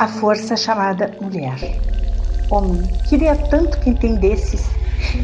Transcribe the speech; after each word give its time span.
a 0.00 0.08
força 0.08 0.56
chamada 0.56 1.14
mulher. 1.20 1.58
Homem, 2.50 2.88
queria 3.04 3.36
tanto 3.36 3.78
que 3.80 3.90
entendesses. 3.90 4.70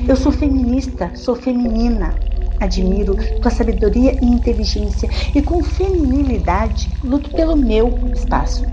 Eu 0.07 0.15
sou 0.15 0.31
feminista, 0.31 1.11
sou 1.15 1.35
feminina. 1.35 2.15
Admiro 2.61 3.17
tua 3.41 3.51
sabedoria 3.51 4.12
e 4.21 4.27
inteligência 4.27 5.09
e 5.35 5.41
com 5.41 5.62
feminilidade 5.62 6.93
luto 7.03 7.31
pelo 7.31 7.57
meu 7.57 8.12
espaço. 8.15 8.67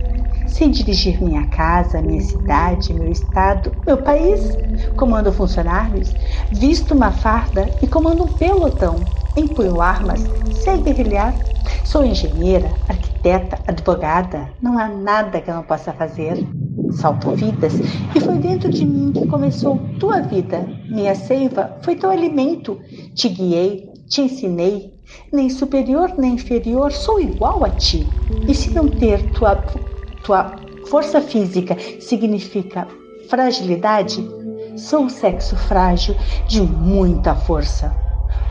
Sei 0.46 0.70
dirigir 0.70 1.24
minha 1.24 1.48
casa, 1.48 2.02
minha 2.02 2.20
cidade, 2.20 2.94
meu 2.94 3.10
estado, 3.10 3.72
meu 3.88 3.96
país. 3.96 4.42
Comando 4.98 5.32
funcionários, 5.32 6.14
visto 6.52 6.94
uma 6.94 7.12
farda 7.12 7.74
e 7.82 7.88
comando 7.88 8.26
um 8.26 8.34
pelotão. 8.38 9.08
Empunho 9.38 9.80
armas, 9.80 10.22
sei 10.52 10.82
guerrilhar. 10.82 11.53
Sou 11.84 12.06
engenheira, 12.06 12.74
arquiteta, 12.88 13.60
advogada. 13.68 14.50
Não 14.62 14.78
há 14.80 14.88
nada 14.88 15.42
que 15.42 15.50
eu 15.50 15.56
não 15.56 15.64
possa 15.64 15.92
fazer. 15.92 16.38
Salto 16.92 17.32
vidas 17.32 17.74
e 18.16 18.20
foi 18.20 18.38
dentro 18.38 18.70
de 18.70 18.86
mim 18.86 19.12
que 19.12 19.28
começou 19.28 19.80
tua 20.00 20.22
vida. 20.22 20.66
Minha 20.90 21.14
seiva 21.14 21.78
foi 21.82 21.96
teu 21.96 22.10
alimento. 22.10 22.80
Te 23.14 23.28
guiei, 23.30 23.90
te 24.08 24.22
ensinei. 24.22 24.94
Nem 25.32 25.50
superior 25.50 26.14
nem 26.18 26.36
inferior, 26.36 26.92
sou 26.92 27.20
igual 27.20 27.66
a 27.66 27.70
ti. 27.70 28.08
E 28.48 28.56
se 28.56 28.72
não 28.74 28.88
ter 28.88 29.32
tua 29.32 29.56
tua 30.24 30.56
força 30.88 31.20
física 31.20 31.78
significa 32.00 32.88
fragilidade, 33.30 34.26
sou 34.78 35.06
o 35.06 35.10
sexo 35.10 35.56
frágil 35.56 36.16
de 36.48 36.62
muita 36.62 37.36
força. 37.36 38.03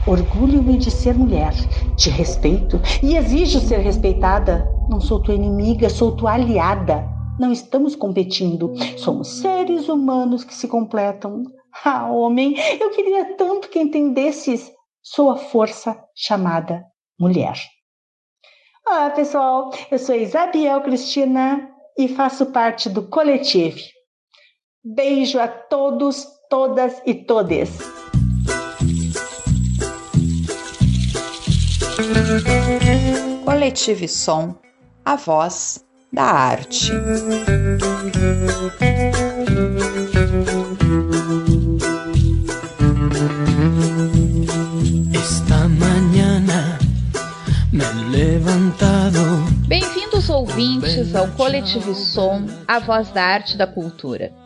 Orgulho-me 0.05 0.79
de 0.79 0.91
ser 0.91 1.15
mulher, 1.15 1.53
te 1.97 2.11
respeito 2.11 2.81
e 3.01 3.17
exijo 3.17 3.61
ser 3.61 3.79
respeitada. 3.79 4.69
Não 4.89 5.01
sou 5.01 5.23
tua 5.23 5.35
inimiga, 5.35 5.89
sou 5.89 6.17
tua 6.17 6.33
aliada. 6.33 7.09
Não 7.39 7.53
estamos 7.53 7.95
competindo, 7.95 8.73
somos 8.99 9.41
seres 9.41 9.89
humanos 9.89 10.43
que 10.43 10.55
se 10.55 10.67
completam. 10.67 11.45
Ah, 11.85 12.11
homem, 12.11 12.57
eu 12.81 12.91
queria 12.91 13.37
tanto 13.37 13.69
que 13.69 13.79
entendesses. 13.79 14.73
Sou 15.01 15.31
a 15.31 15.37
força 15.37 15.97
chamada 16.17 16.85
mulher. 17.19 17.55
Olá, 18.85 19.11
pessoal. 19.11 19.71
Eu 19.89 19.99
sou 20.01 20.17
Isabel 20.17 20.81
Cristina 20.83 21.71
e 21.97 22.09
faço 22.09 22.47
parte 22.47 22.89
do 22.89 23.09
coletivo. 23.09 23.79
Beijo 24.85 25.39
a 25.39 25.47
todos, 25.47 26.27
todas 26.51 27.01
e 27.07 27.15
todes. 27.15 28.02
Coletivo 33.45 34.09
Som, 34.09 34.57
a 35.05 35.15
voz 35.17 35.85
da 36.13 36.25
arte. 36.25 36.91
Bem-vindos 49.69 50.29
ouvintes 50.29 51.15
ao 51.15 51.29
Coletivo 51.29 51.95
Som, 51.95 52.47
a 52.67 52.81
voz 52.81 53.11
da 53.11 53.23
arte 53.23 53.55
e 53.55 53.59
da 53.59 53.67
cultura. 53.67 54.42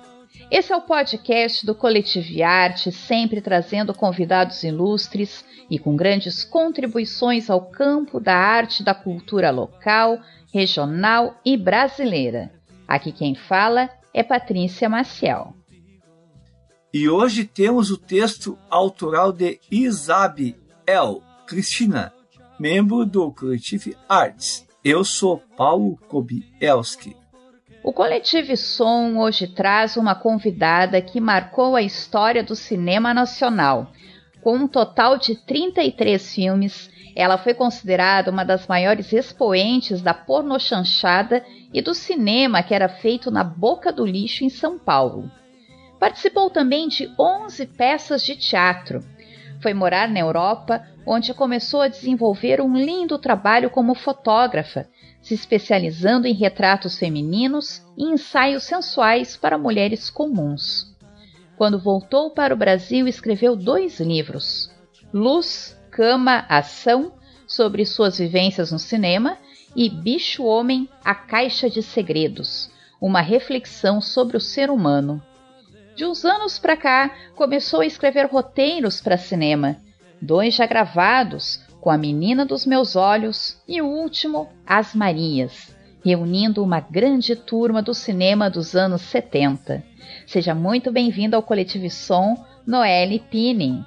Esse 0.48 0.72
é 0.72 0.76
o 0.76 0.80
podcast 0.80 1.66
do 1.66 1.74
Coletivo 1.74 2.44
Arte, 2.44 2.92
sempre 2.92 3.40
trazendo 3.40 3.92
convidados 3.92 4.62
ilustres 4.62 5.44
e 5.68 5.76
com 5.76 5.96
grandes 5.96 6.44
contribuições 6.44 7.50
ao 7.50 7.68
campo 7.68 8.20
da 8.20 8.36
arte 8.36 8.84
da 8.84 8.94
cultura 8.94 9.50
local, 9.50 10.20
regional 10.54 11.36
e 11.44 11.56
brasileira. 11.56 12.52
Aqui 12.86 13.10
quem 13.10 13.34
fala 13.34 13.90
é 14.14 14.22
Patrícia 14.22 14.88
Maciel. 14.88 15.52
E 16.94 17.08
hoje 17.08 17.44
temos 17.44 17.90
o 17.90 17.98
texto 17.98 18.56
autoral 18.70 19.32
de 19.32 19.58
Isabe 19.68 20.56
El 20.86 21.22
Cristina, 21.44 22.12
membro 22.56 23.04
do 23.04 23.32
Coletivo 23.32 23.96
Arts. 24.08 24.64
Eu 24.84 25.02
sou 25.02 25.42
Paulo 25.56 25.96
Kobielski. 26.08 27.16
O 27.86 27.92
Coletivo 27.92 28.56
Som 28.56 29.16
hoje 29.16 29.46
traz 29.46 29.96
uma 29.96 30.12
convidada 30.12 31.00
que 31.00 31.20
marcou 31.20 31.76
a 31.76 31.82
história 31.82 32.42
do 32.42 32.56
cinema 32.56 33.14
nacional. 33.14 33.92
Com 34.42 34.56
um 34.56 34.66
total 34.66 35.16
de 35.16 35.36
33 35.36 36.34
filmes, 36.34 36.90
ela 37.14 37.38
foi 37.38 37.54
considerada 37.54 38.28
uma 38.28 38.44
das 38.44 38.66
maiores 38.66 39.12
expoentes 39.12 40.02
da 40.02 40.12
pornochanchada 40.12 41.46
e 41.72 41.80
do 41.80 41.94
cinema 41.94 42.60
que 42.60 42.74
era 42.74 42.88
feito 42.88 43.30
na 43.30 43.44
boca 43.44 43.92
do 43.92 44.04
lixo 44.04 44.42
em 44.42 44.48
São 44.48 44.80
Paulo. 44.80 45.30
Participou 46.00 46.50
também 46.50 46.88
de 46.88 47.08
11 47.16 47.66
peças 47.66 48.24
de 48.24 48.34
teatro. 48.34 48.98
Foi 49.66 49.74
morar 49.74 50.08
na 50.08 50.20
Europa, 50.20 50.86
onde 51.04 51.34
começou 51.34 51.80
a 51.80 51.88
desenvolver 51.88 52.60
um 52.60 52.76
lindo 52.76 53.18
trabalho 53.18 53.68
como 53.68 53.96
fotógrafa, 53.96 54.88
se 55.20 55.34
especializando 55.34 56.28
em 56.28 56.32
retratos 56.32 56.96
femininos 56.96 57.82
e 57.98 58.04
ensaios 58.04 58.62
sensuais 58.62 59.36
para 59.36 59.58
mulheres 59.58 60.08
comuns. 60.08 60.94
Quando 61.56 61.80
voltou 61.80 62.30
para 62.30 62.54
o 62.54 62.56
Brasil, 62.56 63.08
escreveu 63.08 63.56
dois 63.56 63.98
livros: 63.98 64.70
Luz, 65.12 65.76
Cama, 65.90 66.46
Ação, 66.48 67.14
sobre 67.44 67.84
suas 67.84 68.18
vivências 68.18 68.70
no 68.70 68.78
cinema, 68.78 69.36
e 69.74 69.90
Bicho 69.90 70.44
Homem, 70.44 70.88
A 71.04 71.12
Caixa 71.12 71.68
de 71.68 71.82
Segredos, 71.82 72.70
uma 73.00 73.20
reflexão 73.20 74.00
sobre 74.00 74.36
o 74.36 74.40
ser 74.40 74.70
humano. 74.70 75.20
De 75.96 76.04
uns 76.04 76.24
anos 76.24 76.58
para 76.58 76.76
cá, 76.76 77.10
começou 77.34 77.80
a 77.80 77.86
escrever 77.86 78.26
roteiros 78.26 79.00
para 79.00 79.16
cinema 79.16 79.78
dois 80.20 80.54
já 80.54 80.66
gravados, 80.66 81.60
com 81.80 81.90
A 81.90 81.98
Menina 81.98 82.44
dos 82.44 82.66
Meus 82.66 82.96
Olhos 82.96 83.62
e 83.66 83.80
o 83.80 83.86
último, 83.86 84.48
As 84.66 84.94
Marias, 84.94 85.74
reunindo 86.04 86.62
uma 86.62 86.80
grande 86.80 87.36
turma 87.36 87.80
do 87.80 87.94
cinema 87.94 88.50
dos 88.50 88.74
anos 88.74 89.02
70. 89.02 89.84
Seja 90.26 90.54
muito 90.54 90.90
bem-vindo 90.90 91.36
ao 91.36 91.42
Coletivo 91.42 91.88
Som, 91.90 92.44
Noelle 92.66 93.20
Pinin. 93.20 93.84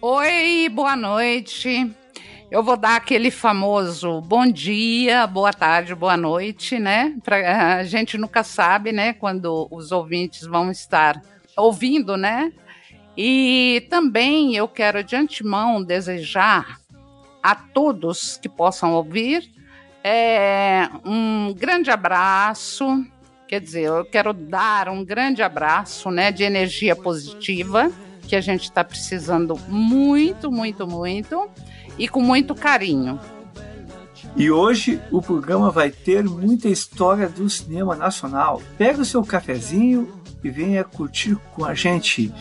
Oi, 0.00 0.68
boa 0.68 0.96
noite. 0.96 1.90
Eu 2.50 2.62
vou 2.62 2.78
dar 2.78 2.96
aquele 2.96 3.30
famoso 3.30 4.22
bom 4.22 4.46
dia, 4.46 5.26
boa 5.26 5.52
tarde, 5.52 5.94
boa 5.94 6.16
noite, 6.16 6.78
né? 6.78 7.14
Pra, 7.22 7.76
a 7.76 7.84
gente 7.84 8.16
nunca 8.16 8.42
sabe, 8.42 8.90
né, 8.90 9.12
quando 9.12 9.68
os 9.70 9.92
ouvintes 9.92 10.46
vão 10.46 10.70
estar 10.70 11.20
ouvindo, 11.54 12.16
né? 12.16 12.50
E 13.14 13.86
também 13.90 14.56
eu 14.56 14.66
quero 14.66 15.04
de 15.04 15.14
antemão 15.14 15.82
desejar 15.82 16.80
a 17.42 17.54
todos 17.54 18.38
que 18.38 18.48
possam 18.48 18.94
ouvir 18.94 19.50
é, 20.02 20.88
um 21.04 21.52
grande 21.54 21.90
abraço. 21.90 23.04
Quer 23.46 23.60
dizer, 23.60 23.82
eu 23.82 24.06
quero 24.06 24.32
dar 24.32 24.88
um 24.88 25.04
grande 25.04 25.42
abraço 25.42 26.10
né, 26.10 26.32
de 26.32 26.44
energia 26.44 26.96
positiva, 26.96 27.92
que 28.26 28.34
a 28.34 28.40
gente 28.40 28.64
está 28.64 28.82
precisando 28.82 29.54
muito, 29.68 30.50
muito, 30.50 30.86
muito, 30.86 31.50
e 31.98 32.08
com 32.08 32.22
muito 32.22 32.54
carinho. 32.54 33.18
E 34.36 34.50
hoje 34.50 35.00
o 35.10 35.20
programa 35.20 35.70
vai 35.70 35.90
ter 35.90 36.22
muita 36.24 36.68
história 36.68 37.28
do 37.28 37.48
cinema 37.50 37.96
nacional. 37.96 38.62
Pega 38.76 39.02
o 39.02 39.04
seu 39.04 39.24
cafezinho 39.24 40.12
e 40.42 40.50
venha 40.50 40.84
curtir 40.84 41.36
com 41.54 41.64
a 41.64 41.74
gente. 41.74 42.32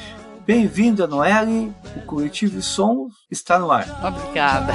Bem-vindo 0.46 1.03
a 1.03 1.07
Noelle, 1.07 1.73
o 1.96 2.01
coletivo 2.01 2.62
Som 2.62 3.09
está 3.29 3.59
no 3.59 3.72
ar. 3.72 3.85
Obrigada. 4.01 4.73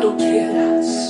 Quieras 0.00 0.16
quitarme 0.18 1.03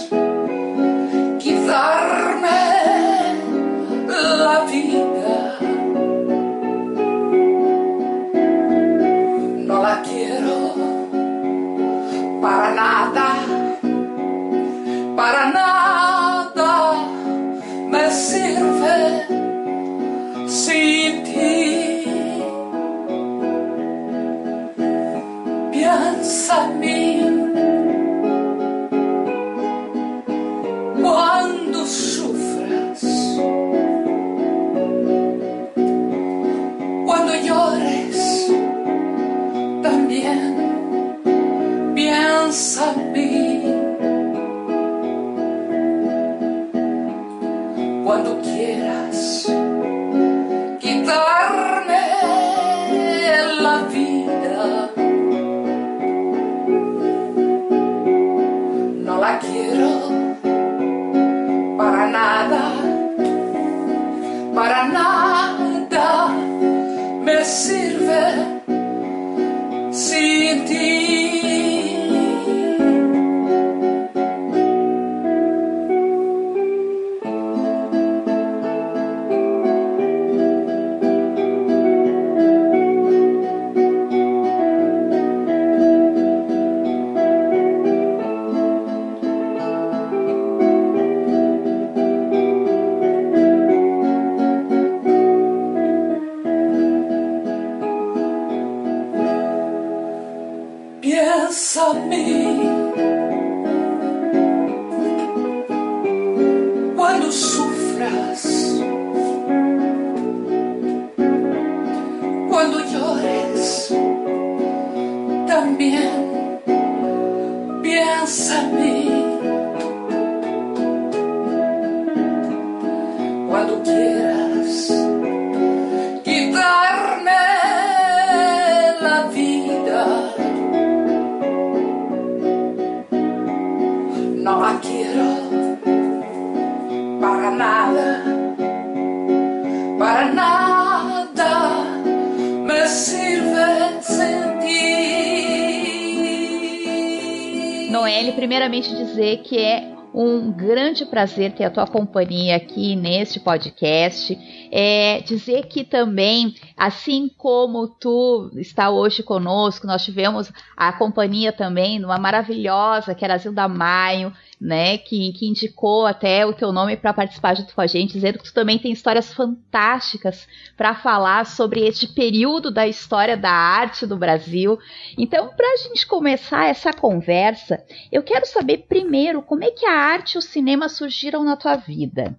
prazer 151.25 151.53
ter 151.53 151.65
a 151.65 151.71
tua 151.71 151.87
companhia 151.87 152.57
aqui 152.57 152.95
neste 152.95 153.41
podcast. 153.41 154.39
É 154.77 155.21
dizer 155.21 155.67
que 155.67 155.85
também, 155.85 156.57
assim 156.77 157.31
como 157.39 157.87
tu 157.87 158.51
está 158.57 158.91
hoje 158.91 159.23
conosco, 159.23 159.87
nós 159.87 160.05
tivemos 160.05 160.51
a 160.77 160.93
companhia 160.93 161.53
também 161.53 162.01
numa 162.01 162.19
maravilhosa 162.19 163.15
que 163.15 163.25
era 163.25 163.35
a 163.35 163.39
Zilda 163.39 163.69
Maio, 163.69 164.33
né, 164.61 164.99
que, 164.99 165.33
que 165.35 165.47
indicou 165.47 166.07
até 166.07 166.45
o 166.45 166.53
teu 166.53 166.73
nome 166.73 166.97
para 166.97 167.13
participar 167.13 167.55
junto 167.55 167.73
com 167.73 167.81
a 167.81 167.87
gente, 167.87 168.15
dizendo 168.15 168.39
que 168.39 168.47
tu 168.47 168.53
também 168.53 168.77
tem 168.77 168.91
histórias 168.91 169.33
fantásticas 169.33 170.49
para 170.77 170.93
falar 170.95 171.47
sobre 171.47 171.87
este 171.87 172.09
período 172.09 172.69
da 172.73 172.89
história 172.89 173.37
da 173.37 173.53
arte 173.53 174.05
do 174.05 174.17
Brasil. 174.17 174.77
Então, 175.17 175.51
para 175.57 175.73
a 175.73 175.77
gente 175.77 176.05
começar 176.05 176.67
essa 176.67 176.93
conversa, 176.93 177.81
eu 178.11 178.25
quero 178.25 178.45
saber 178.45 178.87
primeiro 178.89 179.41
como 179.41 179.63
é 179.63 179.71
que 179.71 179.87
a 179.87 179.93
arte 179.93 180.35
e 180.35 180.39
o 180.39 180.43
cinema 180.43 180.89
surgiram 180.89 181.45
na 181.45 181.57
tua 181.57 181.77
vida. 181.77 182.37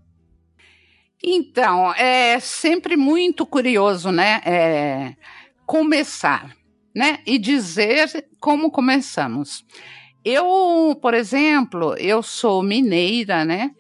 Então, 1.28 1.92
é 1.96 2.40
sempre 2.40 2.96
muito 2.96 3.48
curioso, 3.48 4.12
né? 4.12 4.42
É, 4.46 5.16
começar, 5.66 6.56
né? 6.96 7.18
E 7.26 7.40
dizer 7.40 8.28
como 8.40 8.70
começamos. 8.70 9.66
Eu, 10.24 10.96
por 11.02 11.16
exemplo, 11.16 11.98
eu 11.98 12.22
sou 12.22 12.62
mineira, 12.62 13.44
né? 13.44 13.72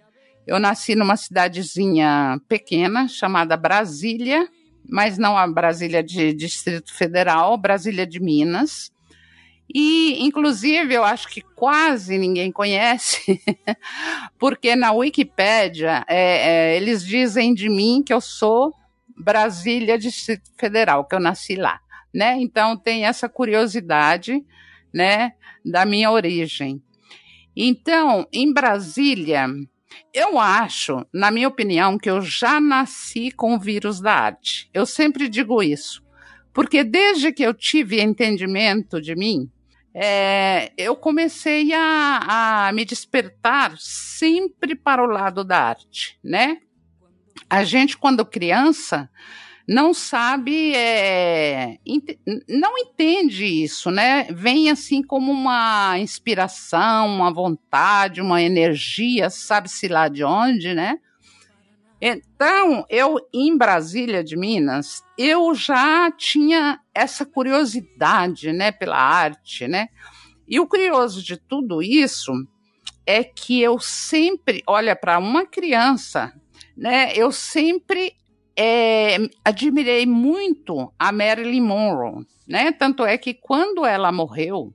Eu 0.48 0.60
nasci 0.60 0.96
numa 0.96 1.16
cidadezinha 1.16 2.42
pequena 2.48 3.08
chamada 3.08 3.56
Brasília, 3.56 4.50
mas 4.90 5.20
não 5.20 5.38
a 5.38 5.46
Brasília 5.48 6.02
de 6.02 6.34
Distrito 6.34 6.92
Federal, 6.96 7.56
Brasília 7.60 8.08
de 8.08 8.20
Minas. 8.20 8.92
E, 9.74 10.24
inclusive, 10.24 10.94
eu 10.94 11.04
acho 11.04 11.28
que 11.28 11.42
quase 11.42 12.18
ninguém 12.18 12.52
conhece, 12.52 13.42
porque 14.38 14.76
na 14.76 14.92
Wikipédia 14.92 16.06
é, 16.08 16.74
é, 16.74 16.78
eles 16.78 17.06
dizem 17.06 17.54
de 17.54 17.68
mim 17.68 18.04
que 18.06 18.14
eu 18.14 18.22
sou 18.22 18.74
Brasília 19.18 19.98
Distrito 19.98 20.52
Federal, 20.58 21.06
que 21.06 21.16
eu 21.16 21.20
nasci 21.20 21.56
lá, 21.56 21.80
né? 22.14 22.38
Então 22.40 22.78
tem 22.78 23.06
essa 23.06 23.28
curiosidade, 23.28 24.46
né, 24.94 25.34
da 25.64 25.86
minha 25.86 26.12
origem. 26.12 26.82
Então, 27.56 28.28
em 28.32 28.54
Brasília, 28.54 29.48
eu 30.14 30.38
acho, 30.40 31.06
na 31.14 31.32
minha 31.32 31.48
opinião, 31.48 31.98
que 31.98 32.10
eu 32.10 32.22
já 32.22 32.60
nasci 32.60 33.32
com 33.32 33.56
o 33.56 33.60
vírus 33.60 34.00
da 34.00 34.14
arte. 34.14 34.70
Eu 34.74 34.86
sempre 34.86 35.28
digo 35.28 35.64
isso, 35.64 36.04
porque 36.54 36.84
desde 36.84 37.32
que 37.32 37.44
eu 37.44 37.54
tive 37.54 38.02
entendimento 38.02 39.02
de 39.02 39.16
mim, 39.16 39.50
é, 39.98 40.74
eu 40.78 40.94
comecei 40.94 41.72
a, 41.72 42.68
a 42.68 42.74
me 42.74 42.84
despertar 42.84 43.74
sempre 43.80 44.76
para 44.76 45.02
o 45.02 45.06
lado 45.06 45.42
da 45.42 45.58
arte, 45.58 46.20
né? 46.22 46.58
A 47.50 47.64
gente, 47.64 47.98
quando 47.98 48.26
criança, 48.26 49.10
não 49.66 49.94
sabe, 49.94 50.76
é, 50.76 51.78
ent 51.86 52.18
não 52.50 52.78
entende 52.78 53.46
isso, 53.46 53.90
né? 53.90 54.28
Vem 54.32 54.70
assim 54.70 55.02
como 55.02 55.32
uma 55.32 55.98
inspiração, 55.98 57.08
uma 57.08 57.34
vontade, 57.34 58.20
uma 58.20 58.42
energia, 58.42 59.30
sabe-se 59.30 59.88
lá 59.88 60.10
de 60.10 60.26
onde, 60.26 60.74
né? 60.74 61.00
Então, 62.02 62.86
eu 62.90 63.18
em 63.34 63.58
Brasília 63.58 64.24
de 64.24 64.36
Minas, 64.36 65.04
eu 65.18 65.54
já 65.56 66.12
tinha 66.12 66.80
essa 66.94 67.26
curiosidade, 67.26 68.52
né, 68.52 68.72
pela 68.72 68.98
arte, 68.98 69.68
né? 69.68 69.88
E 70.48 70.60
o 70.60 70.68
curioso 70.68 71.24
de 71.24 71.38
tudo 71.38 71.82
isso 71.82 72.32
é 73.06 73.24
que 73.24 73.62
eu 73.62 73.80
sempre, 73.80 74.62
olha, 74.68 74.96
para 74.96 75.18
uma 75.18 75.46
criança, 75.46 76.34
né, 76.76 77.14
eu 77.16 77.32
sempre 77.32 78.14
é, 78.58 79.18
admirei 79.44 80.06
muito 80.06 80.94
a 81.00 81.12
Marilyn 81.12 81.62
Monroe, 81.62 82.26
né? 82.48 82.72
Tanto 82.72 83.06
é 83.06 83.18
que 83.18 83.34
quando 83.34 83.86
ela 83.86 84.12
morreu, 84.12 84.74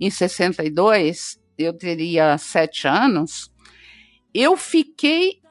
em 0.00 0.10
62, 0.10 1.38
eu 1.56 1.72
teria 1.72 2.36
sete 2.38 2.88
anos, 2.88 3.52
eu 4.32 4.56
fiquei 4.56 5.43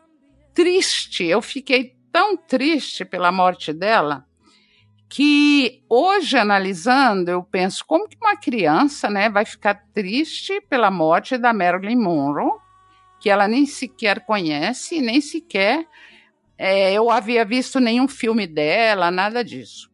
triste, 0.53 1.25
eu 1.25 1.41
fiquei 1.41 1.95
tão 2.11 2.37
triste 2.37 3.03
pela 3.03 3.31
morte 3.31 3.73
dela, 3.73 4.25
que 5.09 5.83
hoje, 5.89 6.37
analisando, 6.37 7.29
eu 7.29 7.43
penso, 7.43 7.83
como 7.85 8.07
que 8.07 8.17
uma 8.21 8.35
criança 8.35 9.09
né, 9.09 9.29
vai 9.29 9.45
ficar 9.45 9.75
triste 9.93 10.59
pela 10.69 10.89
morte 10.89 11.37
da 11.37 11.53
Marilyn 11.53 11.97
Monroe, 11.97 12.59
que 13.19 13.29
ela 13.29 13.47
nem 13.47 13.65
sequer 13.65 14.25
conhece, 14.25 14.99
nem 15.01 15.21
sequer 15.21 15.87
é, 16.57 16.93
eu 16.93 17.09
havia 17.09 17.43
visto 17.43 17.79
nenhum 17.79 18.07
filme 18.07 18.47
dela, 18.47 19.11
nada 19.11 19.43
disso. 19.43 19.91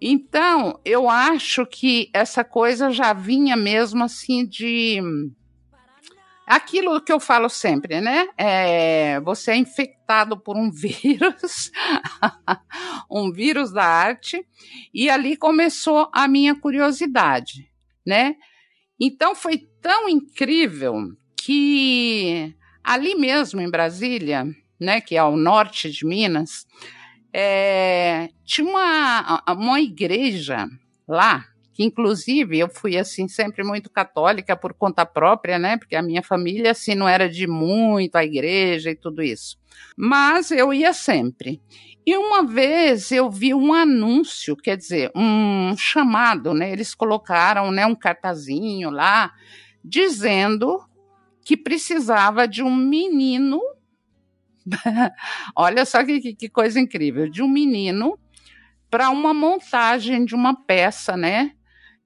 Então, 0.00 0.80
eu 0.84 1.10
acho 1.10 1.66
que 1.66 2.08
essa 2.14 2.42
coisa 2.42 2.90
já 2.90 3.12
vinha 3.12 3.56
mesmo 3.56 4.04
assim 4.04 4.46
de. 4.46 5.00
Aquilo 6.50 7.00
que 7.00 7.12
eu 7.12 7.20
falo 7.20 7.48
sempre, 7.48 8.00
né? 8.00 8.26
É, 8.36 9.20
você 9.20 9.52
é 9.52 9.56
infectado 9.56 10.36
por 10.36 10.56
um 10.56 10.68
vírus, 10.74 11.70
um 13.08 13.30
vírus 13.30 13.70
da 13.70 13.84
arte, 13.84 14.44
e 14.92 15.08
ali 15.08 15.36
começou 15.36 16.10
a 16.12 16.26
minha 16.26 16.52
curiosidade, 16.56 17.70
né? 18.04 18.34
Então 18.98 19.32
foi 19.32 19.58
tão 19.80 20.08
incrível 20.08 21.12
que 21.36 22.52
ali 22.82 23.14
mesmo 23.14 23.60
em 23.60 23.70
Brasília, 23.70 24.44
né, 24.80 25.00
que 25.00 25.14
é 25.14 25.18
ao 25.18 25.36
norte 25.36 25.88
de 25.88 26.04
Minas, 26.04 26.66
é, 27.32 28.28
tinha 28.44 28.68
uma, 28.68 29.40
uma 29.52 29.80
igreja 29.80 30.66
lá, 31.06 31.46
inclusive 31.84 32.58
eu 32.58 32.68
fui 32.68 32.96
assim 32.98 33.26
sempre 33.26 33.64
muito 33.64 33.90
católica 33.90 34.56
por 34.56 34.74
conta 34.74 35.06
própria, 35.06 35.58
né, 35.58 35.76
porque 35.76 35.96
a 35.96 36.02
minha 36.02 36.22
família 36.22 36.70
assim 36.70 36.94
não 36.94 37.08
era 37.08 37.28
de 37.28 37.46
muito 37.46 38.16
a 38.16 38.24
igreja 38.24 38.90
e 38.90 38.94
tudo 38.94 39.22
isso. 39.22 39.58
Mas 39.96 40.50
eu 40.50 40.72
ia 40.72 40.92
sempre. 40.92 41.60
E 42.06 42.16
uma 42.16 42.46
vez 42.46 43.10
eu 43.10 43.30
vi 43.30 43.54
um 43.54 43.72
anúncio, 43.72 44.56
quer 44.56 44.76
dizer, 44.76 45.10
um 45.14 45.76
chamado, 45.76 46.52
né? 46.52 46.72
Eles 46.72 46.94
colocaram, 46.94 47.70
né, 47.70 47.86
um 47.86 47.94
cartazinho 47.94 48.90
lá 48.90 49.32
dizendo 49.84 50.82
que 51.44 51.56
precisava 51.56 52.48
de 52.48 52.62
um 52.62 52.74
menino 52.74 53.60
Olha 55.56 55.84
só 55.84 56.04
que, 56.04 56.34
que 56.34 56.48
coisa 56.48 56.78
incrível, 56.78 57.28
de 57.28 57.42
um 57.42 57.48
menino 57.48 58.18
para 58.90 59.10
uma 59.10 59.32
montagem 59.32 60.24
de 60.24 60.34
uma 60.34 60.54
peça, 60.54 61.16
né? 61.16 61.52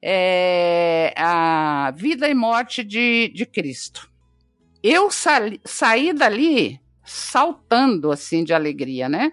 É, 0.07 1.15
a 1.17 1.91
vida 1.97 2.29
e 2.29 2.35
morte 2.35 2.85
de, 2.85 3.33
de 3.35 3.47
Cristo. 3.47 4.11
Eu 4.83 5.11
sa 5.11 5.41
saí 5.65 6.13
dali 6.13 6.79
saltando 7.03 8.13
assim 8.13 8.45
de 8.45 8.53
alegria, 8.53 9.09
né? 9.09 9.33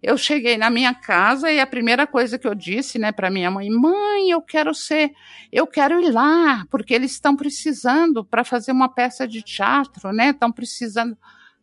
Eu 0.00 0.16
cheguei 0.16 0.56
na 0.56 0.68
minha 0.70 0.92
casa 0.92 1.50
e 1.50 1.60
a 1.60 1.66
primeira 1.66 2.06
coisa 2.06 2.36
que 2.38 2.46
eu 2.46 2.54
disse, 2.56 2.98
né, 2.98 3.12
para 3.12 3.30
minha 3.30 3.48
mãe, 3.52 3.70
mãe, 3.70 4.30
eu 4.30 4.42
quero 4.42 4.74
ser, 4.74 5.12
eu 5.52 5.64
quero 5.64 6.00
ir 6.00 6.10
lá, 6.10 6.66
porque 6.68 6.92
eles 6.92 7.12
estão 7.12 7.36
precisando 7.36 8.24
para 8.24 8.42
fazer 8.42 8.72
uma 8.72 8.88
peça 8.88 9.28
de 9.28 9.42
teatro, 9.42 10.12
né? 10.12 10.30
Estão 10.30 10.50
precisando. 10.50 11.16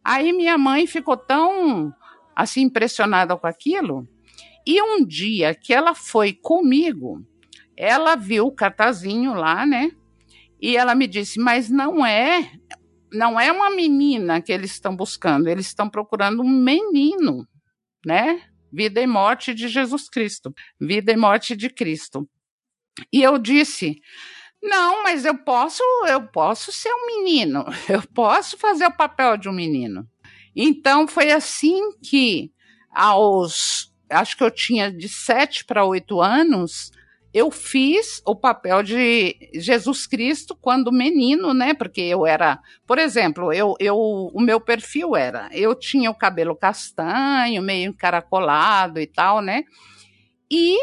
Aí 0.04 0.32
minha 0.32 0.58
mãe 0.58 0.88
ficou 0.88 1.18
tão 1.18 1.94
assim 2.36 2.62
impressionada 2.62 3.36
com 3.36 3.48
aquilo. 3.48 4.08
E 4.66 4.82
um 4.82 5.06
dia 5.06 5.54
que 5.54 5.74
ela 5.74 5.94
foi 5.94 6.32
comigo, 6.32 7.26
ela 7.80 8.18
viu 8.18 8.48
o 8.48 8.52
cartazinho 8.52 9.34
lá, 9.34 9.66
né? 9.66 9.92
E 10.62 10.76
ela 10.76 10.94
me 10.94 11.08
disse: 11.08 11.40
"Mas 11.40 11.70
não 11.70 12.06
é, 12.06 12.52
não 13.12 13.40
é 13.40 13.50
uma 13.52 13.70
menina 13.72 14.42
que 14.42 14.52
eles 14.52 14.72
estão 14.72 14.94
buscando, 14.94 15.48
eles 15.48 15.68
estão 15.68 15.90
procurando 15.90 16.44
um 16.44 16.50
menino, 16.50 17.48
né? 18.06 18.44
Vida 18.72 19.02
e 19.02 19.08
morte 19.08 19.54
de 19.54 19.70
Jesus 19.70 20.10
Cristo, 20.10 20.54
vida 20.80 21.14
e 21.14 21.18
morte 21.18 21.56
de 21.56 21.70
Cristo". 21.70 22.30
E 23.14 23.24
eu 23.24 23.38
disse: 23.38 24.02
não, 24.62 25.04
mas 25.04 25.24
eu 25.24 25.38
posso, 25.38 25.82
eu 26.08 26.28
posso 26.28 26.72
ser 26.74 26.92
um 26.92 27.06
menino. 27.08 27.66
Eu 27.88 28.04
posso 28.14 28.58
fazer 28.58 28.86
o 28.86 28.96
papel 28.96 29.38
de 29.38 29.48
um 29.48 29.54
menino. 29.54 30.06
Então 30.56 31.08
foi 31.08 31.32
assim 31.32 31.80
que 32.04 32.52
aos, 32.92 33.94
acho 34.10 34.36
que 34.36 34.44
eu 34.44 34.52
tinha 34.52 34.92
de 34.92 35.08
sete 35.08 35.64
para 35.64 35.86
oito 35.86 36.20
anos, 36.20 36.92
eu 37.34 37.52
fiz 37.52 38.22
o 38.26 38.36
papel 38.36 38.82
de 38.82 39.36
Jesus 39.54 40.08
Cristo 40.08 40.58
quando 40.60 40.92
menino, 40.92 41.54
né? 41.54 41.74
Porque 41.74 42.02
eu 42.02 42.26
era, 42.26 42.60
por 42.88 42.98
exemplo, 42.98 43.54
eu, 43.54 43.76
eu, 43.80 43.98
o 43.98 44.42
meu 44.42 44.60
perfil 44.60 45.16
era, 45.16 45.48
eu 45.52 45.76
tinha 45.76 46.10
o 46.10 46.18
cabelo 46.18 46.56
castanho, 46.56 47.62
meio 47.62 47.90
encaracolado 47.90 49.00
e 49.00 49.06
tal, 49.06 49.42
né? 49.42 49.64
E 50.52 50.76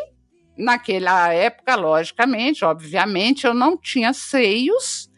naquela 0.57 1.33
época, 1.33 1.75
logicamente, 1.75 2.65
obviamente, 2.65 3.47
eu 3.47 3.53
não 3.53 3.77
tinha 3.77 4.13
seios 4.13 5.11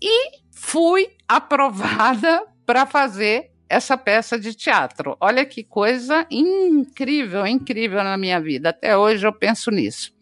e 0.00 0.38
fui 0.52 1.08
aprovada 1.28 2.46
para 2.64 2.86
fazer 2.86 3.50
essa 3.68 3.96
peça 3.96 4.38
de 4.38 4.54
teatro. 4.54 5.16
Olha 5.20 5.44
que 5.44 5.64
coisa 5.64 6.26
incrível, 6.30 7.46
incrível 7.46 8.02
na 8.02 8.16
minha 8.16 8.40
vida. 8.40 8.70
Até 8.70 8.96
hoje 8.96 9.26
eu 9.26 9.32
penso 9.32 9.70
nisso. 9.70 10.12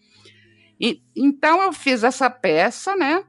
E, 0.81 1.03
então 1.17 1.63
eu 1.63 1.73
fiz 1.73 2.05
essa 2.05 2.31
peça, 2.31 2.95
né? 2.97 3.25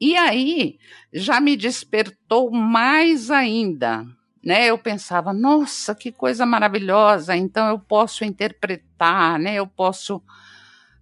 E 0.00 0.16
aí 0.16 0.78
já 1.12 1.40
me 1.40 1.56
despertou 1.56 2.50
mais 2.50 3.30
ainda 3.30 4.06
né? 4.48 4.66
Eu 4.66 4.78
pensava, 4.78 5.32
nossa, 5.32 5.94
que 5.94 6.12
coisa 6.12 6.46
maravilhosa! 6.46 7.36
Então 7.36 7.68
eu 7.68 7.78
posso 7.78 8.24
interpretar, 8.24 9.38
né? 9.38 9.54
Eu 9.54 9.66
posso 9.66 10.22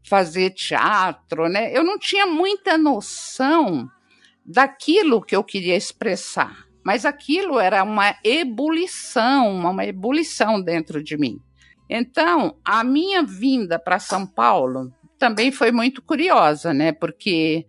fazer 0.02 0.50
teatro, 0.50 1.48
né? 1.48 1.70
Eu 1.72 1.84
não 1.84 1.98
tinha 1.98 2.26
muita 2.26 2.78
noção 2.78 3.88
daquilo 4.44 5.22
que 5.22 5.34
eu 5.34 5.44
queria 5.44 5.76
expressar, 5.76 6.66
mas 6.84 7.04
aquilo 7.04 7.58
era 7.58 7.82
uma 7.82 8.16
ebulição, 8.24 9.56
uma 9.56 9.84
ebulição 9.84 10.60
dentro 10.60 11.02
de 11.02 11.16
mim. 11.16 11.40
Então, 11.88 12.56
a 12.64 12.82
minha 12.82 13.22
vinda 13.22 13.78
para 13.78 14.00
São 14.00 14.26
Paulo 14.26 14.92
também 15.18 15.50
foi 15.50 15.72
muito 15.72 16.02
curiosa, 16.02 16.72
né? 16.72 16.92
Porque 16.92 17.66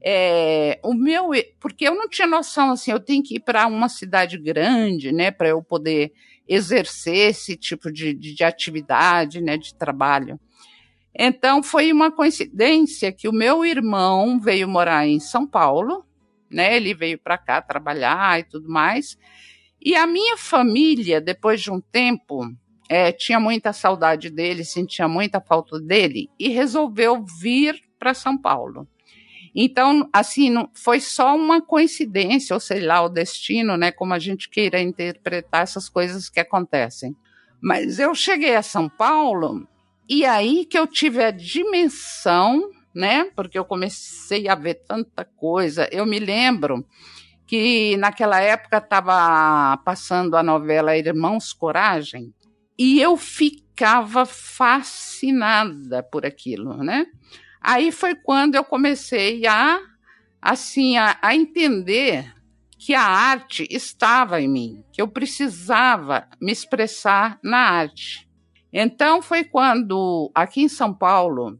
é, 0.00 0.78
o 0.84 0.94
meu, 0.94 1.30
porque 1.58 1.86
eu 1.86 1.94
não 1.94 2.08
tinha 2.08 2.26
noção 2.26 2.70
assim, 2.70 2.92
eu 2.92 3.00
tenho 3.00 3.22
que 3.22 3.36
ir 3.36 3.40
para 3.40 3.66
uma 3.66 3.88
cidade 3.88 4.38
grande, 4.38 5.12
né, 5.12 5.30
para 5.30 5.48
eu 5.48 5.62
poder 5.62 6.12
exercer 6.46 7.30
esse 7.30 7.56
tipo 7.56 7.90
de, 7.90 8.14
de, 8.14 8.34
de 8.34 8.44
atividade, 8.44 9.40
né, 9.40 9.56
de 9.56 9.74
trabalho. 9.74 10.38
Então 11.14 11.62
foi 11.62 11.92
uma 11.92 12.12
coincidência 12.12 13.12
que 13.12 13.28
o 13.28 13.32
meu 13.32 13.64
irmão 13.64 14.38
veio 14.38 14.68
morar 14.68 15.06
em 15.06 15.18
São 15.18 15.46
Paulo, 15.46 16.04
né, 16.48 16.76
ele 16.76 16.94
veio 16.94 17.18
para 17.18 17.36
cá 17.36 17.60
trabalhar 17.60 18.38
e 18.38 18.44
tudo 18.44 18.68
mais. 18.68 19.18
E 19.80 19.94
a 19.96 20.06
minha 20.06 20.36
família, 20.36 21.20
depois 21.20 21.60
de 21.60 21.70
um 21.70 21.80
tempo, 21.80 22.44
é, 22.88 23.12
tinha 23.12 23.38
muita 23.38 23.72
saudade 23.72 24.30
dele, 24.30 24.64
sentia 24.64 25.06
muita 25.06 25.40
falta 25.40 25.78
dele 25.78 26.30
e 26.38 26.48
resolveu 26.48 27.24
vir 27.40 27.78
para 27.98 28.14
São 28.14 28.36
Paulo. 28.38 28.88
Então, 29.54 30.08
assim, 30.12 30.50
não, 30.50 30.70
foi 30.72 31.00
só 31.00 31.34
uma 31.34 31.60
coincidência, 31.60 32.54
ou 32.54 32.60
sei 32.60 32.80
lá, 32.80 33.02
o 33.02 33.08
destino, 33.08 33.76
né? 33.76 33.90
Como 33.90 34.14
a 34.14 34.18
gente 34.18 34.48
queira 34.48 34.80
interpretar 34.80 35.62
essas 35.62 35.88
coisas 35.88 36.28
que 36.28 36.40
acontecem. 36.40 37.14
Mas 37.60 37.98
eu 37.98 38.14
cheguei 38.14 38.54
a 38.54 38.62
São 38.62 38.88
Paulo 38.88 39.66
e 40.08 40.24
aí 40.24 40.64
que 40.64 40.78
eu 40.78 40.86
tive 40.86 41.22
a 41.22 41.30
dimensão, 41.30 42.70
né? 42.94 43.24
Porque 43.34 43.58
eu 43.58 43.64
comecei 43.64 44.48
a 44.48 44.54
ver 44.54 44.74
tanta 44.86 45.24
coisa. 45.24 45.88
Eu 45.90 46.06
me 46.06 46.18
lembro 46.18 46.86
que 47.46 47.96
naquela 47.96 48.40
época 48.40 48.78
estava 48.78 49.76
passando 49.78 50.36
a 50.36 50.42
novela 50.42 50.96
Irmãos 50.96 51.52
Coragem. 51.52 52.32
E 52.78 53.00
eu 53.00 53.16
ficava 53.16 54.24
fascinada 54.24 56.02
por 56.02 56.24
aquilo, 56.24 56.76
né? 56.84 57.06
Aí 57.60 57.90
foi 57.90 58.14
quando 58.14 58.54
eu 58.54 58.64
comecei 58.64 59.46
a 59.46 59.80
assim 60.40 60.96
a, 60.96 61.18
a 61.20 61.34
entender 61.34 62.32
que 62.78 62.94
a 62.94 63.02
arte 63.02 63.66
estava 63.70 64.40
em 64.40 64.48
mim, 64.48 64.84
que 64.92 65.02
eu 65.02 65.08
precisava 65.08 66.28
me 66.40 66.52
expressar 66.52 67.38
na 67.42 67.58
arte. 67.58 68.28
Então 68.72 69.20
foi 69.20 69.42
quando 69.42 70.30
aqui 70.32 70.62
em 70.62 70.68
São 70.68 70.94
Paulo 70.94 71.58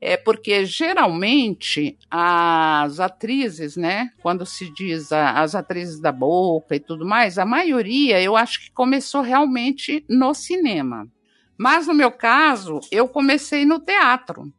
é 0.00 0.16
porque 0.16 0.64
geralmente 0.64 1.98
as 2.10 3.00
atrizes, 3.00 3.76
né, 3.76 4.10
quando 4.22 4.46
se 4.46 4.72
diz 4.72 5.10
a, 5.12 5.40
as 5.40 5.54
atrizes 5.54 6.00
da 6.00 6.12
boca 6.12 6.76
e 6.76 6.80
tudo 6.80 7.04
mais, 7.04 7.38
a 7.38 7.44
maioria 7.44 8.20
eu 8.22 8.36
acho 8.36 8.60
que 8.60 8.70
começou 8.70 9.22
realmente 9.22 10.04
no 10.08 10.32
cinema. 10.34 11.08
Mas 11.56 11.88
no 11.88 11.94
meu 11.94 12.12
caso, 12.12 12.78
eu 12.92 13.08
comecei 13.08 13.64
no 13.64 13.80
teatro. 13.80 14.52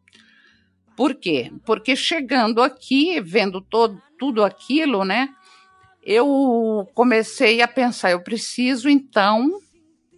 Por 0.98 1.16
quê? 1.16 1.50
Porque 1.66 1.96
chegando 1.96 2.62
aqui, 2.62 3.22
vendo 3.22 3.62
todo, 3.62 4.02
tudo 4.18 4.44
aquilo, 4.44 5.06
né, 5.06 5.30
eu 6.04 6.90
comecei 6.94 7.62
a 7.62 7.68
pensar, 7.68 8.12
eu 8.12 8.22
preciso 8.22 8.90
então 8.90 9.50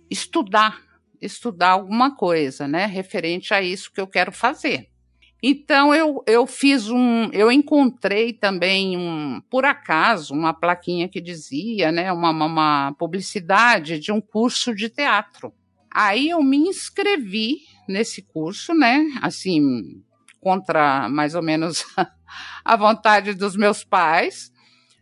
estudar, 0.10 0.82
estudar 1.22 1.70
alguma 1.70 2.16
coisa, 2.16 2.68
né, 2.68 2.88
referente 2.88 3.54
a 3.54 3.62
isso 3.62 3.92
que 3.94 4.02
eu 4.02 4.08
quero 4.08 4.32
fazer. 4.32 4.91
Então 5.44 5.94
eu, 5.94 6.24
eu 6.28 6.46
fiz 6.46 6.88
um, 6.90 7.30
eu 7.34 7.52
encontrei 7.52 8.32
também 8.32 8.96
um, 8.96 9.42
por 9.50 9.66
acaso, 9.66 10.36
uma 10.36 10.54
plaquinha 10.54 11.10
que 11.10 11.20
dizia, 11.20 11.92
né, 11.92 12.12
uma, 12.12 12.30
uma 12.30 12.94
publicidade 12.94 13.98
de 13.98 14.12
um 14.12 14.22
curso 14.22 14.76
de 14.76 14.88
teatro. 14.88 15.52
Aí 15.92 16.30
eu 16.30 16.44
me 16.44 16.58
inscrevi 16.58 17.62
nesse 17.88 18.22
curso, 18.22 18.74
né, 18.76 19.04
assim, 19.20 20.04
contra 20.40 21.10
mais 21.10 21.34
ou 21.34 21.42
menos 21.42 21.86
a 22.64 22.76
vontade 22.76 23.34
dos 23.34 23.56
meus 23.56 23.84
pais, 23.84 24.52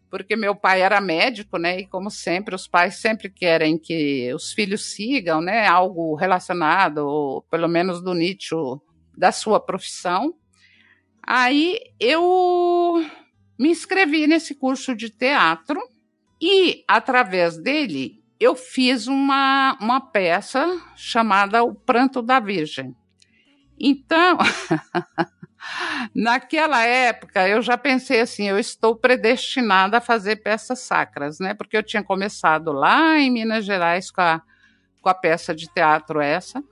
porque 0.10 0.38
meu 0.38 0.56
pai 0.56 0.82
era 0.82 1.02
médico, 1.02 1.58
né, 1.58 1.82
e 1.82 1.86
como 1.86 2.10
sempre, 2.10 2.56
os 2.56 2.66
pais 2.66 2.96
sempre 2.96 3.30
querem 3.30 3.78
que 3.78 4.34
os 4.34 4.54
filhos 4.54 4.94
sigam, 4.94 5.42
né, 5.42 5.68
algo 5.68 6.16
relacionado, 6.16 7.00
ou 7.00 7.42
pelo 7.44 7.68
menos 7.68 8.02
do 8.02 8.14
nicho 8.14 8.82
da 9.20 9.34
sua 9.34 9.60
profissão. 9.60 10.34
Aí 11.22 11.78
eu 12.00 13.06
me 13.60 13.70
inscrevi 13.70 14.26
nesse 14.26 14.56
curso 14.56 14.96
de 14.96 15.10
teatro 15.10 15.80
e, 16.42 16.86
através 16.88 17.58
dele, 17.58 18.24
eu 18.40 18.56
fiz 18.56 19.08
uma, 19.08 19.78
uma 19.82 20.00
peça 20.00 20.66
chamada 20.96 21.62
O 21.62 21.76
Pranto 21.76 22.22
da 22.22 22.40
Virgem. 22.40 22.96
Então, 23.78 24.38
naquela 26.16 26.86
época, 26.86 27.46
eu 27.48 27.62
já 27.62 27.78
pensei 27.78 28.22
assim: 28.22 28.48
eu 28.48 28.58
estou 28.58 28.96
predestinada 28.96 29.98
a 29.98 30.02
fazer 30.02 30.38
peças 30.38 30.80
sacras, 30.80 31.40
né? 31.40 31.54
Porque 31.54 31.76
eu 31.76 31.84
tinha 31.84 32.04
começado 32.04 32.72
lá 32.72 33.20
em 33.20 33.30
Minas 33.30 33.66
Gerais 33.66 34.10
com 34.10 34.22
a, 34.22 34.42
com 35.02 35.10
a 35.10 35.14
peça 35.14 35.54
de 35.54 35.68
teatro 35.68 36.22
essa. 36.22 36.64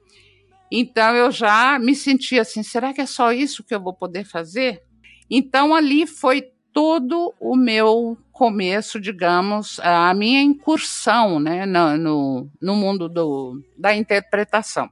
Então 0.72 1.16
eu 1.16 1.32
já 1.32 1.80
me 1.80 1.96
senti 1.96 2.40
assim: 2.40 2.64
será 2.64 2.94
que 2.94 3.02
é 3.02 3.06
só 3.06 3.32
isso 3.32 3.64
que 3.64 3.74
eu 3.74 3.82
vou 3.82 3.94
poder 3.94 4.26
fazer? 4.26 4.82
Então 5.30 5.74
ali 5.74 6.06
foi 6.06 6.52
todo 6.74 7.34
o 7.40 7.56
meu 7.56 8.18
começo, 8.32 9.00
digamos, 9.00 9.80
a 9.80 10.14
minha 10.14 10.42
incursão 10.42 11.40
né, 11.40 11.66
no, 11.66 11.98
no, 11.98 12.52
no 12.62 12.76
mundo 12.76 13.10
do, 13.10 13.60
da 13.76 13.96
interpretação. 13.96 14.88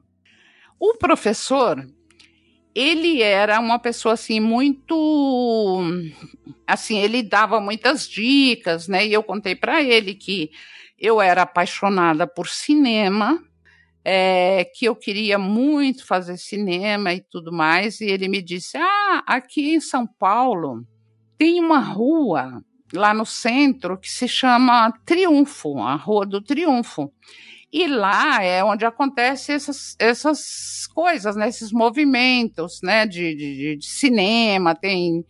O 0.80 0.98
professor, 0.98 1.86
ele 2.74 3.22
era 3.22 3.60
uma 3.60 3.80
pessoa 3.80 4.16
assim 4.16 4.40
muito 4.40 5.80
assim 6.68 6.98
ele 6.98 7.24
dava 7.24 7.62
muitas 7.62 8.08
dicas 8.08 8.88
né 8.88 9.06
e 9.06 9.14
eu 9.14 9.24
contei 9.24 9.56
para 9.56 9.82
ele 9.82 10.14
que 10.14 10.52
eu 11.00 11.22
era 11.22 11.44
apaixonada 11.44 12.28
por 12.28 12.50
cinema 12.50 13.42
é, 14.08 14.64
que 14.64 14.86
eu 14.86 14.96
queria 14.96 15.40
muito 15.40 16.06
fazer 16.06 16.38
cinema 16.38 17.12
e 17.12 17.22
tudo 17.22 17.52
mais, 17.52 18.00
e 18.00 18.06
ele 18.06 18.28
me 18.28 18.40
disse: 18.40 18.78
Ah, 18.78 19.24
aqui 19.26 19.74
em 19.74 19.80
São 19.80 20.06
Paulo 20.06 20.86
tem 21.40 21.60
uma 21.60 21.80
rua 21.80 22.64
lá 22.94 23.14
no 23.16 23.26
centro 23.26 23.98
que 23.98 24.10
se 24.10 24.28
chama 24.28 24.94
Triunfo, 25.04 25.80
a 25.80 25.96
Rua 25.96 26.26
do 26.26 26.40
Triunfo. 26.40 27.12
E 27.74 27.88
lá 27.88 28.42
é 28.42 28.64
onde 28.64 28.86
acontecem 28.86 29.54
essas, 29.54 29.98
essas 30.00 30.88
coisas, 30.94 31.36
né, 31.36 31.50
esses 31.50 31.74
movimentos 31.74 32.80
né, 32.82 33.06
de, 33.06 33.36
de, 33.36 33.76
de 33.76 33.86
cinema, 33.86 34.74
tem, 34.74 35.26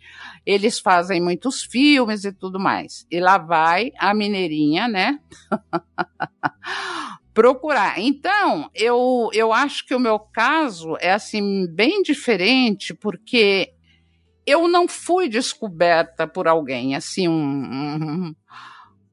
eles 0.46 0.80
fazem 0.80 1.20
muitos 1.20 1.64
filmes 1.64 2.24
e 2.24 2.32
tudo 2.32 2.60
mais. 2.60 3.08
E 3.10 3.20
lá 3.20 3.40
vai 3.40 3.92
a 3.98 4.14
Mineirinha, 4.14 4.88
né? 4.88 5.18
procurar. 7.36 8.00
Então, 8.00 8.72
eu, 8.74 9.30
eu 9.34 9.52
acho 9.52 9.86
que 9.86 9.94
o 9.94 10.00
meu 10.00 10.18
caso 10.18 10.96
é 11.02 11.12
assim 11.12 11.68
bem 11.68 12.02
diferente, 12.02 12.94
porque 12.94 13.74
eu 14.48 14.70
não 14.70 14.88
fui 14.88 15.28
descoberta 15.28 16.26
por 16.26 16.48
alguém, 16.48 16.96
assim, 16.96 17.28
um, 17.28 17.34
um, 17.34 18.36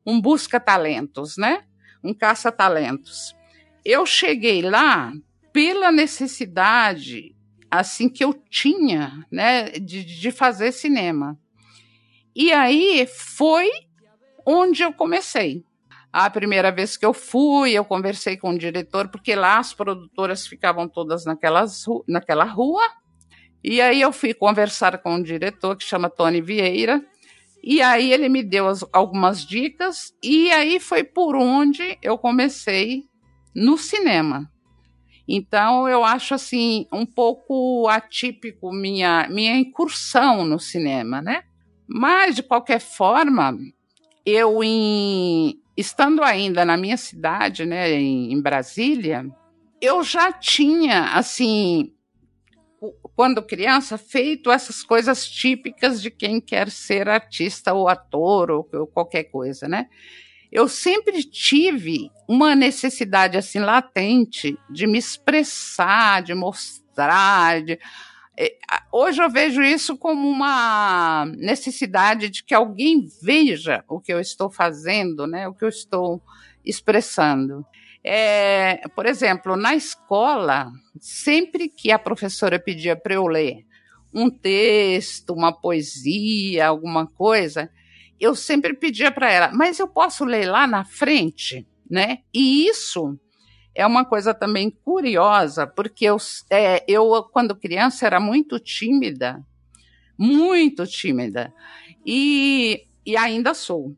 um 0.07 0.21
busca-talentos, 0.21 1.37
né? 1.37 1.65
Um 2.03 2.15
caça-talentos. 2.15 3.35
Eu 3.85 4.07
cheguei 4.07 4.63
lá 4.63 5.13
pela 5.53 5.91
necessidade, 5.91 7.35
assim, 7.69 8.09
que 8.09 8.23
eu 8.23 8.33
tinha, 8.49 9.27
né, 9.33 9.71
de, 9.71 10.05
de 10.05 10.31
fazer 10.31 10.71
cinema. 10.71 11.37
E 12.37 12.53
aí 12.53 13.05
foi 13.09 13.69
onde 14.47 14.83
eu 14.83 14.93
comecei. 14.93 15.65
A 16.13 16.29
primeira 16.29 16.71
vez 16.71 16.97
que 16.97 17.07
eu 17.07 17.15
fui, 17.15 17.73
eu 17.73 17.85
conversei 17.85 18.37
com 18.37 18.51
o 18.51 18.59
diretor, 18.59 19.09
porque 19.09 19.35
lá 19.35 19.59
as 19.59 19.73
produtoras 19.73 20.47
ficavam 20.47 20.87
todas 20.87 21.25
naquelas, 21.25 21.85
naquela 22.07 22.45
rua. 22.45 22.83
E 23.65 23.81
aí 23.81 24.01
eu 24.01 24.13
fui 24.13 24.35
conversar 24.35 24.99
com 24.99 25.15
o 25.15 25.23
diretor, 25.23 25.75
que 25.75 25.85
chama 25.85 26.11
Tony 26.11 26.43
Vieira, 26.43 27.03
e 27.65 27.81
aí 27.81 28.13
ele 28.13 28.29
me 28.29 28.43
deu 28.43 28.69
as, 28.69 28.85
algumas 28.93 29.47
dicas, 29.47 30.13
e 30.23 30.51
aí 30.51 30.79
foi 30.79 31.03
por 31.05 31.35
onde 31.35 31.97
eu 32.03 32.19
comecei 32.19 33.05
no 33.55 33.79
cinema. 33.79 34.51
Então 35.27 35.89
eu 35.89 36.05
acho 36.05 36.35
assim 36.35 36.87
um 36.93 37.07
pouco 37.07 37.89
atípico 37.89 38.73
minha 38.73 39.29
minha 39.31 39.57
incursão 39.57 40.45
no 40.45 40.59
cinema, 40.59 41.23
né? 41.23 41.45
Mas 41.87 42.35
de 42.35 42.43
qualquer 42.43 42.81
forma, 42.81 43.57
eu 44.27 44.63
em 44.65 45.62
estando 45.77 46.23
ainda 46.23 46.65
na 46.65 46.77
minha 46.77 46.97
cidade, 46.97 47.65
né, 47.65 47.93
em, 47.93 48.33
em 48.33 48.41
Brasília, 48.41 49.27
eu 49.81 50.03
já 50.05 50.33
tinha, 50.33 51.15
assim, 51.15 51.93
quando 53.15 53.43
criança, 53.43 53.97
feito 53.97 54.51
essas 54.51 54.83
coisas 54.83 55.27
típicas 55.27 56.01
de 56.01 56.11
quem 56.11 56.41
quer 56.41 56.71
ser 56.71 57.09
artista 57.09 57.73
ou 57.73 57.89
ator 57.89 58.51
ou, 58.51 58.69
ou, 58.73 58.87
qualquer 58.87 59.25
coisa, 59.25 59.69
né? 59.69 59.89
Eu 60.51 60.69
sempre 60.69 61.23
tive 61.23 62.11
uma 62.29 62.55
necessidade 62.55 63.39
assim 63.39 63.59
latente 63.59 64.57
de 64.69 64.87
me 64.87 64.99
expressar, 64.99 66.23
de 66.23 66.35
mostrar, 66.35 67.63
de, 67.63 67.79
hoje 68.91 69.23
eu 69.23 69.31
vejo 69.31 69.63
isso 69.63 69.97
como 69.97 70.29
uma 70.29 71.27
necessidade 71.37 72.29
de 72.29 72.43
que 72.43 72.55
alguém 72.55 73.07
veja 73.23 73.85
o 73.89 74.01
que 74.01 74.13
eu 74.13 74.21
estou 74.21 74.51
fazendo, 74.51 75.27
né, 75.27 75.47
o 75.49 75.55
que 75.55 75.65
eu 75.65 75.69
estou 75.69 76.23
expressando. 76.65 77.65
É, 78.05 78.83
por 78.97 79.07
exemplo, 79.07 79.57
na 79.57 79.75
escola, 79.75 80.71
sempre 80.99 81.69
que 81.69 81.93
a 81.93 81.99
professora 81.99 82.59
pedia 82.59 82.97
para 82.97 83.15
eu 83.15 83.27
ler 83.27 83.65
um 84.13 84.29
texto, 84.29 85.33
uma 85.33 85.53
poesia, 85.53 86.67
alguma 86.67 87.07
coisa, 87.07 87.71
eu 88.21 88.35
sempre 88.35 88.75
pedia 88.75 89.11
para 89.11 89.31
ela, 89.31 89.53
mas 89.53 89.79
eu 89.79 89.89
posso 89.89 90.25
ler 90.25 90.47
lá 90.47 90.67
na 90.67 90.85
frente, 90.85 91.67
né? 91.89 92.19
E 92.33 92.67
isso 92.67 93.19
é 93.75 93.87
uma 93.87 94.05
coisa 94.05 94.35
também 94.35 94.71
curiosa, 94.71 95.67
porque 95.67 96.05
eu, 96.05 96.17
é, 96.51 96.85
eu, 96.87 97.23
quando 97.33 97.57
criança, 97.57 98.07
era 98.07 98.21
muito 98.21 98.59
tímida, 98.59 99.45
muito 100.19 100.87
tímida, 100.87 101.53
e, 102.05 102.87
e 103.05 103.17
ainda 103.17 103.55
sou. 103.55 103.97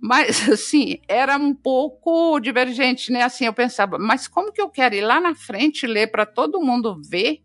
Mas, 0.00 0.48
assim, 0.48 0.98
era 1.06 1.36
um 1.36 1.54
pouco 1.54 2.40
divergente, 2.40 3.12
né? 3.12 3.22
Assim, 3.22 3.44
eu 3.44 3.52
pensava, 3.52 3.98
mas 3.98 4.26
como 4.26 4.52
que 4.52 4.60
eu 4.60 4.70
quero 4.70 4.94
ir 4.94 5.02
lá 5.02 5.20
na 5.20 5.34
frente 5.34 5.86
ler 5.86 6.10
para 6.10 6.24
todo 6.24 6.60
mundo 6.60 7.00
ver 7.08 7.42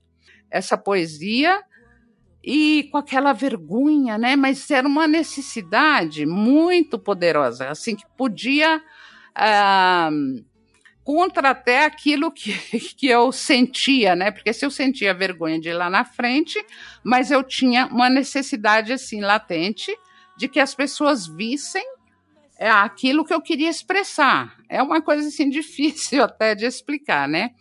essa 0.50 0.78
poesia 0.78 1.62
e 2.42 2.88
com 2.92 2.98
aquela 2.98 3.34
vergonha, 3.34 4.18
né? 4.18 4.36
Mas 4.38 4.70
era 4.72 4.88
uma 4.88 5.08
necessidade 5.08 6.26
muito 6.26 6.98
poderosa, 6.98 7.70
assim, 7.70 7.96
que 7.96 8.06
podia. 8.16 8.82
Uh, 9.38 10.46
contra 11.06 11.52
até 11.52 11.86
aquilo 11.86 12.32
que, 12.32 12.52
que 12.98 13.06
eu 13.06 13.32
sentia, 13.32 14.16
né? 14.16 14.32
Porque 14.32 14.52
se 14.52 14.66
eu 14.66 14.72
sentia 14.72 15.14
vergonha 15.14 15.62
de 15.62 15.70
ir 15.70 15.74
lá 15.74 15.88
na 15.88 16.04
frente, 16.04 16.60
mas 17.04 17.30
eu 17.30 17.44
tinha 17.44 17.86
uma 17.86 18.10
necessidade 18.10 18.92
assim 18.92 19.22
latente 19.22 19.96
de 20.36 20.50
que 20.50 20.60
as 20.60 20.74
pessoas 20.74 21.28
vissem 21.28 21.86
é, 22.58 22.68
aquilo 22.68 23.24
que 23.24 23.34
eu 23.34 23.40
queria 23.40 23.70
expressar. 23.70 24.58
É 24.68 24.82
uma 24.82 25.00
coisa 25.00 25.28
assim 25.28 25.48
difícil 25.48 26.24
até 26.24 26.56
de 26.56 26.66
explicar, 26.66 27.30
né? 27.30 27.52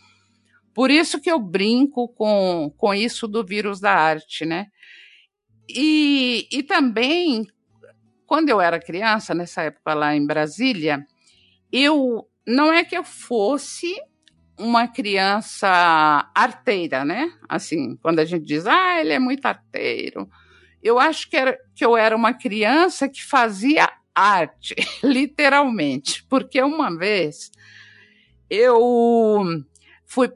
Por 0.72 0.90
isso 0.90 1.20
que 1.20 1.30
eu 1.30 1.38
brinco 1.38 2.08
com, 2.08 2.72
com 2.78 2.94
isso 2.94 3.28
do 3.28 3.44
vírus 3.44 3.78
da 3.78 3.92
arte, 3.92 4.46
né? 4.46 4.68
E, 5.68 6.48
e 6.50 6.62
também, 6.62 7.46
quando 8.26 8.48
eu 8.48 8.58
era 8.58 8.80
criança, 8.80 9.34
nessa 9.34 9.62
época 9.62 9.92
lá 9.92 10.16
em 10.16 10.26
Brasília, 10.26 11.06
eu 11.70 12.26
não 12.46 12.72
é 12.72 12.84
que 12.84 12.96
eu 12.96 13.04
fosse 13.04 13.94
uma 14.58 14.86
criança 14.86 15.68
arteira, 16.34 17.04
né? 17.04 17.32
Assim, 17.48 17.96
quando 17.96 18.20
a 18.20 18.24
gente 18.24 18.44
diz, 18.44 18.66
ah, 18.66 19.00
ele 19.00 19.12
é 19.12 19.18
muito 19.18 19.44
arteiro. 19.46 20.28
Eu 20.82 20.98
acho 20.98 21.28
que, 21.28 21.36
era, 21.36 21.58
que 21.74 21.84
eu 21.84 21.96
era 21.96 22.14
uma 22.14 22.34
criança 22.34 23.08
que 23.08 23.24
fazia 23.24 23.90
arte, 24.14 24.74
literalmente. 25.02 26.24
Porque 26.28 26.62
uma 26.62 26.96
vez 26.96 27.50
eu 28.48 29.42
fui 30.06 30.30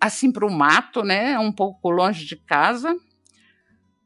assim 0.00 0.32
para 0.32 0.46
o 0.46 0.50
mato, 0.50 1.04
né? 1.04 1.38
Um 1.38 1.52
pouco 1.52 1.90
longe 1.90 2.24
de 2.24 2.36
casa. 2.36 2.96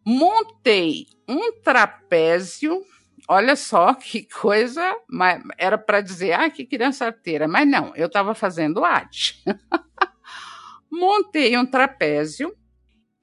Montei 0.05 1.07
um 1.27 1.61
trapézio 1.63 2.85
olha 3.29 3.57
só 3.57 3.95
que 3.97 4.23
coisa, 4.25 4.95
era 5.59 5.79
para 5.79 6.01
dizer, 6.01 6.33
ah, 6.33 6.51
que 6.51 6.65
criança 6.65 7.07
arteira, 7.07 7.47
mas 7.49 7.67
não, 7.69 7.95
eu 7.97 8.07
estava 8.07 8.35
fazendo 8.35 8.85
arte. 8.85 9.43
Montei 10.91 11.57
um 11.59 11.67
trapézio 11.67 12.55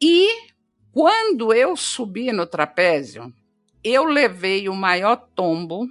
e 0.02 0.28
quando 0.92 1.54
eu 1.54 1.76
subi 1.76 2.32
no 2.32 2.46
trapézio, 2.46 3.34
eu 3.84 4.06
levei 4.06 4.70
o 4.70 4.76
maior 4.76 5.16
tombo, 5.16 5.90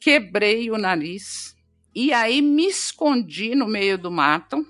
quebrei 0.00 0.70
o 0.70 0.78
nariz 0.78 1.56
e 1.94 2.12
aí 2.12 2.40
me 2.40 2.66
escondi 2.66 3.54
no 3.54 3.66
meio 3.66 3.98
do 3.98 4.10
mato, 4.10 4.66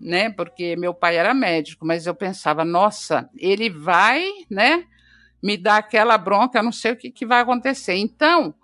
né? 0.00 0.30
Porque 0.30 0.74
meu 0.76 0.92
pai 0.92 1.16
era 1.16 1.32
médico, 1.32 1.86
mas 1.86 2.06
eu 2.06 2.14
pensava, 2.14 2.64
nossa, 2.64 3.30
ele 3.38 3.70
vai, 3.70 4.28
né? 4.50 4.84
Me 5.44 5.58
dá 5.58 5.76
aquela 5.76 6.16
bronca, 6.16 6.62
não 6.62 6.72
sei 6.72 6.92
o 6.92 6.96
que, 6.96 7.10
que 7.10 7.26
vai 7.26 7.42
acontecer. 7.42 7.96
Então, 7.96 8.54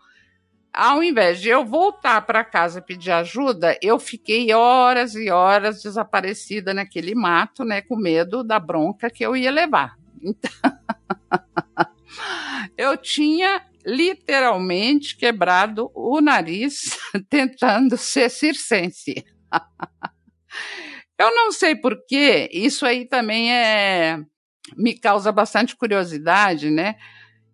ao 0.73 1.03
invés 1.03 1.38
de 1.38 1.51
eu 1.51 1.62
voltar 1.62 2.23
para 2.23 2.43
casa 2.43 2.81
pedir 2.81 3.11
ajuda, 3.11 3.79
eu 3.83 3.99
fiquei 3.99 4.51
horas 4.55 5.14
e 5.14 5.29
horas 5.29 5.83
desaparecida 5.83 6.73
naquele 6.73 7.14
mato, 7.14 7.66
né, 7.66 7.83
com 7.83 7.97
medo 7.97 8.43
da 8.43 8.59
bronca 8.59 9.11
que 9.11 9.23
eu 9.23 9.37
ia 9.37 9.51
levar. 9.51 9.95
Então, 10.23 10.51
eu 12.79 12.97
tinha 12.97 13.62
literalmente 13.85 15.19
quebrado 15.19 15.90
o 15.95 16.19
nariz 16.23 16.99
tentando 17.29 17.99
ser 17.99 18.31
circense. 18.31 19.23
eu 21.21 21.37
não 21.37 21.53
sei 21.53 21.77
porquê, 21.77 22.49
isso 22.51 22.87
aí 22.87 23.05
também 23.05 23.53
é 23.53 24.25
me 24.77 24.94
causa 24.94 25.33
bastante 25.33 25.77
curiosidade, 25.77 26.70
né? 26.70 26.96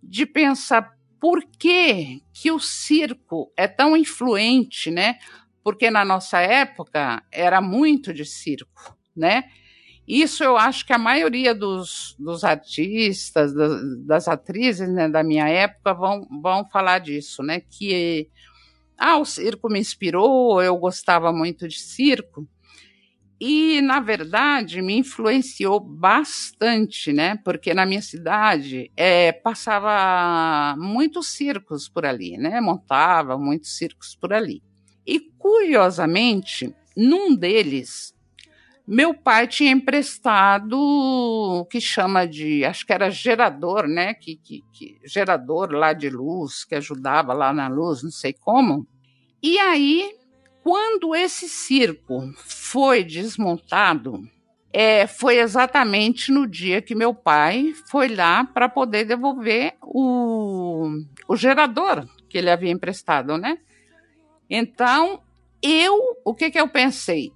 De 0.02 0.26
pensar 0.26 0.96
por 1.20 1.42
que, 1.58 2.22
que 2.32 2.50
o 2.50 2.58
circo 2.58 3.52
é 3.56 3.66
tão 3.66 3.96
influente, 3.96 4.90
né? 4.90 5.18
Porque 5.62 5.90
na 5.90 6.04
nossa 6.04 6.40
época 6.40 7.22
era 7.32 7.60
muito 7.60 8.12
de 8.12 8.24
circo, 8.24 8.96
né? 9.14 9.44
Isso 10.06 10.44
eu 10.44 10.56
acho 10.56 10.86
que 10.86 10.92
a 10.92 10.98
maioria 10.98 11.52
dos, 11.52 12.14
dos 12.16 12.44
artistas, 12.44 13.52
das, 13.52 14.06
das 14.06 14.28
atrizes 14.28 14.88
né, 14.88 15.08
da 15.08 15.24
minha 15.24 15.48
época 15.48 15.92
vão, 15.94 16.28
vão 16.40 16.64
falar 16.64 17.00
disso, 17.00 17.42
né? 17.42 17.60
Que 17.60 18.30
ah, 18.96 19.18
o 19.18 19.24
circo 19.24 19.68
me 19.68 19.80
inspirou, 19.80 20.62
eu 20.62 20.76
gostava 20.76 21.32
muito 21.32 21.66
de 21.66 21.78
circo. 21.78 22.48
E, 23.38 23.82
na 23.82 24.00
verdade, 24.00 24.80
me 24.80 24.96
influenciou 24.96 25.78
bastante, 25.78 27.12
né? 27.12 27.36
Porque 27.44 27.74
na 27.74 27.84
minha 27.84 28.00
cidade 28.00 28.90
é, 28.96 29.30
passava 29.30 30.74
muitos 30.78 31.28
circos 31.28 31.86
por 31.88 32.06
ali, 32.06 32.38
né? 32.38 32.60
Montava 32.62 33.36
muitos 33.36 33.76
circos 33.76 34.14
por 34.14 34.32
ali. 34.32 34.62
E, 35.06 35.20
curiosamente, 35.20 36.74
num 36.96 37.36
deles, 37.36 38.14
meu 38.86 39.12
pai 39.12 39.46
tinha 39.46 39.70
emprestado 39.70 40.78
o 40.78 41.66
que 41.66 41.80
chama 41.80 42.26
de, 42.26 42.64
acho 42.64 42.86
que 42.86 42.92
era 42.92 43.10
gerador, 43.10 43.86
né? 43.86 44.14
Que, 44.14 44.36
que, 44.36 44.62
que, 44.72 44.98
gerador 45.04 45.72
lá 45.72 45.92
de 45.92 46.08
luz, 46.08 46.64
que 46.64 46.74
ajudava 46.74 47.34
lá 47.34 47.52
na 47.52 47.68
luz, 47.68 48.02
não 48.02 48.10
sei 48.10 48.32
como. 48.32 48.86
E 49.42 49.58
aí 49.58 50.10
quando 50.66 51.14
esse 51.14 51.48
circo 51.48 52.28
foi 52.38 53.04
desmontado, 53.04 54.28
é, 54.72 55.06
foi 55.06 55.38
exatamente 55.38 56.32
no 56.32 56.44
dia 56.44 56.82
que 56.82 56.92
meu 56.92 57.14
pai 57.14 57.72
foi 57.88 58.08
lá 58.08 58.42
para 58.42 58.68
poder 58.68 59.04
devolver 59.04 59.76
o, 59.80 60.88
o 61.28 61.36
gerador 61.36 62.08
que 62.28 62.36
ele 62.36 62.50
havia 62.50 62.72
emprestado, 62.72 63.38
né? 63.38 63.58
Então, 64.50 65.22
eu, 65.62 65.96
o 66.24 66.34
que 66.34 66.50
que 66.50 66.58
eu 66.58 66.66
pensei? 66.66 67.30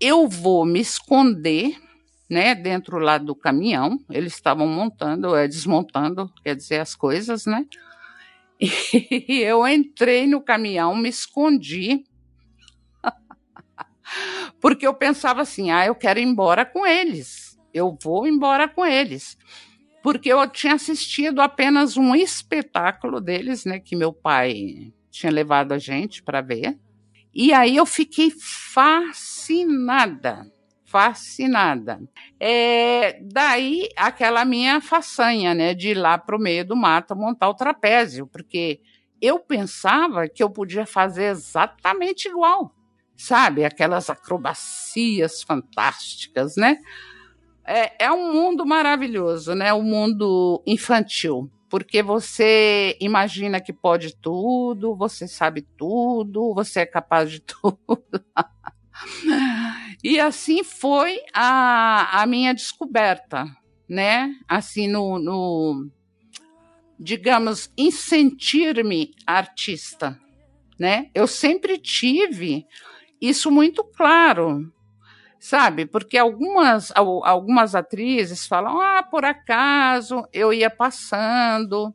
Eu 0.00 0.26
vou 0.26 0.64
me 0.64 0.80
esconder, 0.80 1.76
né, 2.30 2.54
dentro 2.54 2.96
lá 2.96 3.18
do 3.18 3.34
caminhão. 3.34 3.98
Eles 4.08 4.32
estavam 4.32 4.66
montando, 4.66 5.36
é, 5.36 5.46
desmontando, 5.46 6.32
quer 6.42 6.56
dizer, 6.56 6.80
as 6.80 6.94
coisas, 6.94 7.44
né? 7.44 7.66
E 9.28 9.42
eu 9.42 9.68
entrei 9.68 10.26
no 10.26 10.40
caminhão, 10.40 10.96
me 10.96 11.10
escondi 11.10 12.04
porque 14.60 14.86
eu 14.86 14.94
pensava 14.94 15.42
assim: 15.42 15.70
ah, 15.70 15.84
eu 15.86 15.94
quero 15.94 16.18
ir 16.18 16.22
embora 16.22 16.64
com 16.64 16.86
eles, 16.86 17.58
eu 17.72 17.96
vou 18.02 18.26
embora 18.26 18.66
com 18.68 18.84
eles. 18.84 19.36
Porque 20.02 20.30
eu 20.32 20.46
tinha 20.48 20.74
assistido 20.74 21.40
apenas 21.40 21.96
um 21.96 22.14
espetáculo 22.14 23.20
deles, 23.20 23.64
né, 23.64 23.78
que 23.78 23.96
meu 23.96 24.12
pai 24.12 24.92
tinha 25.10 25.32
levado 25.32 25.72
a 25.72 25.78
gente 25.78 26.22
para 26.22 26.42
ver. 26.42 26.78
E 27.34 27.52
aí 27.52 27.76
eu 27.76 27.86
fiquei 27.86 28.30
fascinada, 28.72 30.46
fascinada. 30.84 32.00
É, 32.38 33.18
daí 33.22 33.88
aquela 33.96 34.44
minha 34.44 34.80
façanha, 34.80 35.54
né, 35.54 35.72
de 35.74 35.90
ir 35.90 35.94
lá 35.94 36.18
para 36.18 36.36
o 36.36 36.40
meio 36.40 36.64
do 36.66 36.76
mato 36.76 37.16
montar 37.16 37.48
o 37.48 37.54
trapézio, 37.54 38.26
porque 38.26 38.80
eu 39.20 39.38
pensava 39.40 40.28
que 40.28 40.42
eu 40.42 40.50
podia 40.50 40.84
fazer 40.84 41.30
exatamente 41.30 42.28
igual 42.28 42.74
sabe? 43.16 43.64
Aquelas 43.64 44.10
acrobacias 44.10 45.42
fantásticas, 45.42 46.56
né? 46.56 46.78
É, 47.66 48.04
é 48.06 48.12
um 48.12 48.32
mundo 48.32 48.66
maravilhoso, 48.66 49.54
né? 49.54 49.72
O 49.72 49.78
um 49.78 49.82
mundo 49.82 50.62
infantil, 50.66 51.50
porque 51.68 52.02
você 52.02 52.96
imagina 53.00 53.60
que 53.60 53.72
pode 53.72 54.16
tudo, 54.16 54.94
você 54.94 55.26
sabe 55.26 55.62
tudo, 55.76 56.52
você 56.54 56.80
é 56.80 56.86
capaz 56.86 57.30
de 57.30 57.40
tudo. 57.40 57.98
e 60.02 60.20
assim 60.20 60.62
foi 60.62 61.20
a, 61.32 62.22
a 62.22 62.26
minha 62.26 62.52
descoberta, 62.52 63.46
né? 63.88 64.34
Assim, 64.46 64.86
no, 64.86 65.18
no 65.18 65.90
digamos, 66.98 67.72
em 67.76 67.90
sentir-me 67.90 69.12
artista, 69.26 70.18
né? 70.78 71.10
Eu 71.14 71.26
sempre 71.26 71.78
tive 71.78 72.66
isso 73.28 73.50
muito 73.50 73.84
claro, 73.84 74.72
sabe? 75.38 75.86
Porque 75.86 76.18
algumas, 76.18 76.92
algumas 76.94 77.74
atrizes 77.74 78.46
falam: 78.46 78.80
ah, 78.80 79.02
por 79.02 79.24
acaso 79.24 80.26
eu 80.32 80.52
ia 80.52 80.70
passando, 80.70 81.94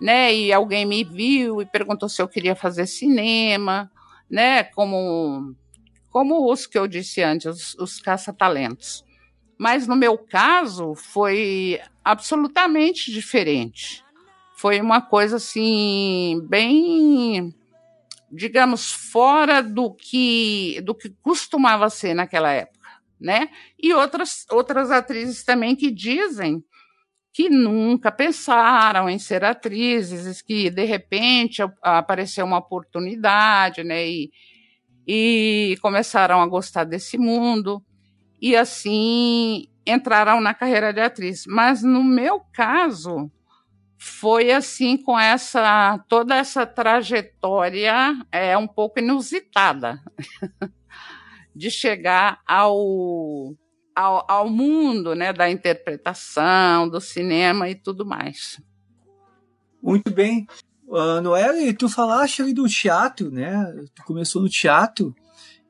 né? 0.00 0.34
E 0.34 0.52
alguém 0.52 0.84
me 0.84 1.04
viu 1.04 1.60
e 1.62 1.66
perguntou 1.66 2.08
se 2.08 2.20
eu 2.20 2.28
queria 2.28 2.54
fazer 2.54 2.86
cinema, 2.86 3.90
né? 4.30 4.64
Como, 4.64 5.54
como 6.10 6.50
os 6.50 6.66
que 6.66 6.78
eu 6.78 6.86
disse 6.86 7.22
antes, 7.22 7.46
os, 7.46 7.74
os 7.74 8.00
caça-talentos. 8.00 9.04
Mas 9.58 9.86
no 9.86 9.94
meu 9.94 10.18
caso 10.18 10.94
foi 10.94 11.80
absolutamente 12.04 13.12
diferente. 13.12 14.04
Foi 14.56 14.80
uma 14.80 15.00
coisa 15.00 15.36
assim, 15.36 16.40
bem 16.48 17.54
digamos, 18.32 18.90
fora 18.90 19.62
do 19.62 19.92
que, 19.92 20.80
do 20.82 20.94
que 20.94 21.10
costumava 21.20 21.90
ser 21.90 22.14
naquela 22.14 22.50
época, 22.50 22.88
né? 23.20 23.50
E 23.78 23.92
outras, 23.92 24.46
outras 24.50 24.90
atrizes 24.90 25.44
também 25.44 25.76
que 25.76 25.90
dizem 25.90 26.64
que 27.32 27.48
nunca 27.48 28.10
pensaram 28.10 29.08
em 29.08 29.18
ser 29.18 29.44
atrizes, 29.44 30.40
que 30.40 30.70
de 30.70 30.84
repente 30.84 31.62
apareceu 31.82 32.44
uma 32.44 32.58
oportunidade, 32.58 33.84
né? 33.84 34.06
E, 34.06 34.30
e 35.06 35.78
começaram 35.82 36.40
a 36.40 36.46
gostar 36.46 36.84
desse 36.84 37.18
mundo 37.18 37.84
e 38.40 38.56
assim 38.56 39.66
entraram 39.86 40.40
na 40.40 40.54
carreira 40.54 40.92
de 40.92 41.00
atriz. 41.00 41.44
Mas 41.46 41.82
no 41.82 42.02
meu 42.02 42.40
caso, 42.52 43.30
foi 44.04 44.50
assim 44.50 44.96
com 44.96 45.16
essa 45.16 45.96
toda 46.08 46.34
essa 46.34 46.66
trajetória 46.66 48.16
é 48.32 48.58
um 48.58 48.66
pouco 48.66 48.98
inusitada 48.98 50.02
de 51.54 51.70
chegar 51.70 52.40
ao, 52.44 53.54
ao, 53.94 54.24
ao 54.28 54.50
mundo 54.50 55.14
né, 55.14 55.32
da 55.32 55.48
interpretação, 55.48 56.88
do 56.88 57.00
cinema 57.00 57.70
e 57.70 57.76
tudo 57.76 58.04
mais. 58.04 58.60
Muito 59.80 60.10
bem. 60.10 60.48
Uh, 60.88 61.20
Noelle, 61.20 61.72
tu 61.72 61.88
falaste 61.88 62.42
ali 62.42 62.52
do 62.52 62.66
teatro, 62.66 63.30
né? 63.30 63.72
Tu 63.94 64.02
começou 64.02 64.42
no 64.42 64.48
teatro 64.48 65.14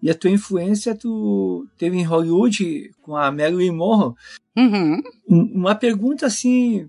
e 0.00 0.10
a 0.10 0.14
tua 0.14 0.30
influência 0.30 0.96
tu 0.96 1.68
teve 1.76 1.98
em 1.98 2.02
Hollywood 2.02 2.92
com 3.02 3.14
a 3.14 3.30
Marilyn 3.30 3.72
Monroe. 3.72 4.14
Uhum. 4.56 5.02
Uma 5.28 5.74
pergunta 5.74 6.24
assim, 6.24 6.88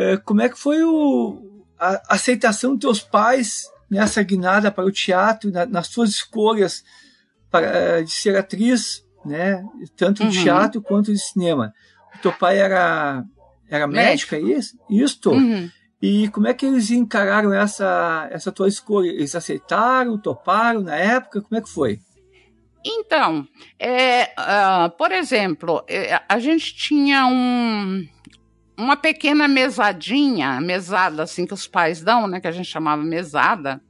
é, 0.00 0.16
como 0.16 0.40
é 0.40 0.48
que 0.48 0.58
foi 0.58 0.82
o, 0.82 1.64
a 1.78 2.14
aceitação 2.14 2.72
dos 2.72 2.80
teus 2.80 3.00
pais 3.00 3.64
nessa 3.90 4.22
guinada 4.22 4.70
para 4.70 4.86
o 4.86 4.92
teatro, 4.92 5.50
na, 5.50 5.66
nas 5.66 5.88
suas 5.88 6.10
escolhas 6.10 6.82
para, 7.50 7.66
é, 7.66 8.02
de 8.02 8.10
ser 8.10 8.36
atriz, 8.36 9.04
né? 9.24 9.62
Tanto 9.96 10.22
uhum. 10.22 10.30
teatro 10.30 10.80
quanto 10.80 11.10
no 11.10 11.18
cinema. 11.18 11.74
O 12.14 12.18
teu 12.18 12.32
pai 12.32 12.58
era, 12.58 13.24
era 13.68 13.86
médico, 13.86 14.34
é 14.34 14.40
isso? 14.40 14.78
Isto. 14.88 15.32
Uhum. 15.32 15.70
E 16.00 16.28
como 16.28 16.46
é 16.46 16.54
que 16.54 16.64
eles 16.64 16.90
encararam 16.90 17.52
essa, 17.52 18.26
essa 18.30 18.50
tua 18.50 18.68
escolha? 18.68 19.10
Eles 19.10 19.34
aceitaram, 19.34 20.16
toparam 20.16 20.80
na 20.80 20.96
época? 20.96 21.42
Como 21.42 21.58
é 21.58 21.60
que 21.60 21.68
foi? 21.68 22.00
Então, 22.82 23.46
é, 23.78 24.32
uh, 24.38 24.88
por 24.96 25.12
exemplo, 25.12 25.84
a 26.26 26.38
gente 26.38 26.74
tinha 26.74 27.26
um, 27.26 28.08
uma 28.80 28.96
pequena 28.96 29.46
mesadinha, 29.46 30.60
mesada 30.60 31.22
assim 31.22 31.46
que 31.46 31.54
os 31.54 31.66
pais 31.66 32.02
dão, 32.02 32.26
né, 32.26 32.40
que 32.40 32.48
a 32.48 32.52
gente 32.52 32.68
chamava 32.68 33.02
mesada. 33.02 33.80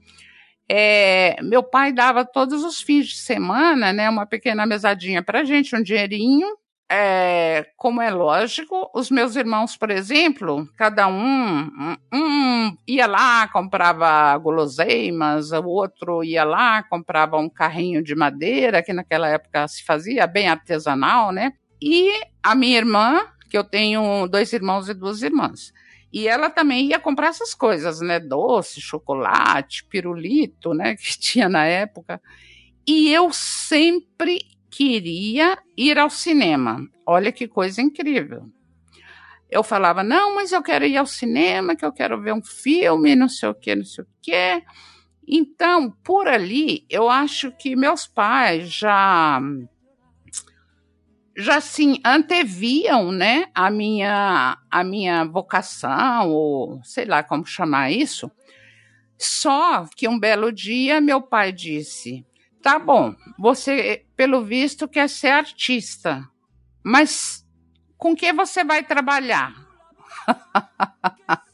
É, 0.69 1.37
meu 1.43 1.63
pai 1.63 1.93
dava 1.93 2.25
todos 2.25 2.63
os 2.65 2.81
fins 2.81 3.09
de 3.09 3.17
semana, 3.17 3.93
né, 3.93 4.09
uma 4.09 4.27
pequena 4.27 4.67
mesadinha 4.67 5.23
para 5.23 5.45
gente, 5.45 5.75
um 5.75 5.83
dinheirinho. 5.83 6.47
É, 6.93 7.67
como 7.77 8.03
é 8.03 8.11
lógico, 8.11 8.91
os 8.93 9.13
meus 9.13 9.37
irmãos, 9.37 9.77
por 9.77 9.93
exemplo, 9.93 10.69
cada 10.77 11.07
um, 11.07 11.61
um, 11.63 11.97
um 12.13 12.77
ia 12.85 13.07
lá, 13.07 13.47
comprava 13.47 14.37
guloseimas, 14.39 15.53
o 15.53 15.67
outro 15.67 16.25
ia 16.25 16.43
lá, 16.43 16.83
comprava 16.83 17.37
um 17.37 17.49
carrinho 17.49 18.03
de 18.03 18.17
madeira, 18.17 18.83
que 18.83 18.93
naquela 18.93 19.29
época 19.29 19.69
se 19.69 19.85
fazia 19.85 20.27
bem 20.27 20.49
artesanal, 20.49 21.31
né? 21.31 21.53
E 21.81 22.11
a 22.43 22.57
minha 22.57 22.79
irmã, 22.79 23.21
que 23.51 23.59
eu 23.59 23.65
tenho 23.65 24.29
dois 24.29 24.53
irmãos 24.53 24.89
e 24.89 24.95
duas 24.95 25.23
irmãs. 25.23 25.73
E 26.13 26.27
ela 26.27 26.49
também 26.49 26.87
ia 26.87 26.99
comprar 26.99 27.29
essas 27.29 27.55
coisas, 27.55 28.01
né? 28.01 28.19
Doce, 28.19 28.81
chocolate, 28.81 29.85
pirulito, 29.85 30.73
né? 30.73 30.97
Que 30.99 31.19
tinha 31.19 31.49
na 31.49 31.67
época. 31.67 32.23
E 32.87 33.13
eu 33.13 33.33
sempre 33.33 34.41
queria 34.71 35.59
ir 35.77 35.99
ao 35.99 36.09
cinema. 36.09 36.89
Olha 37.05 37.33
que 37.33 37.47
coisa 37.47 37.83
incrível. 37.83 38.49
Eu 39.51 39.65
falava, 39.65 40.05
não, 40.05 40.37
mas 40.37 40.53
eu 40.53 40.63
quero 40.63 40.87
ir 40.87 40.97
ao 40.97 41.07
cinema, 41.07 41.75
que 41.75 41.85
eu 41.85 41.93
quero 41.93 42.21
ver 42.21 42.33
um 42.33 42.43
filme, 42.43 43.17
não 43.17 43.29
sei 43.29 43.49
o 43.49 43.55
que, 43.55 43.75
não 43.75 43.85
sei 43.85 44.05
o 44.05 44.07
que. 44.23 44.63
Então, 45.27 45.91
por 46.05 46.29
ali, 46.29 46.87
eu 46.89 47.09
acho 47.09 47.51
que 47.53 47.75
meus 47.75 48.07
pais 48.07 48.73
já 48.73 49.41
já 51.37 51.57
assim 51.57 52.01
anteviam, 52.05 53.13
né, 53.13 53.47
a 53.55 53.71
minha 53.71 54.59
a 54.71 54.85
minha 54.85 55.25
vocação 55.25 56.31
ou 56.31 56.83
sei 56.85 57.05
lá 57.05 57.23
como 57.23 57.47
chamar 57.47 57.91
isso. 57.91 58.31
Só 59.19 59.87
que 59.97 60.09
um 60.09 60.19
belo 60.19 60.53
dia 60.53 61.01
meu 61.01 61.23
pai 61.23 61.53
disse: 61.53 62.27
"Tá 62.63 62.79
bom, 62.79 63.15
você 63.39 64.05
pelo 64.17 64.43
visto 64.45 64.89
quer 64.89 65.09
ser 65.09 65.29
artista, 65.29 66.27
mas 66.83 67.47
com 67.97 68.15
que 68.15 68.33
você 68.33 68.65
vai 68.65 68.83
trabalhar?" 68.83 69.55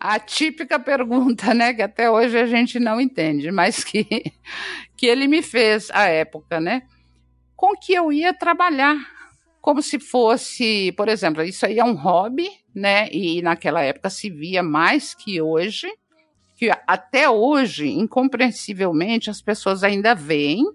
a 0.00 0.18
típica 0.18 0.78
pergunta, 0.78 1.54
né, 1.54 1.72
que 1.72 1.82
até 1.82 2.10
hoje 2.10 2.38
a 2.38 2.46
gente 2.46 2.78
não 2.78 3.00
entende, 3.00 3.50
mas 3.50 3.82
que 3.82 4.06
que 4.96 5.06
ele 5.06 5.26
me 5.26 5.42
fez 5.42 5.90
à 5.90 6.04
época, 6.04 6.60
né? 6.60 6.82
Com 7.56 7.76
que 7.76 7.92
eu 7.92 8.12
ia 8.12 8.32
trabalhar 8.34 9.13
como 9.64 9.80
se 9.80 9.98
fosse, 9.98 10.92
por 10.92 11.08
exemplo, 11.08 11.42
isso 11.42 11.64
aí 11.64 11.78
é 11.78 11.84
um 11.84 11.94
hobby, 11.94 12.50
né? 12.74 13.08
E 13.10 13.40
naquela 13.40 13.80
época 13.80 14.10
se 14.10 14.28
via 14.28 14.62
mais 14.62 15.14
que 15.14 15.40
hoje, 15.40 15.90
que 16.54 16.70
até 16.86 17.30
hoje, 17.30 17.88
incompreensivelmente, 17.88 19.30
as 19.30 19.40
pessoas 19.40 19.82
ainda 19.82 20.14
veem 20.14 20.66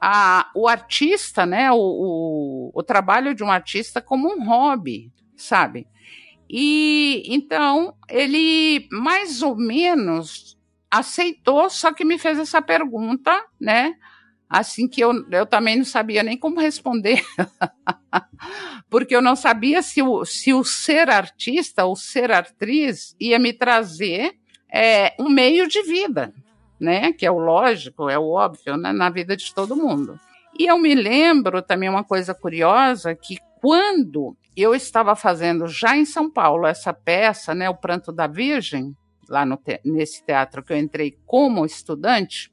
a, 0.00 0.50
o 0.54 0.66
artista, 0.66 1.44
né? 1.44 1.70
O, 1.70 1.76
o, 1.76 2.70
o 2.74 2.82
trabalho 2.82 3.34
de 3.34 3.44
um 3.44 3.50
artista 3.50 4.00
como 4.00 4.26
um 4.26 4.42
hobby, 4.42 5.12
sabe? 5.36 5.86
E 6.48 7.22
então 7.26 7.94
ele 8.08 8.88
mais 8.90 9.42
ou 9.42 9.54
menos 9.54 10.56
aceitou, 10.90 11.68
só 11.68 11.92
que 11.92 12.06
me 12.06 12.16
fez 12.16 12.38
essa 12.38 12.62
pergunta, 12.62 13.38
né? 13.60 13.92
Assim 14.48 14.88
que 14.88 15.00
eu, 15.00 15.12
eu 15.30 15.44
também 15.44 15.76
não 15.76 15.84
sabia 15.84 16.22
nem 16.22 16.38
como 16.38 16.60
responder, 16.60 17.22
porque 18.88 19.14
eu 19.14 19.20
não 19.20 19.36
sabia 19.36 19.82
se 19.82 20.02
o, 20.02 20.24
se 20.24 20.54
o 20.54 20.64
ser 20.64 21.10
artista 21.10 21.84
ou 21.84 21.94
ser 21.94 22.30
atriz 22.32 23.14
ia 23.20 23.38
me 23.38 23.52
trazer 23.52 24.34
é, 24.72 25.14
um 25.18 25.28
meio 25.28 25.68
de 25.68 25.82
vida, 25.82 26.32
né? 26.80 27.12
Que 27.12 27.26
é 27.26 27.30
o 27.30 27.38
lógico, 27.38 28.08
é 28.08 28.18
o 28.18 28.28
óbvio, 28.28 28.76
né? 28.76 28.92
na 28.92 29.10
vida 29.10 29.36
de 29.36 29.52
todo 29.54 29.76
mundo. 29.76 30.18
E 30.58 30.66
eu 30.66 30.78
me 30.78 30.94
lembro 30.94 31.62
também 31.62 31.88
uma 31.88 32.04
coisa 32.04 32.34
curiosa 32.34 33.14
que 33.14 33.38
quando 33.60 34.36
eu 34.56 34.74
estava 34.74 35.14
fazendo 35.14 35.66
já 35.66 35.96
em 35.96 36.04
São 36.04 36.30
Paulo 36.30 36.66
essa 36.66 36.92
peça, 36.92 37.54
né, 37.54 37.68
o 37.68 37.76
Pranto 37.76 38.10
da 38.10 38.26
Virgem, 38.26 38.96
lá 39.28 39.44
no 39.44 39.56
te 39.56 39.80
nesse 39.84 40.24
teatro 40.24 40.62
que 40.62 40.72
eu 40.72 40.76
entrei 40.76 41.16
como 41.26 41.64
estudante, 41.64 42.50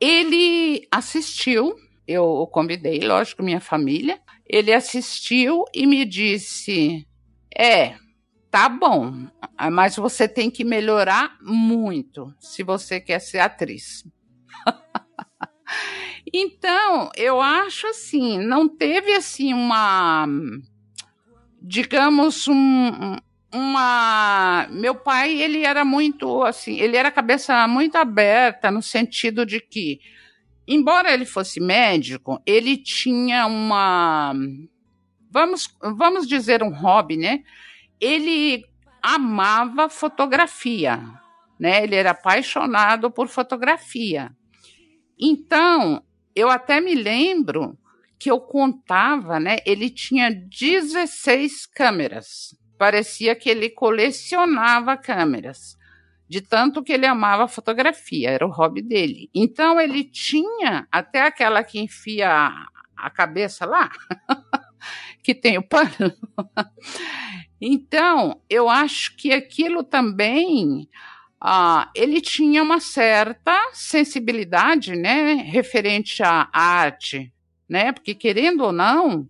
ele 0.00 0.86
assistiu, 0.90 1.74
eu 2.06 2.48
convidei, 2.52 3.00
lógico, 3.00 3.42
minha 3.42 3.60
família. 3.60 4.20
Ele 4.46 4.72
assistiu 4.72 5.64
e 5.74 5.86
me 5.86 6.04
disse: 6.04 7.06
É, 7.54 7.96
tá 8.50 8.68
bom, 8.68 9.26
mas 9.72 9.96
você 9.96 10.28
tem 10.28 10.50
que 10.50 10.64
melhorar 10.64 11.36
muito 11.42 12.32
se 12.38 12.62
você 12.62 13.00
quer 13.00 13.18
ser 13.18 13.38
atriz. 13.40 14.04
então, 16.32 17.10
eu 17.16 17.40
acho 17.40 17.86
assim, 17.88 18.38
não 18.38 18.68
teve 18.68 19.12
assim 19.14 19.52
uma 19.52 20.26
digamos 21.60 22.46
um, 22.46 23.16
uma. 23.52 24.66
Meu 24.70 24.94
pai, 24.94 25.40
ele 25.40 25.64
era 25.64 25.84
muito 25.84 26.42
assim, 26.42 26.78
ele 26.78 26.96
era 26.96 27.10
cabeça 27.10 27.66
muito 27.68 27.96
aberta 27.96 28.70
no 28.70 28.82
sentido 28.82 29.46
de 29.46 29.60
que, 29.60 30.00
embora 30.66 31.12
ele 31.12 31.24
fosse 31.24 31.60
médico, 31.60 32.40
ele 32.46 32.76
tinha 32.76 33.46
uma. 33.46 34.34
Vamos, 35.30 35.68
vamos 35.96 36.26
dizer 36.26 36.62
um 36.62 36.72
hobby, 36.74 37.16
né? 37.16 37.42
Ele 38.00 38.64
amava 39.02 39.88
fotografia, 39.88 41.00
né? 41.58 41.82
Ele 41.84 41.94
era 41.94 42.10
apaixonado 42.10 43.10
por 43.10 43.28
fotografia. 43.28 44.30
Então, 45.18 46.02
eu 46.34 46.50
até 46.50 46.80
me 46.80 46.94
lembro 46.94 47.78
que 48.18 48.30
eu 48.30 48.40
contava, 48.40 49.38
né? 49.38 49.58
Ele 49.64 49.90
tinha 49.90 50.30
16 50.30 51.66
câmeras 51.66 52.54
parecia 52.78 53.34
que 53.34 53.48
ele 53.48 53.70
colecionava 53.70 54.96
câmeras, 54.96 55.76
de 56.28 56.40
tanto 56.40 56.82
que 56.82 56.92
ele 56.92 57.06
amava 57.06 57.48
fotografia, 57.48 58.30
era 58.30 58.46
o 58.46 58.50
hobby 58.50 58.82
dele. 58.82 59.30
Então 59.34 59.80
ele 59.80 60.04
tinha 60.04 60.86
até 60.90 61.22
aquela 61.22 61.62
que 61.62 61.78
enfia 61.78 62.50
a 62.96 63.10
cabeça 63.10 63.64
lá, 63.66 63.90
que 65.22 65.34
tem 65.34 65.58
o 65.58 65.62
pano. 65.62 66.12
então, 67.60 68.40
eu 68.48 68.68
acho 68.68 69.16
que 69.16 69.32
aquilo 69.32 69.84
também 69.84 70.88
ah, 71.40 71.90
ele 71.94 72.20
tinha 72.20 72.62
uma 72.62 72.80
certa 72.80 73.70
sensibilidade, 73.72 74.96
né, 74.96 75.34
referente 75.34 76.22
à 76.22 76.48
arte, 76.52 77.32
né, 77.68 77.92
porque 77.92 78.14
querendo 78.14 78.64
ou 78.64 78.72
não, 78.72 79.28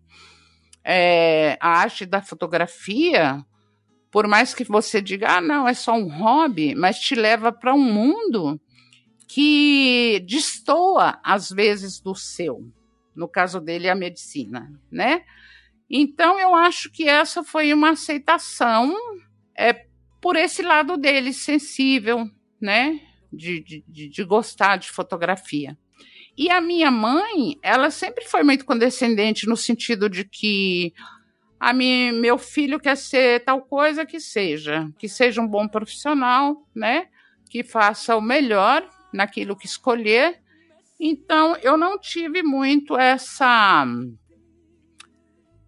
é, 0.88 1.59
a 1.61 1.81
arte 1.81 2.07
da 2.07 2.22
fotografia, 2.22 3.44
por 4.09 4.29
mais 4.29 4.55
que 4.55 4.62
você 4.62 5.03
diga, 5.03 5.38
ah, 5.38 5.40
não, 5.40 5.66
é 5.66 5.75
só 5.75 5.94
um 5.94 6.09
hobby, 6.09 6.77
mas 6.77 7.01
te 7.01 7.16
leva 7.16 7.51
para 7.51 7.75
um 7.75 7.83
mundo 7.83 8.61
que 9.27 10.25
destoa 10.29 11.18
às 11.25 11.51
vezes 11.51 12.01
do 12.01 12.14
seu. 12.14 12.70
No 13.16 13.27
caso 13.27 13.61
dele, 13.61 13.88
a 13.88 13.96
medicina, 13.96 14.72
né? 14.88 15.25
Então 15.90 16.38
eu 16.38 16.55
acho 16.55 16.90
que 16.90 17.09
essa 17.09 17.42
foi 17.42 17.72
uma 17.72 17.90
aceitação 17.90 18.94
é 19.57 19.87
por 20.20 20.37
esse 20.37 20.62
lado 20.62 20.96
dele 20.96 21.33
sensível, 21.33 22.31
né? 22.61 23.01
De, 23.33 23.61
de, 23.61 24.09
de 24.09 24.25
gostar 24.25 24.77
de 24.77 24.88
fotografia. 24.88 25.77
E 26.37 26.51
a 26.51 26.61
minha 26.61 26.90
mãe, 26.90 27.59
ela 27.62 27.90
sempre 27.90 28.25
foi 28.27 28.42
muito 28.42 28.64
condescendente 28.64 29.46
no 29.46 29.57
sentido 29.57 30.09
de 30.09 30.25
que 30.25 30.92
a 31.59 31.72
mim, 31.72 32.12
meu 32.12 32.37
filho 32.37 32.79
quer 32.79 32.96
ser 32.96 33.42
tal 33.44 33.62
coisa 33.62 34.05
que 34.05 34.20
seja, 34.20 34.90
que 34.99 35.09
seja 35.09 35.40
um 35.40 35.49
bom 35.49 35.66
profissional, 35.66 36.68
né? 36.75 37.09
Que 37.49 37.62
faça 37.62 38.14
o 38.14 38.20
melhor 38.20 38.87
naquilo 39.12 39.57
que 39.57 39.64
escolher. 39.64 40.38
Então, 41.01 41.57
eu 41.62 41.77
não 41.79 41.99
tive 41.99 42.42
muito 42.42 42.99
essa, 42.99 43.87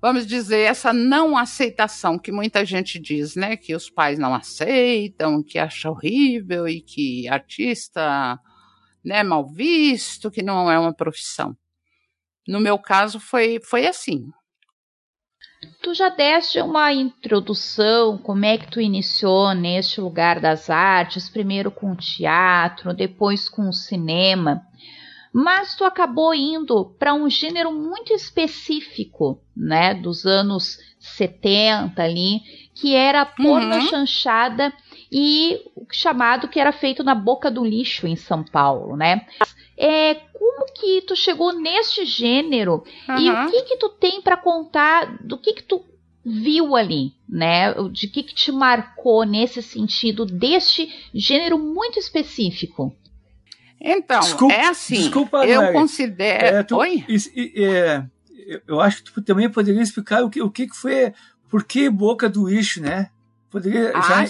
vamos 0.02 0.26
dizer, 0.26 0.60
essa 0.60 0.92
não 0.92 1.36
aceitação 1.36 2.18
que 2.18 2.30
muita 2.30 2.62
gente 2.64 2.98
diz, 2.98 3.34
né? 3.34 3.56
Que 3.56 3.74
os 3.74 3.88
pais 3.88 4.18
não 4.18 4.34
aceitam, 4.34 5.42
que 5.42 5.58
acha 5.58 5.90
horrível 5.90 6.68
e 6.68 6.82
que 6.82 7.26
artista 7.26 8.38
né, 9.04 9.22
mal 9.22 9.46
visto, 9.46 10.30
que 10.30 10.42
não 10.42 10.70
é 10.70 10.78
uma 10.78 10.92
profissão. 10.92 11.56
No 12.46 12.60
meu 12.60 12.78
caso 12.78 13.20
foi, 13.20 13.60
foi 13.60 13.86
assim. 13.86 14.30
Tu 15.82 15.92
já 15.92 16.08
deste 16.08 16.60
uma 16.60 16.92
introdução, 16.92 18.16
como 18.18 18.44
é 18.44 18.56
que 18.56 18.70
tu 18.70 18.80
iniciou 18.80 19.54
neste 19.54 20.00
lugar 20.00 20.40
das 20.40 20.70
artes, 20.70 21.28
primeiro 21.28 21.70
com 21.70 21.92
o 21.92 21.96
teatro, 21.96 22.94
depois 22.94 23.48
com 23.48 23.68
o 23.68 23.72
cinema, 23.72 24.62
mas 25.32 25.74
tu 25.74 25.84
acabou 25.84 26.34
indo 26.34 26.84
para 26.98 27.12
um 27.12 27.28
gênero 27.28 27.72
muito 27.72 28.12
específico, 28.12 29.42
né, 29.56 29.94
dos 29.94 30.24
anos 30.24 30.78
70 30.98 32.02
ali, 32.02 32.40
que 32.74 32.94
era 32.94 33.22
a 33.22 33.26
porno 33.26 33.74
uhum. 33.74 33.88
chanchada 33.88 34.72
e 35.10 35.60
o 35.74 35.86
chamado 35.90 36.48
que 36.48 36.60
era 36.60 36.72
feito 36.72 37.02
na 37.02 37.14
boca 37.14 37.50
do 37.50 37.64
lixo 37.64 38.06
em 38.06 38.16
São 38.16 38.44
Paulo, 38.44 38.96
né? 38.96 39.26
É, 39.76 40.14
como 40.14 40.66
que 40.72 41.02
tu 41.02 41.14
chegou 41.16 41.52
neste 41.52 42.04
gênero 42.04 42.84
uhum. 43.08 43.18
e 43.18 43.30
o 43.30 43.50
que 43.50 43.62
que 43.62 43.76
tu 43.76 43.88
tem 43.88 44.20
para 44.20 44.36
contar 44.36 45.18
do 45.22 45.38
que 45.38 45.54
que 45.54 45.62
tu 45.62 45.84
viu 46.24 46.76
ali, 46.76 47.12
né? 47.28 47.72
De 47.90 48.08
que 48.08 48.22
que 48.22 48.34
te 48.34 48.52
marcou 48.52 49.24
nesse 49.24 49.62
sentido 49.62 50.26
deste 50.26 50.92
gênero 51.14 51.58
muito 51.58 51.98
específico? 51.98 52.94
Então, 53.80 54.20
desculpa, 54.20 54.54
é 54.54 54.66
assim, 54.66 54.96
desculpa, 54.96 55.46
eu 55.46 55.62
Mary. 55.62 55.72
considero... 55.72 56.44
É, 56.44 56.62
tu, 56.64 56.76
Oi? 56.76 57.04
É, 57.56 58.02
eu 58.66 58.80
acho 58.80 59.04
que 59.04 59.12
tu 59.12 59.22
também 59.22 59.48
poderia 59.48 59.80
explicar 59.80 60.24
o 60.24 60.30
que, 60.30 60.42
o 60.42 60.50
que 60.50 60.68
foi, 60.74 61.12
por 61.48 61.62
que 61.64 61.88
boca 61.88 62.28
do 62.28 62.48
lixo, 62.48 62.82
né? 62.82 63.10
Poderia 63.50 63.92
ah, 63.94 64.02
já 64.02 64.24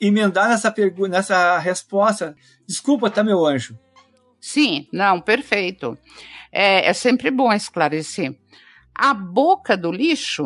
emendar 0.00 0.48
nessa 0.48 0.70
pergunta, 0.70 1.08
nessa 1.08 1.58
resposta. 1.58 2.36
Desculpa, 2.66 3.10
tá, 3.10 3.22
meu 3.22 3.44
anjo? 3.44 3.78
Sim, 4.40 4.86
não, 4.92 5.20
perfeito. 5.20 5.98
É, 6.52 6.88
é 6.88 6.92
sempre 6.92 7.30
bom 7.30 7.52
esclarecer. 7.52 8.36
A 8.94 9.12
boca 9.12 9.76
do 9.76 9.92
lixo, 9.92 10.44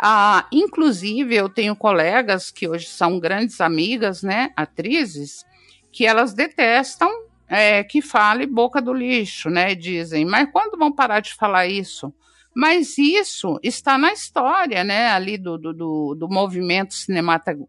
ah, 0.00 0.46
inclusive 0.52 1.34
eu 1.34 1.48
tenho 1.48 1.76
colegas 1.76 2.50
que 2.50 2.68
hoje 2.68 2.86
são 2.86 3.18
grandes 3.20 3.60
amigas, 3.60 4.22
né, 4.22 4.50
atrizes, 4.56 5.44
que 5.92 6.06
elas 6.06 6.32
detestam 6.32 7.10
é, 7.50 7.82
que 7.82 8.00
fale 8.00 8.46
boca 8.46 8.80
do 8.80 8.94
lixo, 8.94 9.50
né? 9.50 9.74
Dizem, 9.74 10.24
mas 10.24 10.48
quando 10.52 10.78
vão 10.78 10.92
parar 10.92 11.18
de 11.18 11.34
falar 11.34 11.66
isso? 11.66 12.14
Mas 12.54 12.98
isso 12.98 13.58
está 13.62 13.96
na 13.96 14.12
história, 14.12 14.82
né, 14.82 15.08
ali 15.08 15.38
do, 15.38 15.56
do, 15.56 15.72
do, 15.72 16.14
do 16.14 16.28
movimento 16.28 16.94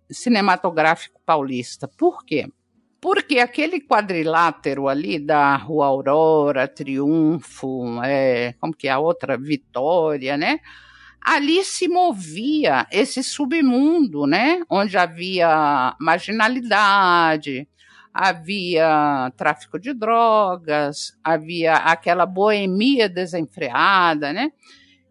cinematográfico 0.10 1.22
paulista. 1.26 1.88
Por 1.88 2.26
quê? 2.26 2.48
Porque 3.00 3.40
aquele 3.40 3.80
quadrilátero 3.80 4.88
ali 4.88 5.18
da 5.20 5.56
Rua 5.56 5.88
Aurora, 5.88 6.68
Triunfo, 6.68 8.02
é, 8.04 8.54
como 8.60 8.76
que 8.76 8.88
é 8.88 8.92
a 8.92 9.00
outra? 9.00 9.38
Vitória, 9.38 10.38
né? 10.38 10.60
Ali 11.20 11.64
se 11.64 11.88
movia 11.88 12.88
esse 12.92 13.24
submundo, 13.24 14.26
né? 14.26 14.62
Onde 14.70 14.98
havia 14.98 15.96
marginalidade, 16.00 17.68
havia 18.14 19.32
tráfico 19.38 19.80
de 19.80 19.94
drogas, 19.94 21.18
havia 21.24 21.76
aquela 21.76 22.26
boemia 22.26 23.08
desenfreada, 23.08 24.34
né? 24.34 24.52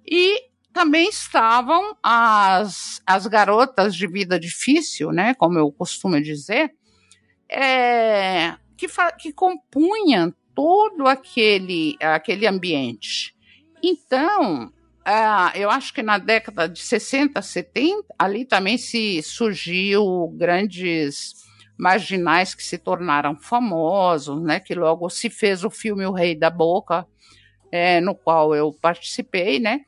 E 0.07 0.51
também 0.73 1.09
estavam 1.09 1.97
as, 2.03 3.03
as 3.07 3.27
garotas 3.27 3.95
de 3.95 4.07
vida 4.07 4.39
difícil, 4.39 5.11
né? 5.13 5.35
Como 5.35 5.59
eu 5.59 5.71
costumo 5.73 6.21
dizer, 6.21 6.73
é, 7.49 8.55
que, 8.77 8.87
que 9.19 9.33
compunham 9.33 10.33
todo 10.55 11.07
aquele, 11.07 11.97
aquele 12.01 12.47
ambiente. 12.47 13.35
Então, 13.83 14.73
Uh, 15.01 15.57
eu 15.57 15.71
acho 15.71 15.95
que 15.95 16.03
na 16.03 16.19
década 16.19 16.69
de 16.69 16.79
60, 16.79 17.41
70, 17.41 18.15
ali 18.19 18.45
também 18.45 18.77
se 18.77 19.23
surgiu 19.23 20.29
grandes 20.37 21.35
marginais 21.81 22.55
que 22.55 22.63
se 22.63 22.77
tornaram 22.77 23.35
famosos, 23.35 24.43
né? 24.43 24.61
Que 24.61 24.75
logo 24.75 25.09
se 25.09 25.31
fez 25.31 25.65
o 25.65 25.71
filme 25.71 26.05
O 26.05 26.13
Rei 26.13 26.39
da 26.39 26.51
Boca, 26.51 27.07
é, 27.73 28.01
no 28.03 28.15
qual 28.15 28.55
eu 28.55 28.71
participei, 28.71 29.59
né? 29.59 29.81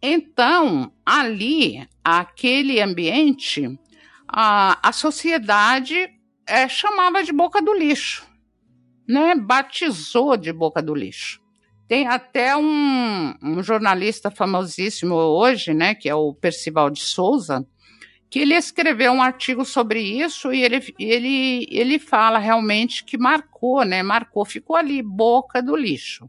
Então, 0.00 0.90
ali, 1.04 1.86
aquele 2.02 2.80
ambiente, 2.80 3.78
a, 4.26 4.88
a 4.88 4.92
sociedade 4.92 6.08
é, 6.46 6.68
chamava 6.68 7.22
de 7.22 7.32
boca 7.32 7.60
do 7.60 7.74
lixo, 7.74 8.26
né? 9.06 9.34
Batizou 9.34 10.38
de 10.38 10.52
boca 10.54 10.82
do 10.82 10.94
lixo. 10.94 11.40
Tem 11.86 12.08
até 12.08 12.56
um, 12.56 13.34
um 13.42 13.62
jornalista 13.62 14.30
famosíssimo 14.30 15.14
hoje, 15.14 15.74
né? 15.74 15.94
Que 15.94 16.08
é 16.08 16.14
o 16.14 16.32
Percival 16.32 16.88
de 16.88 17.00
Souza, 17.00 17.66
que 18.28 18.40
ele 18.40 18.54
escreveu 18.54 19.12
um 19.12 19.22
artigo 19.22 19.64
sobre 19.64 20.00
isso 20.00 20.52
e 20.52 20.62
ele, 20.62 20.94
ele, 20.98 21.66
ele 21.70 21.98
fala 21.98 22.38
realmente 22.38 23.04
que 23.04 23.16
marcou, 23.16 23.84
né? 23.84 24.02
Marcou, 24.02 24.44
ficou 24.44 24.76
ali, 24.76 25.02
boca 25.02 25.62
do 25.62 25.76
lixo, 25.76 26.28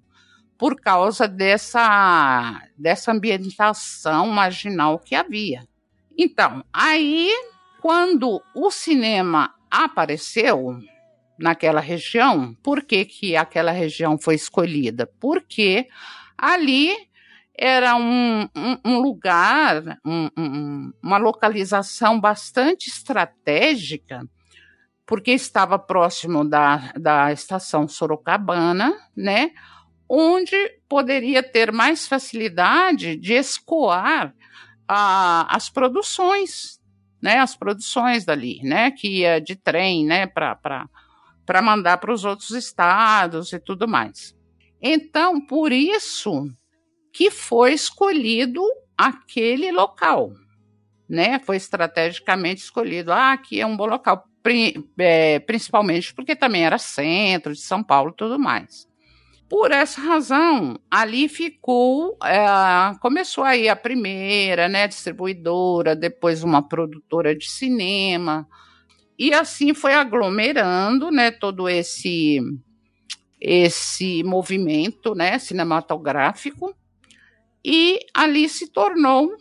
por 0.58 0.80
causa 0.80 1.28
dessa, 1.28 2.62
dessa 2.78 3.12
ambientação 3.12 4.28
marginal 4.28 5.00
que 5.00 5.16
havia. 5.16 5.68
Então, 6.18 6.64
aí, 6.72 7.32
quando 7.82 8.42
o 8.56 8.72
cinema 8.72 9.54
apareceu 9.70 10.80
naquela 11.38 11.80
região, 11.80 12.56
por 12.64 12.84
que, 12.84 13.06
que 13.06 13.36
aquela 13.36 13.72
região 13.72 14.18
foi 14.18 14.36
escolhida? 14.36 15.08
Porque 15.20 15.88
ali 16.38 17.07
era 17.58 17.96
um, 17.96 18.44
um, 18.56 18.78
um 18.86 19.00
lugar, 19.00 20.00
um, 20.06 20.92
uma 21.02 21.18
localização 21.18 22.20
bastante 22.20 22.88
estratégica, 22.88 24.22
porque 25.06 25.32
estava 25.32 25.80
próximo 25.80 26.48
da, 26.48 26.94
da 26.94 27.32
estação 27.32 27.88
Sorocabana, 27.88 28.94
né? 29.16 29.52
Onde 30.08 30.56
poderia 30.88 31.42
ter 31.42 31.72
mais 31.72 32.08
facilidade 32.08 33.18
de 33.18 33.34
escoar 33.34 34.36
a, 34.88 35.56
as 35.56 35.70
produções, 35.70 36.80
né? 37.22 37.40
As 37.40 37.56
produções 37.56 38.24
dali, 38.24 38.60
né? 38.64 38.92
Que 38.92 39.22
ia 39.22 39.42
de 39.42 39.56
trem, 39.56 40.06
né? 40.06 40.28
Para 40.28 40.88
mandar 41.64 41.98
para 41.98 42.14
os 42.14 42.24
outros 42.24 42.52
estados 42.52 43.52
e 43.52 43.60
tudo 43.60 43.88
mais. 43.88 44.36
Então, 44.80 45.42
por 45.42 45.72
isso 45.72 46.52
que 47.18 47.32
foi 47.32 47.74
escolhido 47.74 48.62
aquele 48.96 49.72
local, 49.72 50.34
né? 51.10 51.40
Foi 51.40 51.58
estrategicamente 51.58 52.62
escolhido. 52.62 53.12
Ah, 53.12 53.32
aqui 53.32 53.60
é 53.60 53.66
um 53.66 53.76
bom 53.76 53.88
local, 53.88 54.24
é, 55.00 55.40
principalmente 55.40 56.14
porque 56.14 56.36
também 56.36 56.64
era 56.64 56.78
centro 56.78 57.54
de 57.54 57.60
São 57.60 57.82
Paulo 57.82 58.12
e 58.12 58.16
tudo 58.16 58.38
mais. 58.38 58.88
Por 59.50 59.72
essa 59.72 60.00
razão, 60.00 60.80
ali 60.92 61.28
ficou, 61.28 62.16
é, 62.24 62.46
começou 63.02 63.44
aí 63.44 63.68
a 63.68 63.76
primeira, 63.76 64.70
né, 64.70 64.88
distribuidora, 64.88 65.96
depois 65.96 66.44
uma 66.44 66.62
produtora 66.62 67.36
de 67.36 67.50
cinema, 67.50 68.48
e 69.18 69.34
assim 69.34 69.74
foi 69.74 69.96
aglomerando, 69.96 71.10
né, 71.10 71.32
todo 71.32 71.68
esse 71.68 72.40
esse 73.42 74.24
movimento, 74.24 75.16
né, 75.16 75.40
cinematográfico, 75.40 76.76
e 77.70 78.00
ali 78.14 78.48
se 78.48 78.72
tornou, 78.72 79.36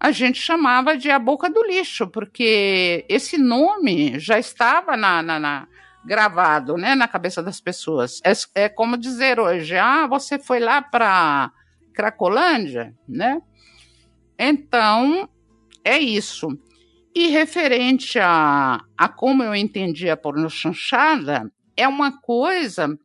a 0.00 0.10
gente 0.10 0.40
chamava 0.40 0.96
de 0.96 1.12
a 1.12 1.18
boca 1.18 1.48
do 1.48 1.62
lixo, 1.62 2.08
porque 2.08 3.06
esse 3.08 3.38
nome 3.38 4.18
já 4.18 4.36
estava 4.36 4.96
na, 4.96 5.22
na, 5.22 5.38
na 5.38 5.68
gravado, 6.04 6.76
né, 6.76 6.96
na 6.96 7.06
cabeça 7.06 7.40
das 7.40 7.60
pessoas. 7.60 8.20
É, 8.24 8.64
é 8.64 8.68
como 8.68 8.98
dizer 8.98 9.38
hoje, 9.38 9.76
ah, 9.76 10.08
você 10.08 10.40
foi 10.40 10.58
lá 10.58 10.82
para 10.82 11.52
Cracolândia, 11.94 12.92
né? 13.08 13.40
Então, 14.36 15.28
é 15.84 16.00
isso. 16.00 16.48
E 17.14 17.28
referente 17.28 18.18
a, 18.18 18.80
a 18.96 19.08
como 19.08 19.44
eu 19.44 19.54
entendi 19.54 20.10
a 20.10 20.16
porno 20.16 20.50
chanchada, 20.50 21.48
é 21.76 21.86
uma 21.86 22.20
coisa 22.20 22.98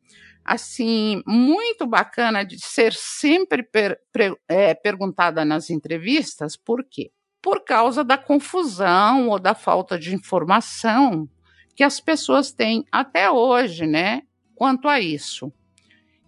assim 0.44 1.22
muito 1.26 1.86
bacana 1.86 2.44
de 2.44 2.60
ser 2.60 2.94
sempre 2.94 3.64
per, 3.64 4.00
é, 4.48 4.74
perguntada 4.74 5.46
nas 5.46 5.70
entrevistas, 5.70 6.56
por 6.58 6.84
quê? 6.84 7.12
Por 7.42 7.64
causa 7.64 8.04
da 8.04 8.18
confusão 8.18 9.30
ou 9.30 9.40
da 9.40 9.54
falta 9.54 9.98
de 9.98 10.14
informação 10.14 11.30
que 11.76 11.84
as 11.84 12.00
pessoas 12.00 12.52
têm 12.52 12.86
até 12.92 13.30
hoje, 13.30 13.86
né, 13.88 14.24
quanto 14.56 14.88
a 14.88 15.00
isso. 15.00 15.52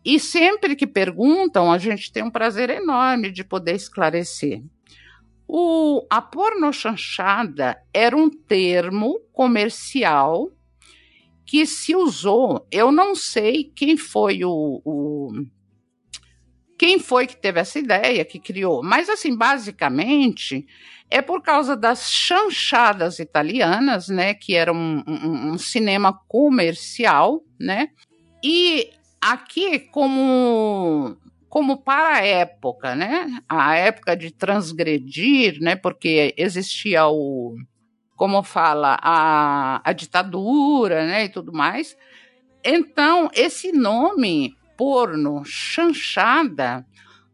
E 0.03 0.19
sempre 0.19 0.75
que 0.75 0.85
perguntam, 0.85 1.71
a 1.71 1.77
gente 1.77 2.11
tem 2.11 2.23
um 2.23 2.29
prazer 2.29 2.69
enorme 2.69 3.31
de 3.31 3.43
poder 3.43 3.75
esclarecer. 3.75 4.61
O, 5.47 6.05
a 6.09 6.21
pornochanchada 6.21 7.77
era 7.93 8.15
um 8.15 8.29
termo 8.29 9.19
comercial 9.31 10.51
que 11.45 11.65
se 11.65 11.95
usou. 11.95 12.67
Eu 12.71 12.91
não 12.91 13.15
sei 13.15 13.71
quem 13.75 13.95
foi 13.95 14.43
o, 14.43 14.81
o 14.83 15.31
quem 16.77 16.99
foi 16.99 17.25
que 17.25 17.37
teve 17.37 17.59
essa 17.59 17.79
ideia, 17.79 18.25
que 18.25 18.39
criou, 18.39 18.83
mas 18.83 19.09
assim, 19.09 19.35
basicamente, 19.35 20.67
é 21.09 21.21
por 21.21 21.41
causa 21.41 21.75
das 21.75 22.11
chanchadas 22.11 23.19
italianas, 23.19 24.09
né, 24.09 24.33
que 24.33 24.55
era 24.55 24.73
um, 24.73 25.01
um, 25.07 25.51
um 25.51 25.57
cinema 25.57 26.19
comercial, 26.27 27.41
né, 27.57 27.91
e 28.43 28.89
aqui 29.21 29.79
como 29.79 31.17
como 31.55 31.77
para 31.77 32.17
a 32.17 32.25
época, 32.25 32.95
né? 32.95 33.39
A 33.47 33.75
época 33.77 34.13
de 34.17 34.29
transgredir, 34.29 35.57
né? 35.61 35.77
Porque 35.77 36.33
existia 36.37 37.07
o, 37.07 37.55
como 38.15 38.43
fala, 38.43 38.97
a, 39.01 39.81
a 39.83 39.93
ditadura, 39.93 41.05
né? 41.05 41.25
E 41.25 41.29
tudo 41.29 41.51
mais. 41.51 41.97
Então, 42.63 43.29
esse 43.33 43.71
nome 43.71 44.55
porno, 44.77 45.43
chanchada, 45.45 46.85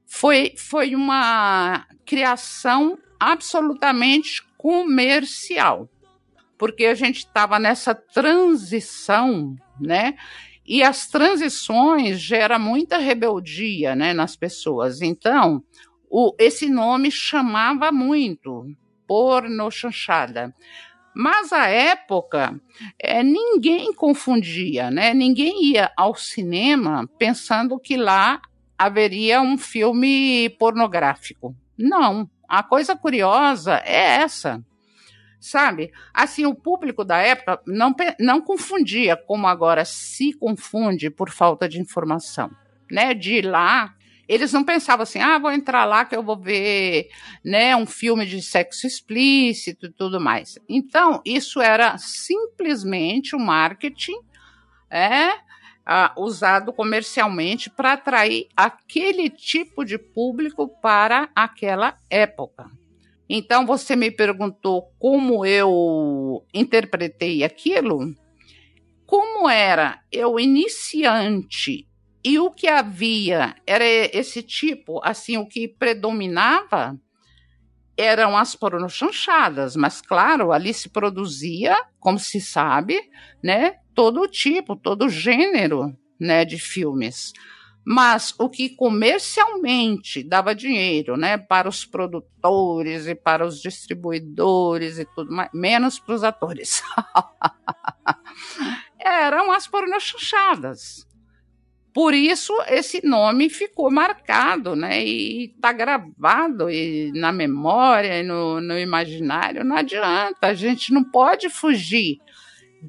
foi, 0.05 0.53
foi 0.57 0.93
uma 0.93 1.85
criação 2.05 2.97
absolutamente 3.19 4.43
comercial, 4.57 5.89
porque 6.57 6.85
a 6.85 6.93
gente 6.93 7.19
estava 7.19 7.57
nessa 7.57 7.95
transição, 7.95 9.55
né? 9.79 10.15
E 10.65 10.83
as 10.83 11.07
transições 11.07 12.19
geram 12.19 12.59
muita 12.59 12.97
rebeldia 12.97 13.95
né, 13.95 14.13
nas 14.13 14.35
pessoas. 14.35 15.01
Então, 15.01 15.63
o, 16.09 16.35
esse 16.37 16.69
nome 16.69 17.09
chamava 17.09 17.91
muito, 17.91 18.65
porno 19.11 19.69
chanchada. 19.69 20.55
Mas 21.13 21.51
à 21.51 21.67
época, 21.67 22.57
é, 22.97 23.21
ninguém 23.21 23.93
confundia, 23.93 24.89
né? 24.89 25.13
ninguém 25.13 25.65
ia 25.65 25.91
ao 25.97 26.15
cinema 26.15 27.05
pensando 27.19 27.77
que 27.77 27.97
lá 27.97 28.41
haveria 28.77 29.41
um 29.41 29.57
filme 29.57 30.49
pornográfico. 30.51 31.53
Não. 31.77 32.29
A 32.47 32.63
coisa 32.63 32.95
curiosa 32.95 33.81
é 33.85 34.21
essa 34.21 34.63
sabe? 35.41 35.91
Assim, 36.13 36.45
o 36.45 36.53
público 36.53 37.03
da 37.03 37.17
época 37.17 37.59
não, 37.65 37.93
não 38.19 38.39
confundia 38.39 39.17
como 39.17 39.47
agora 39.47 39.83
se 39.83 40.33
confunde 40.33 41.09
por 41.09 41.31
falta 41.31 41.67
de 41.67 41.81
informação, 41.81 42.51
né? 42.91 43.15
De 43.15 43.37
ir 43.37 43.45
lá, 43.47 43.95
eles 44.31 44.53
não 44.53 44.63
pensavam 44.63 45.03
assim, 45.03 45.19
ah, 45.19 45.37
vou 45.37 45.51
entrar 45.51 45.83
lá 45.83 46.05
que 46.05 46.15
eu 46.15 46.23
vou 46.23 46.37
ver, 46.39 47.09
né, 47.43 47.75
um 47.75 47.85
filme 47.85 48.25
de 48.25 48.41
sexo 48.41 48.87
explícito 48.87 49.87
e 49.87 49.91
tudo 49.91 50.21
mais. 50.21 50.57
Então, 50.69 51.21
isso 51.25 51.59
era 51.59 51.97
simplesmente 51.97 53.35
o 53.35 53.37
um 53.37 53.43
marketing, 53.43 54.15
é, 54.89 55.33
usado 56.15 56.71
comercialmente 56.71 57.69
para 57.69 57.91
atrair 57.91 58.47
aquele 58.55 59.29
tipo 59.29 59.83
de 59.83 59.97
público 59.97 60.65
para 60.81 61.29
aquela 61.35 61.97
época. 62.09 62.71
Então 63.27 63.65
você 63.65 63.97
me 63.97 64.11
perguntou 64.11 64.93
como 64.97 65.45
eu 65.45 66.45
interpretei 66.53 67.43
aquilo. 67.43 68.15
Como 69.05 69.49
era 69.49 69.99
eu 70.09 70.39
iniciante 70.39 71.85
e 72.23 72.37
o 72.37 72.51
que 72.51 72.67
havia 72.67 73.55
era 73.65 73.85
esse 73.85 74.43
tipo, 74.43 75.01
assim, 75.03 75.37
o 75.37 75.47
que 75.47 75.67
predominava 75.67 76.99
eram 77.97 78.37
as 78.37 78.55
pornochanchadas, 78.55 79.75
mas 79.75 80.01
claro, 80.01 80.51
ali 80.51 80.73
se 80.73 80.89
produzia, 80.89 81.75
como 81.99 82.17
se 82.17 82.39
sabe, 82.39 82.99
né, 83.43 83.75
todo 83.93 84.27
tipo, 84.27 84.75
todo 84.75 85.09
gênero, 85.09 85.95
né, 86.19 86.45
de 86.45 86.57
filmes. 86.57 87.33
Mas 87.83 88.33
o 88.39 88.47
que 88.47 88.69
comercialmente 88.75 90.23
dava 90.23 90.53
dinheiro, 90.53 91.17
né, 91.17 91.37
para 91.37 91.67
os 91.67 91.83
produtores 91.83 93.07
e 93.07 93.15
para 93.15 93.45
os 93.45 93.59
distribuidores 93.59 94.99
e 94.99 95.05
tudo 95.05 95.31
mais, 95.31 95.49
menos 95.53 95.99
para 95.99 96.15
os 96.15 96.23
atores, 96.23 96.83
eram 98.99 99.51
as 99.51 99.67
pornochanchadas. 99.67 101.10
Por 101.93 102.13
isso 102.13 102.53
esse 102.67 103.05
nome 103.05 103.49
ficou 103.49 103.91
marcado, 103.91 104.75
né, 104.75 105.03
e 105.05 105.45
está 105.45 105.73
gravado 105.73 106.69
e 106.69 107.11
na 107.13 107.31
memória 107.33 108.19
e 108.19 108.23
no, 108.23 108.61
no 108.61 108.79
imaginário. 108.79 109.65
Não 109.65 109.75
adianta, 109.75 110.47
a 110.47 110.53
gente 110.53 110.93
não 110.93 111.03
pode 111.03 111.49
fugir 111.49 112.19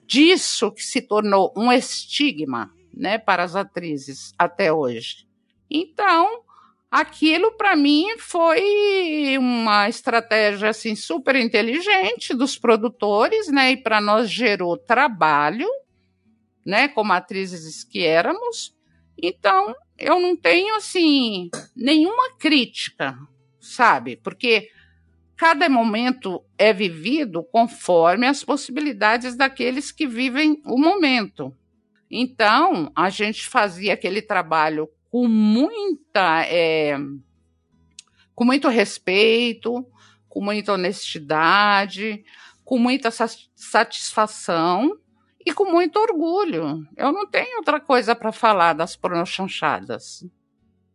disso 0.07 0.71
que 0.71 0.83
se 0.83 1.03
tornou 1.03 1.53
um 1.57 1.73
estigma 1.73 2.73
né, 2.95 3.19
para 3.19 3.43
as 3.43 3.57
atrizes 3.57 4.33
até 4.39 4.73
hoje. 4.73 5.27
Então, 5.69 6.43
aquilo 6.91 7.53
para 7.53 7.75
mim 7.75 8.07
foi 8.19 9.37
uma 9.39 9.89
estratégia 9.89 10.69
assim 10.69 10.95
super 10.95 11.35
inteligente 11.35 12.35
dos 12.35 12.57
produtores, 12.57 13.49
né, 13.49 13.73
e 13.73 13.77
para 13.77 14.01
nós 14.01 14.31
gerou 14.31 14.77
trabalho, 14.77 15.69
né, 16.65 16.87
como 16.87 17.13
atrizes 17.13 17.83
que 17.83 18.05
éramos. 18.05 18.73
Então, 19.23 19.73
eu 19.97 20.19
não 20.19 20.37
tenho 20.37 20.75
assim 20.75 21.49
nenhuma 21.77 22.35
crítica, 22.37 23.17
sabe? 23.61 24.17
Porque 24.17 24.69
cada 25.37 25.69
momento 25.69 26.45
é 26.59 26.73
vivido 26.73 27.45
conforme 27.45 28.27
as 28.27 28.43
possibilidades 28.43 29.37
daqueles 29.37 29.93
que 29.93 30.09
vivem 30.09 30.61
o 30.67 30.77
momento. 30.77 31.57
Então, 32.11 32.91
a 32.97 33.09
gente 33.09 33.47
fazia 33.47 33.95
aquele 33.95 34.21
trabalho 34.21 34.91
com 35.09 35.29
muita. 35.29 36.45
É, 36.47 36.99
com 38.35 38.45
muito 38.45 38.69
respeito, 38.69 39.87
com 40.29 40.43
muita 40.43 40.73
honestidade, 40.73 42.25
com 42.65 42.77
muita 42.79 43.11
satisfação 43.11 44.99
e 45.45 45.53
com 45.53 45.65
muito 45.65 45.99
orgulho. 45.99 46.87
Eu 46.97 47.13
não 47.13 47.27
tenho 47.27 47.59
outra 47.59 47.81
coisa 47.81 48.15
para 48.15 48.33
falar 48.33 48.73
das 48.73 48.97
pornochanchadas. 48.97 50.25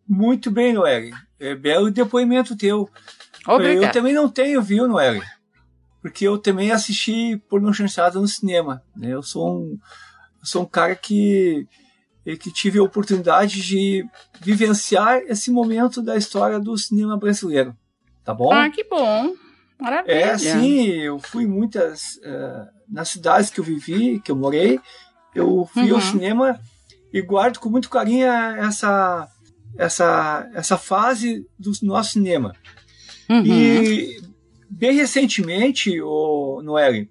Muito 0.08 0.50
bem, 0.50 0.74
Noelle. 0.74 1.14
É 1.40 1.54
belo 1.54 1.92
depoimento 1.92 2.56
teu. 2.56 2.90
Obrigada. 3.46 3.88
Eu 3.88 3.92
também 3.92 4.14
não 4.14 4.30
tenho, 4.30 4.62
viu, 4.62 4.88
Noelle? 4.88 5.24
Porque 6.02 6.28
eu 6.28 6.38
também 6.38 6.72
assisti 6.72 7.38
pornochanchada 7.50 8.20
no 8.20 8.28
cinema. 8.28 8.82
Né? 8.96 9.14
Eu 9.14 9.22
sou 9.22 9.60
um 9.60 9.80
sou 10.44 10.64
um 10.64 10.66
cara 10.66 10.96
que 10.96 11.68
que 12.36 12.52
tive 12.52 12.78
a 12.78 12.84
oportunidade 12.84 13.62
de 13.62 14.06
vivenciar 14.42 15.20
esse 15.28 15.50
momento 15.50 16.02
da 16.02 16.18
história 16.18 16.60
do 16.60 16.78
cinema 16.78 17.18
brasileiro, 17.18 17.74
tá 18.22 18.34
bom? 18.34 18.52
Ah, 18.52 18.70
que 18.70 18.84
bom, 18.84 19.34
maravilha. 19.80 20.14
É, 20.14 20.38
sim, 20.38 20.88
eu 20.90 21.20
fui 21.20 21.48
muitas 21.48 22.18
uh, 22.18 22.77
nas 22.90 23.10
cidades 23.10 23.50
que 23.50 23.60
eu 23.60 23.64
vivi, 23.64 24.20
que 24.20 24.32
eu 24.32 24.36
morei, 24.36 24.80
eu 25.36 25.68
fui 25.72 25.92
uhum. 25.92 25.96
ao 25.96 26.02
cinema 26.02 26.60
e 27.14 27.22
guardo 27.22 27.60
com 27.60 27.70
muito 27.70 27.90
carinho 27.90 28.28
essa 28.28 29.28
essa 29.78 30.50
essa 30.54 30.78
fase 30.78 31.46
do 31.58 31.72
nosso 31.84 32.14
cinema. 32.14 32.54
Uhum. 33.30 33.46
E 33.46 34.22
bem 34.70 34.96
recentemente, 34.96 36.02
o 36.02 36.62
Noelle, 36.64 37.10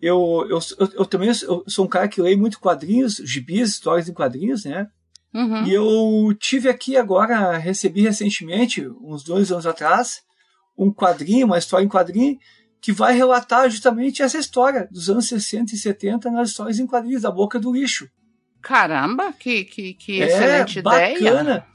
eu, 0.00 0.46
eu, 0.48 0.58
eu, 0.78 0.90
eu 0.98 1.06
também 1.06 1.28
eu 1.28 1.64
sou 1.66 1.84
um 1.84 1.88
cara 1.88 2.08
que 2.08 2.20
leio 2.20 2.38
muito 2.38 2.60
quadrinhos, 2.60 3.16
gibis, 3.24 3.70
histórias 3.70 4.08
em 4.08 4.14
quadrinhos, 4.14 4.64
né? 4.64 4.86
Uhum. 5.34 5.66
E 5.66 5.74
eu 5.74 6.34
tive 6.38 6.68
aqui 6.68 6.96
agora, 6.96 7.56
recebi 7.58 8.02
recentemente, 8.02 8.86
uns 9.02 9.22
dois 9.22 9.52
anos 9.52 9.66
atrás, 9.66 10.22
um 10.78 10.92
quadrinho, 10.92 11.46
uma 11.46 11.58
história 11.58 11.84
em 11.84 11.88
quadrinho, 11.88 12.38
que 12.86 12.92
vai 12.92 13.16
relatar 13.16 13.68
justamente 13.68 14.22
essa 14.22 14.38
história 14.38 14.86
dos 14.92 15.10
anos 15.10 15.26
60 15.26 15.74
e 15.74 15.76
70 15.76 16.30
nas 16.30 16.50
histórias 16.50 16.78
em 16.78 16.86
quadrinhos, 16.86 17.22
da 17.22 17.32
boca 17.32 17.58
do 17.58 17.72
lixo. 17.72 18.08
Caramba, 18.62 19.32
que, 19.32 19.64
que, 19.64 19.92
que 19.94 20.22
é, 20.22 20.26
excelente 20.26 20.82
bacana. 20.82 21.16
ideia. 21.18 21.66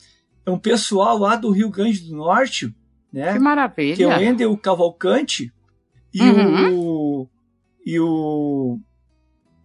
É 0.46 0.50
um 0.52 0.58
pessoal 0.58 1.18
lá 1.18 1.36
do 1.36 1.52
Rio 1.52 1.70
Grande 1.70 2.00
do 2.00 2.16
Norte, 2.16 2.74
né? 3.12 3.34
Que 3.34 3.40
maravilha. 3.40 3.94
Que 3.98 4.04
é 4.04 4.08
o 4.08 4.22
Endel 4.22 4.56
Cavalcante 4.56 5.52
e 6.14 6.22
Uhum. 6.22 6.80
o 6.80 7.30
e 7.86 8.00
o 8.00 8.80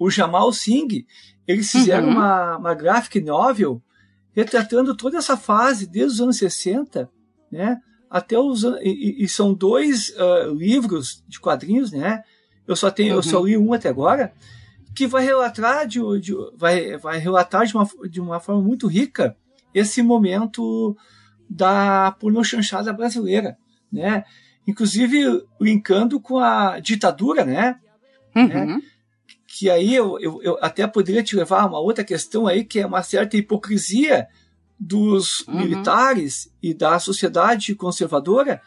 o 0.00 0.10
Jamal 0.10 0.52
Singh. 0.52 1.06
Eles 1.46 1.70
fizeram 1.70 2.08
Uhum. 2.08 2.14
uma, 2.14 2.56
uma 2.56 2.74
graphic 2.74 3.20
novel 3.20 3.80
retratando 4.32 4.96
toda 4.96 5.16
essa 5.16 5.36
fase 5.36 5.86
desde 5.86 6.14
os 6.14 6.20
anos 6.20 6.38
60, 6.38 7.08
né? 7.52 7.80
Até 8.16 8.38
os 8.38 8.62
e, 8.82 9.16
e- 9.24 9.28
são 9.28 9.52
dois 9.52 10.14
ah, 10.18 10.46
livros 10.54 11.22
de 11.28 11.38
quadrinhos, 11.38 11.92
né? 11.92 12.22
Eu 12.66 12.74
só 12.74 12.90
tenho, 12.90 13.14
eu 13.14 13.22
só 13.22 13.38
Uhum. 13.40 13.46
li 13.46 13.56
um 13.58 13.72
até 13.72 13.88
agora, 13.88 14.32
que 14.94 15.06
vai 15.06 15.24
relatar 15.24 15.86
de, 15.86 16.00
de- 16.20 16.34
vai, 16.56 16.96
vai 16.96 17.18
relatar 17.18 17.66
de 17.66 17.74
uma, 17.76 17.88
de 18.10 18.20
uma 18.20 18.40
forma 18.40 18.62
muito 18.62 18.86
rica 18.86 19.36
esse 19.74 20.02
momento 20.02 20.96
da 21.48 22.12
pornochanchada 22.18 22.92
brasileira, 22.92 23.56
né? 23.92 24.24
Inclusive 24.66 25.44
linkando 25.60 26.18
com 26.18 26.38
a 26.38 26.80
ditadura, 26.80 27.44
né? 27.44 27.78
Uhum. 28.34 28.80
Que 29.46 29.70
aí 29.70 29.94
eu, 29.94 30.18
eu, 30.18 30.42
eu 30.42 30.58
até 30.60 30.86
poderia 30.86 31.22
te 31.22 31.36
levar 31.36 31.60
a 31.62 31.66
uma 31.66 31.78
outra 31.78 32.02
questão 32.04 32.46
aí, 32.46 32.64
que 32.64 32.80
é 32.80 32.86
uma 32.86 33.02
certa 33.02 33.36
hipocrisia 33.36 34.26
dos 34.78 35.40
Uhum. 35.48 35.58
militares 35.58 36.50
e 36.62 36.74
da 36.74 36.98
sociedade 36.98 37.74
conservadora 37.74 38.60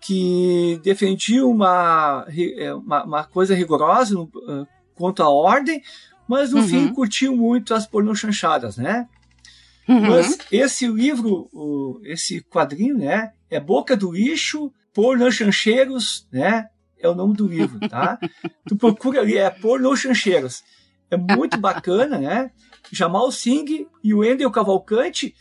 que 0.00 0.80
defendiam 0.82 1.50
uma, 1.50 2.26
é, 2.28 2.74
uma, 2.74 3.04
uma 3.04 3.24
coisa 3.24 3.54
rigorosa 3.54 4.14
no, 4.14 4.30
ah, 4.48 4.66
quanto 4.94 5.22
à 5.22 5.28
ordem, 5.28 5.82
mas 6.28 6.52
no 6.52 6.58
Uhum. 6.60 6.68
fim 6.68 6.88
curtiam 6.92 7.36
muito 7.36 7.74
as 7.74 7.86
pornochanchadas, 7.86 8.76
né? 8.76 9.08
Uhum. 9.88 10.00
Mas 10.08 10.38
esse 10.52 10.86
livro, 10.86 11.48
o- 11.52 12.00
esse 12.04 12.40
quadrinho, 12.42 12.98
né? 12.98 13.32
É 13.50 13.58
Boca 13.60 13.96
do 13.96 14.12
Lixo, 14.12 14.72
Pornochancheiros, 14.94 16.26
né? 16.32 16.66
É 16.98 17.08
o 17.08 17.14
nome 17.14 17.34
do 17.34 17.46
livro, 17.46 17.78
tá? 17.88 18.18
tu 18.66 18.76
procura 18.76 19.20
ali, 19.20 19.36
é 19.36 19.50
Pornochancheiros. 19.50 20.62
É 21.10 21.16
muito 21.16 21.58
bacana, 21.58 22.18
né? 22.18 22.50
Jamal 22.90 23.30
Singh 23.30 23.86
e 24.02 24.14
o 24.14 24.24
Endel 24.24 24.50
Cavalcante. 24.50 25.34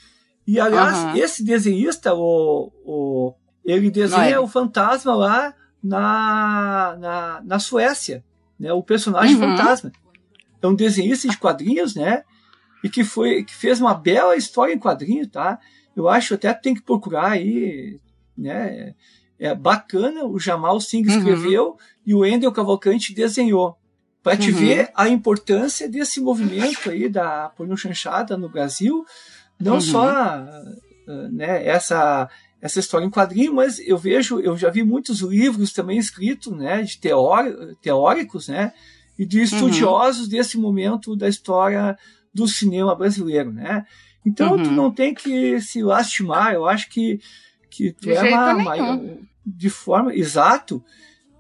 E, 0.45 0.59
aliás, 0.59 0.97
esse 1.16 1.43
desenhista, 1.43 2.14
o, 2.14 2.72
o, 2.86 3.34
ele 3.64 3.89
desenha 3.89 4.41
o 4.41 4.47
fantasma 4.47 5.14
lá 5.16 5.53
na, 5.84 6.95
na, 6.99 7.41
na 7.43 7.59
Suécia, 7.59 8.24
né? 8.59 8.72
O 8.74 8.84
personagem 8.84 9.36
Uhum. 9.36 9.55
fantasma. 9.57 9.91
É 10.61 10.68
um 10.68 10.76
desenhista 10.76 11.28
de 11.28 11.38
quadrinhos, 11.38 11.95
né? 11.95 12.24
e 12.84 12.89
que 12.89 13.01
foi 13.05 13.45
que 13.45 13.55
fez 13.55 13.80
uma 13.80 13.93
bela 13.93 14.36
história 14.36 14.74
em 14.74 14.78
quadrinho, 14.80 15.26
tá? 15.26 15.57
Eu 15.95 16.09
acho 16.09 16.34
até 16.34 16.53
que 16.53 16.61
tem 16.61 16.74
que 16.76 16.82
procurar 16.82 17.32
aí, 17.32 17.97
né? 18.38 18.93
É 19.39 19.55
bacana, 19.55 20.26
o 20.26 20.38
Jamal 20.38 20.80
Singh 20.82 21.07
Uhum. 21.09 21.18
escreveu 21.18 21.78
e 22.05 22.14
o 22.14 22.26
Endel 22.26 22.51
Cavalcante 22.51 23.14
desenhou. 23.14 23.78
Para 24.24 24.38
te 24.38 24.51
Uhum. 24.51 24.57
ver 24.57 24.89
a 24.95 25.09
importância 25.09 25.88
desse 25.89 26.21
movimento 26.21 26.89
aí 26.89 27.09
da 27.09 27.49
pornochanchada 27.49 28.38
no 28.38 28.47
Brasil, 28.49 29.05
não 29.59 29.76
Uhum. 29.76 29.82
só 29.82 30.09
ah, 30.09 30.63
né, 31.32 31.65
essa 31.67 32.30
essa 32.61 32.80
história 32.80 33.05
em 33.05 33.09
quadrinho, 33.09 33.53
mas 33.53 33.78
eu 33.80 33.97
vejo, 33.97 34.39
eu 34.39 34.55
já 34.57 34.69
vi 34.69 34.84
muitos 34.84 35.19
livros 35.19 35.74
também 35.74 35.97
escritos, 35.97 36.53
né, 36.55 36.82
de 36.82 36.97
teóri- 36.97 37.76
teóricos, 37.82 38.47
né, 38.47 38.71
e 39.19 39.26
de 39.26 39.41
estudiosos 39.41 40.30
desse 40.30 40.57
momento 40.57 41.13
da 41.13 41.28
história 41.28 41.97
do 42.34 42.47
cinema 42.47 42.95
brasileiro, 42.95 43.51
né? 43.51 43.86
Então 44.26 44.53
Uhum. 44.53 44.63
tu 44.63 44.71
não 44.71 44.89
tem 44.89 45.13
que 45.13 45.59
se 45.59 45.84
lastimar, 45.84 46.53
eu 46.53 46.65
acho 46.65 46.89
que 46.89 47.19
que 47.69 47.91
tu 47.91 48.05
De 48.07 48.13
é 48.15 48.24
uma, 48.24 48.53
uma- 48.53 49.17
de 49.45 49.69
forma 49.69 50.15
exato, 50.15 50.82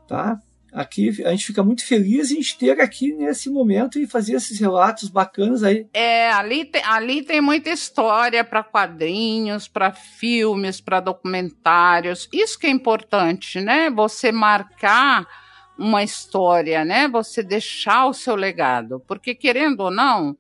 tá? 0.07 0.37
Aqui 0.73 1.23
a 1.23 1.29
gente 1.29 1.45
fica 1.45 1.63
muito 1.63 1.85
feliz 1.85 2.31
em 2.31 2.39
te 2.39 2.57
ter 2.57 2.81
aqui 2.81 3.13
nesse 3.13 3.47
momento 3.47 3.99
e 3.99 4.07
fazer 4.07 4.33
esses 4.33 4.59
relatos 4.59 5.07
bacanas 5.07 5.63
aí. 5.63 5.85
É, 5.93 6.31
ali 6.31 6.65
tem, 6.65 6.83
ali 6.83 7.21
tem 7.21 7.39
muita 7.39 7.69
história 7.69 8.43
para 8.43 8.63
quadrinhos, 8.63 9.67
para 9.67 9.91
filmes, 9.91 10.81
para 10.81 10.99
documentários. 10.99 12.27
Isso 12.33 12.57
que 12.57 12.65
é 12.65 12.71
importante, 12.71 13.61
né? 13.61 13.91
Você 13.91 14.31
marcar 14.31 15.27
uma 15.77 16.01
história, 16.01 16.83
né? 16.83 17.07
Você 17.07 17.43
deixar 17.43 18.07
o 18.07 18.13
seu 18.13 18.35
legado, 18.35 18.99
porque 19.07 19.35
querendo 19.35 19.81
ou 19.81 19.91
não, 19.91 20.35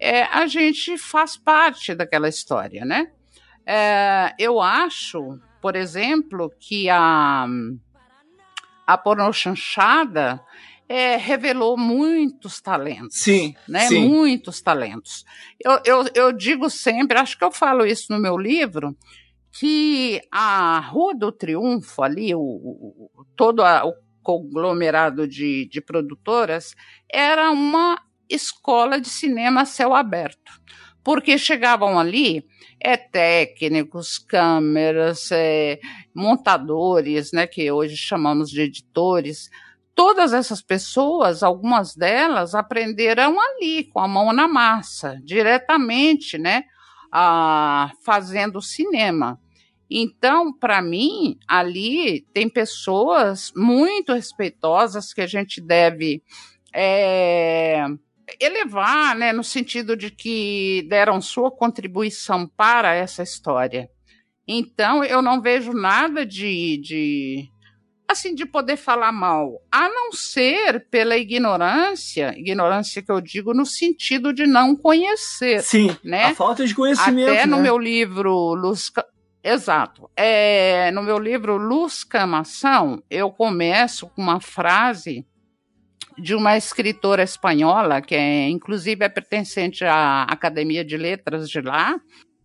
é, 0.00 0.22
a 0.22 0.46
gente 0.46 0.96
faz 0.96 1.36
parte 1.36 1.94
daquela 1.94 2.30
história, 2.30 2.82
né? 2.84 3.08
É, 3.66 4.32
eu 4.38 4.60
acho, 4.60 5.38
por 5.60 5.76
exemplo, 5.76 6.50
que 6.58 6.88
a 6.88 7.46
a 8.86 8.96
pornochanchada 8.96 10.40
é, 10.88 11.16
revelou 11.16 11.76
muitos 11.76 12.60
talentos 12.60 13.18
Sim, 13.18 13.54
né? 13.68 13.88
sim. 13.88 14.08
Muitos 14.08 14.60
talentos. 14.60 15.24
Eu, 15.64 15.80
eu, 15.84 16.04
eu 16.14 16.32
digo 16.32 16.70
sempre, 16.70 17.18
acho 17.18 17.36
que 17.36 17.44
eu 17.44 17.50
falo 17.50 17.84
isso 17.84 18.12
no 18.12 18.18
meu 18.20 18.38
livro, 18.38 18.96
que 19.58 20.20
a 20.30 20.78
Rua 20.80 21.14
do 21.14 21.32
Triunfo, 21.32 22.02
ali, 22.02 22.34
o, 22.34 22.40
o- 22.40 23.26
todo 23.34 23.62
a- 23.64 23.84
o 23.84 23.94
conglomerado 24.22 25.26
de, 25.26 25.66
de 25.68 25.80
produtoras, 25.80 26.74
era 27.10 27.50
uma 27.50 27.98
escola 28.28 29.00
de 29.00 29.08
cinema 29.08 29.62
a 29.62 29.66
céu 29.66 29.94
aberto. 29.94 30.52
Porque 31.06 31.38
chegavam 31.38 32.00
ali 32.00 32.44
é, 32.80 32.96
técnicos, 32.96 34.18
câmeras, 34.18 35.30
é, 35.30 35.78
montadores, 36.12 37.30
né, 37.30 37.46
que 37.46 37.70
hoje 37.70 37.96
chamamos 37.96 38.50
de 38.50 38.62
editores, 38.62 39.48
todas 39.94 40.32
essas 40.32 40.60
pessoas, 40.60 41.44
algumas 41.44 41.94
delas 41.94 42.56
aprenderam 42.56 43.36
ali, 43.40 43.84
com 43.84 44.00
a 44.00 44.08
mão 44.08 44.32
na 44.32 44.48
massa, 44.48 45.16
diretamente, 45.22 46.36
né, 46.38 46.64
a, 47.12 47.92
fazendo 48.04 48.60
cinema. 48.60 49.40
Então, 49.88 50.52
para 50.52 50.82
mim, 50.82 51.38
ali 51.46 52.26
tem 52.34 52.48
pessoas 52.48 53.52
muito 53.54 54.12
respeitosas 54.12 55.14
que 55.14 55.20
a 55.20 55.26
gente 55.28 55.60
deve 55.60 56.20
é, 56.74 57.86
elevar, 58.40 59.14
né, 59.14 59.32
no 59.32 59.44
sentido 59.44 59.96
de 59.96 60.10
que 60.10 60.86
deram 60.88 61.20
sua 61.20 61.50
contribuição 61.50 62.46
para 62.46 62.94
essa 62.94 63.22
história. 63.22 63.88
Então, 64.46 65.02
eu 65.04 65.20
não 65.20 65.40
vejo 65.40 65.72
nada 65.72 66.24
de, 66.24 66.78
de 66.78 67.48
assim 68.08 68.34
de 68.34 68.46
poder 68.46 68.76
falar 68.76 69.12
mal, 69.12 69.60
a 69.70 69.88
não 69.88 70.12
ser 70.12 70.86
pela 70.88 71.16
ignorância, 71.16 72.32
ignorância 72.36 73.02
que 73.02 73.10
eu 73.10 73.20
digo 73.20 73.52
no 73.52 73.66
sentido 73.66 74.32
de 74.32 74.46
não 74.46 74.76
conhecer, 74.76 75.62
Sim, 75.62 75.96
né? 76.04 76.26
a 76.26 76.34
falta 76.34 76.66
de 76.66 76.74
conhecimento. 76.74 77.30
Até 77.30 77.46
no 77.46 77.56
né? 77.56 77.62
meu 77.64 77.78
livro 77.78 78.54
Luz, 78.54 78.92
exato, 79.42 80.08
é, 80.16 80.90
no 80.92 81.02
meu 81.02 81.18
livro 81.18 81.56
Luz 81.56 82.04
Camação, 82.04 83.02
eu 83.10 83.30
começo 83.30 84.06
com 84.08 84.22
uma 84.22 84.40
frase 84.40 85.26
de 86.18 86.34
uma 86.34 86.56
escritora 86.56 87.22
espanhola 87.22 88.00
que 88.00 88.14
é 88.14 88.48
inclusive 88.48 89.04
é 89.04 89.08
pertencente 89.08 89.84
à 89.84 90.22
Academia 90.24 90.84
de 90.84 90.96
Letras 90.96 91.48
de 91.48 91.60
lá, 91.60 92.00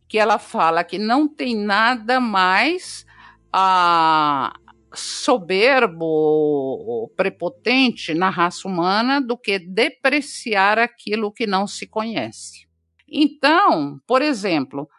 que 0.07 0.17
ela 0.17 0.37
fala 0.37 0.83
que 0.83 0.97
não 0.97 1.27
tem 1.27 1.55
nada 1.55 2.19
mais 2.19 3.05
ah, 3.51 4.53
soberbo 4.93 6.05
ou 6.05 7.07
prepotente 7.09 8.13
na 8.13 8.29
raça 8.29 8.67
humana 8.67 9.21
do 9.21 9.37
que 9.37 9.57
depreciar 9.57 10.77
aquilo 10.77 11.31
que 11.31 11.47
não 11.47 11.65
se 11.65 11.87
conhece. 11.87 12.67
Então, 13.07 13.99
por 14.05 14.21
exemplo, 14.21 14.89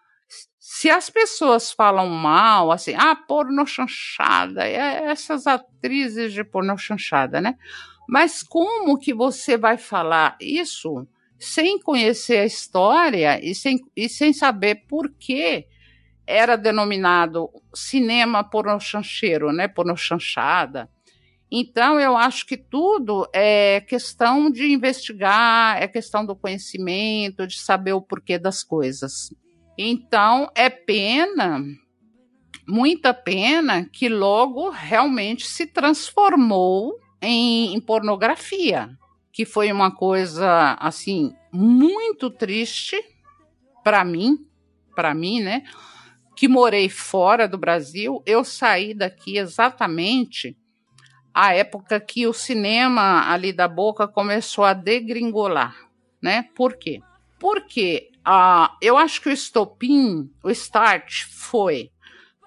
se 0.64 0.88
as 0.88 1.10
pessoas 1.10 1.72
falam 1.72 2.08
mal, 2.08 2.70
assim, 2.70 2.94
ah, 2.94 3.16
pornochanchada, 3.16 4.64
é 4.64 5.06
essas 5.10 5.44
atrizes 5.44 6.32
de 6.32 6.44
pornochanchada, 6.44 7.40
né? 7.40 7.58
Mas 8.08 8.44
como 8.44 8.96
que 8.96 9.12
você 9.12 9.56
vai 9.56 9.76
falar 9.76 10.36
isso 10.40 11.04
sem 11.36 11.80
conhecer 11.80 12.38
a 12.38 12.46
história 12.46 13.44
e 13.44 13.56
sem, 13.56 13.80
e 13.96 14.08
sem 14.08 14.32
saber 14.32 14.84
por 14.86 15.10
que 15.10 15.66
era 16.24 16.54
denominado 16.54 17.50
cinema 17.74 18.44
pornochancheiro, 18.44 19.50
né? 19.50 19.66
Pornochanchada. 19.66 20.88
Então, 21.50 21.98
eu 21.98 22.16
acho 22.16 22.46
que 22.46 22.56
tudo 22.56 23.28
é 23.34 23.80
questão 23.80 24.48
de 24.48 24.70
investigar, 24.72 25.82
é 25.82 25.88
questão 25.88 26.24
do 26.24 26.36
conhecimento, 26.36 27.48
de 27.48 27.58
saber 27.58 27.94
o 27.94 28.00
porquê 28.00 28.38
das 28.38 28.62
coisas. 28.62 29.34
Então, 29.76 30.50
é 30.54 30.68
pena 30.68 31.64
muita 32.66 33.12
pena 33.12 33.84
que 33.84 34.08
logo 34.08 34.70
realmente 34.70 35.46
se 35.46 35.66
transformou 35.66 36.98
em, 37.20 37.74
em 37.74 37.80
pornografia, 37.80 38.90
que 39.32 39.44
foi 39.44 39.72
uma 39.72 39.90
coisa 39.90 40.76
assim 40.80 41.34
muito 41.52 42.30
triste 42.30 42.96
para 43.82 44.04
mim, 44.04 44.38
para 44.94 45.14
mim, 45.14 45.40
né? 45.40 45.64
Que 46.36 46.48
morei 46.48 46.88
fora 46.88 47.46
do 47.48 47.58
Brasil, 47.58 48.22
eu 48.26 48.44
saí 48.44 48.94
daqui 48.94 49.36
exatamente 49.36 50.56
a 51.34 51.54
época 51.54 51.98
que 51.98 52.26
o 52.26 52.32
cinema 52.32 53.30
ali 53.30 53.52
da 53.52 53.66
Boca 53.66 54.06
começou 54.06 54.64
a 54.64 54.72
degringolar, 54.72 55.76
né? 56.22 56.48
Por 56.54 56.76
quê? 56.76 57.00
Porque 57.42 58.12
uh, 58.20 58.72
eu 58.80 58.96
acho 58.96 59.20
que 59.20 59.28
o 59.28 59.32
estopim, 59.32 60.30
o 60.44 60.50
start 60.50 61.24
foi 61.24 61.90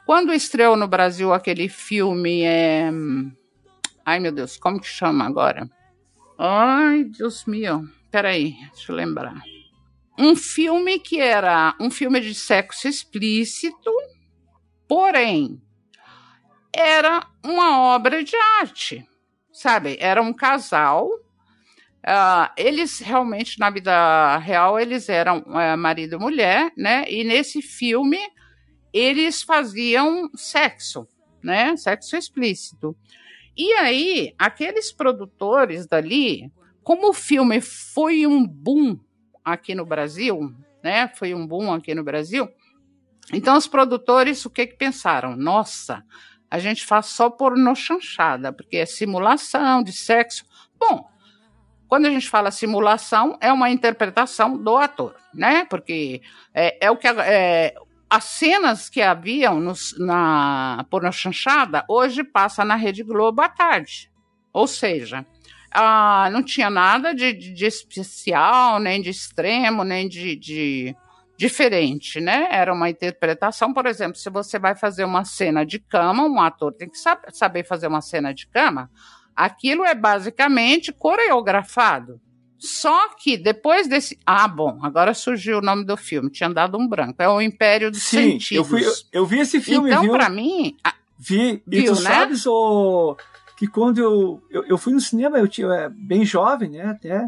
quando 0.06 0.32
estreou 0.32 0.78
no 0.78 0.88
Brasil 0.88 1.34
aquele 1.34 1.68
filme 1.68 2.44
é... 2.44 2.90
Ai, 4.06 4.22
meu 4.22 4.32
Deus, 4.32 4.56
como 4.56 4.80
que 4.80 4.88
chama 4.88 5.26
agora? 5.26 5.70
Ai, 6.40 7.04
Deus 7.04 7.44
meu. 7.44 7.84
Peraí, 8.10 8.56
deixa 8.72 8.94
eu 8.94 8.96
lembrar. 8.96 9.42
Um 10.18 10.34
filme 10.34 10.98
que 10.98 11.20
era 11.20 11.76
um 11.78 11.92
filme 11.92 12.22
de 12.22 12.34
sexo 12.34 12.88
explícito, 12.88 13.92
porém, 14.88 15.62
era 16.74 17.28
uma 17.44 17.96
obra 17.96 18.24
de 18.24 18.38
arte, 18.62 19.06
sabe? 19.52 19.98
Era 20.00 20.22
um 20.22 20.32
casal. 20.32 21.10
Uh, 22.06 22.54
eles 22.56 23.00
realmente, 23.00 23.60
na 23.60 23.72
vida 23.72 24.38
real, 24.38 24.80
eles 24.80 25.10
eram 25.10 25.40
uh, 25.40 25.76
marido 25.76 26.18
e 26.18 26.20
mulher, 26.20 26.72
né? 26.78 27.04
E 27.10 27.24
nesse 27.24 27.64
filme, 27.64 28.20
eles 28.94 29.42
faziam 29.42 30.30
sexo, 30.36 31.08
né? 31.44 31.76
Sexo 31.76 32.16
explícito. 32.16 32.96
E 33.58 33.74
aí, 33.74 34.36
aqueles 34.38 34.92
produtores 34.92 35.88
dali, 35.88 36.52
como 36.84 37.10
o 37.10 37.14
filme 37.14 37.60
foi 37.60 38.28
um 38.28 38.46
boom 38.46 39.00
aqui 39.44 39.74
no 39.74 39.86
Brasil, 39.86 40.54
né? 40.84 41.08
Foi 41.16 41.34
um 41.34 41.48
boom 41.48 41.74
aqui 41.74 41.96
no 41.96 42.04
Brasil. 42.04 42.48
Então, 43.34 43.58
os 43.58 43.68
produtores, 43.68 44.46
o 44.46 44.50
que 44.52 44.68
que 44.68 44.78
pensaram? 44.78 45.36
Nossa, 45.36 46.04
a 46.52 46.60
gente 46.60 46.86
faz 46.86 47.08
só 47.08 47.32
pornô 47.32 47.74
chanchada, 47.74 48.54
porque 48.54 48.78
é 48.78 48.86
simulação 48.86 49.82
de 49.82 49.92
sexo. 49.92 50.46
Bom, 50.78 51.10
quando 51.88 52.06
a 52.06 52.10
gente 52.10 52.30
fala 52.30 52.52
simulação, 52.52 53.38
é 53.42 53.52
uma 53.52 53.70
interpretação 53.70 54.58
do 54.58 54.76
ator, 54.78 55.16
né? 55.34 55.66
Porque 55.70 56.22
é, 56.54 56.86
é 56.88 56.92
o 56.92 56.98
que 56.98 57.08
é, 57.08 57.76
as 58.10 58.24
cenas 58.24 58.90
que 58.90 59.02
haviam 59.02 59.60
nos, 59.60 59.98
na 60.00 60.86
pornô 60.90 61.12
chanchada 61.12 61.84
hoje 61.88 62.24
passa 62.24 62.64
na 62.64 62.76
Rede 62.76 63.04
Globo 63.04 63.42
à 63.42 63.50
tarde. 63.50 64.12
Ou 64.54 64.68
seja, 64.68 65.26
ah, 65.72 66.30
não 66.32 66.42
tinha 66.42 66.70
nada 66.70 67.14
de, 67.14 67.34
de, 67.34 67.54
de, 67.54 67.66
especial, 67.66 68.80
nem 68.80 69.02
de 69.02 69.10
extremo, 69.10 69.84
nem 69.84 70.08
de, 70.08 70.36
de 70.36 70.96
diferente, 71.38 72.22
né? 72.22 72.48
Era 72.50 72.74
uma 72.74 72.90
interpretação, 72.90 73.74
por 73.74 73.86
exemplo, 73.86 74.16
se 74.16 74.30
você 74.30 74.58
vai 74.58 74.76
fazer 74.76 75.04
uma 75.04 75.26
cena 75.26 75.66
de 75.66 75.80
cama, 75.80 76.24
um 76.24 76.40
ator 76.40 76.72
tem 76.72 76.90
que 76.90 76.98
saber 77.34 77.66
fazer 77.66 77.88
uma 77.88 78.02
cena 78.02 78.34
de 78.34 78.48
cama. 78.48 78.90
Aquilo 79.36 79.84
é 79.84 79.94
basicamente 79.94 80.92
coreografado. 80.94 82.22
Só 82.58 83.10
que 83.16 83.38
depois 83.38 83.88
desse. 83.88 84.18
Ah, 84.26 84.48
bom, 84.48 84.80
agora 84.82 85.14
surgiu 85.14 85.60
o 85.60 85.62
nome 85.62 85.86
do 85.86 85.98
filme, 85.98 86.32
tinha 86.32 86.50
dado 86.50 86.78
um 86.78 86.88
branco. 86.88 87.22
É 87.22 87.28
o 87.28 87.42
Império 87.42 87.92
dos 87.92 88.02
Sim, 88.02 88.40
Sentidos. 88.40 88.52
Eu, 88.52 88.64
fui, 88.64 88.86
eu, 88.86 88.94
eu 89.12 89.26
vi 89.26 89.40
esse 89.40 89.60
filme, 89.60 89.92
então, 89.92 90.08
para 90.10 90.30
mim. 90.30 90.76
Vi, 91.18 91.62
viu, 91.68 91.82
e 91.82 91.86
tu 91.86 91.92
né? 91.92 92.02
sabes, 92.02 92.46
o, 92.46 93.16
que 93.56 93.68
quando 93.68 94.00
eu, 94.00 94.42
eu, 94.50 94.64
eu, 94.66 94.78
fui 94.78 94.94
no 94.94 95.00
cinema, 95.00 95.38
eu 95.38 95.48
tinha 95.48 95.68
é, 95.68 95.90
bem 95.90 96.26
jovem, 96.26 96.72
né? 96.72 96.88
Até. 96.88 97.28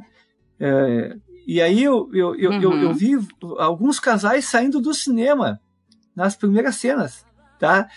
É, 0.59 1.15
e 1.45 1.61
aí 1.61 1.83
eu, 1.83 2.09
eu, 2.13 2.35
eu, 2.35 2.51
uhum. 2.51 2.61
eu, 2.61 2.81
eu, 2.83 2.93
vi 2.93 3.13
alguns 3.57 3.99
casais 3.99 4.45
saindo 4.45 4.81
do 4.81 4.93
cinema 4.93 5.59
nas 6.15 6.35
primeiras 6.35 6.75
cenas, 6.75 7.25
tá? 7.59 7.87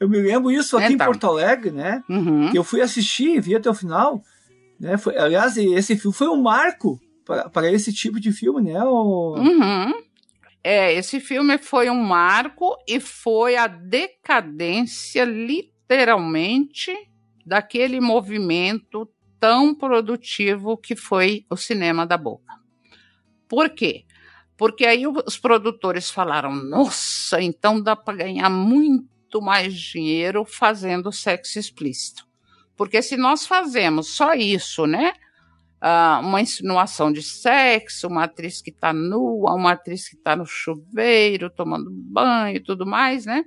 Eu 0.00 0.08
me 0.08 0.18
lembro 0.18 0.50
isso 0.50 0.78
aqui 0.78 0.94
então. 0.94 1.06
em 1.06 1.10
Porto 1.10 1.26
Alegre, 1.26 1.70
né? 1.70 2.02
Uhum. 2.08 2.50
Que 2.50 2.58
eu 2.58 2.64
fui 2.64 2.80
assistir, 2.80 3.38
vi 3.38 3.54
até 3.54 3.68
o 3.68 3.74
final. 3.74 4.22
Né? 4.80 4.96
Foi, 4.96 5.14
aliás, 5.18 5.58
esse 5.58 5.94
filme 5.94 6.16
foi 6.16 6.28
um 6.28 6.40
marco 6.40 6.98
para 7.52 7.70
esse 7.70 7.92
tipo 7.92 8.18
de 8.18 8.32
filme, 8.32 8.72
né? 8.72 8.82
O... 8.82 9.34
Uhum. 9.36 9.92
É, 10.64 10.94
esse 10.94 11.20
filme 11.20 11.58
foi 11.58 11.90
um 11.90 12.02
marco 12.02 12.76
e 12.88 12.98
foi 12.98 13.56
a 13.56 13.66
decadência, 13.66 15.24
literalmente, 15.24 16.90
daquele 17.44 18.00
movimento 18.00 19.06
tão 19.38 19.74
produtivo 19.74 20.78
que 20.78 20.96
foi 20.96 21.44
o 21.50 21.56
cinema 21.56 22.06
da 22.06 22.16
boca. 22.16 22.54
Por 23.46 23.68
quê? 23.68 24.04
Porque 24.56 24.86
aí 24.86 25.06
os 25.06 25.38
produtores 25.38 26.10
falaram: 26.10 26.54
nossa, 26.54 27.40
então 27.40 27.82
dá 27.82 27.96
para 27.96 28.18
ganhar 28.18 28.48
muito 28.50 29.19
mais 29.38 29.74
dinheiro 29.74 30.46
fazendo 30.46 31.12
sexo 31.12 31.58
explícito. 31.58 32.26
Porque 32.74 33.02
se 33.02 33.18
nós 33.18 33.46
fazemos 33.46 34.08
só 34.16 34.32
isso, 34.32 34.86
né? 34.86 35.12
Uh, 35.82 36.20
uma 36.20 36.40
insinuação 36.40 37.12
de 37.12 37.22
sexo, 37.22 38.08
uma 38.08 38.24
atriz 38.24 38.62
que 38.62 38.70
está 38.70 38.94
nua, 38.94 39.54
uma 39.54 39.72
atriz 39.72 40.08
que 40.08 40.16
está 40.16 40.34
no 40.34 40.46
chuveiro, 40.46 41.50
tomando 41.50 41.90
banho 41.90 42.56
e 42.56 42.60
tudo 42.60 42.86
mais, 42.86 43.26
né? 43.26 43.44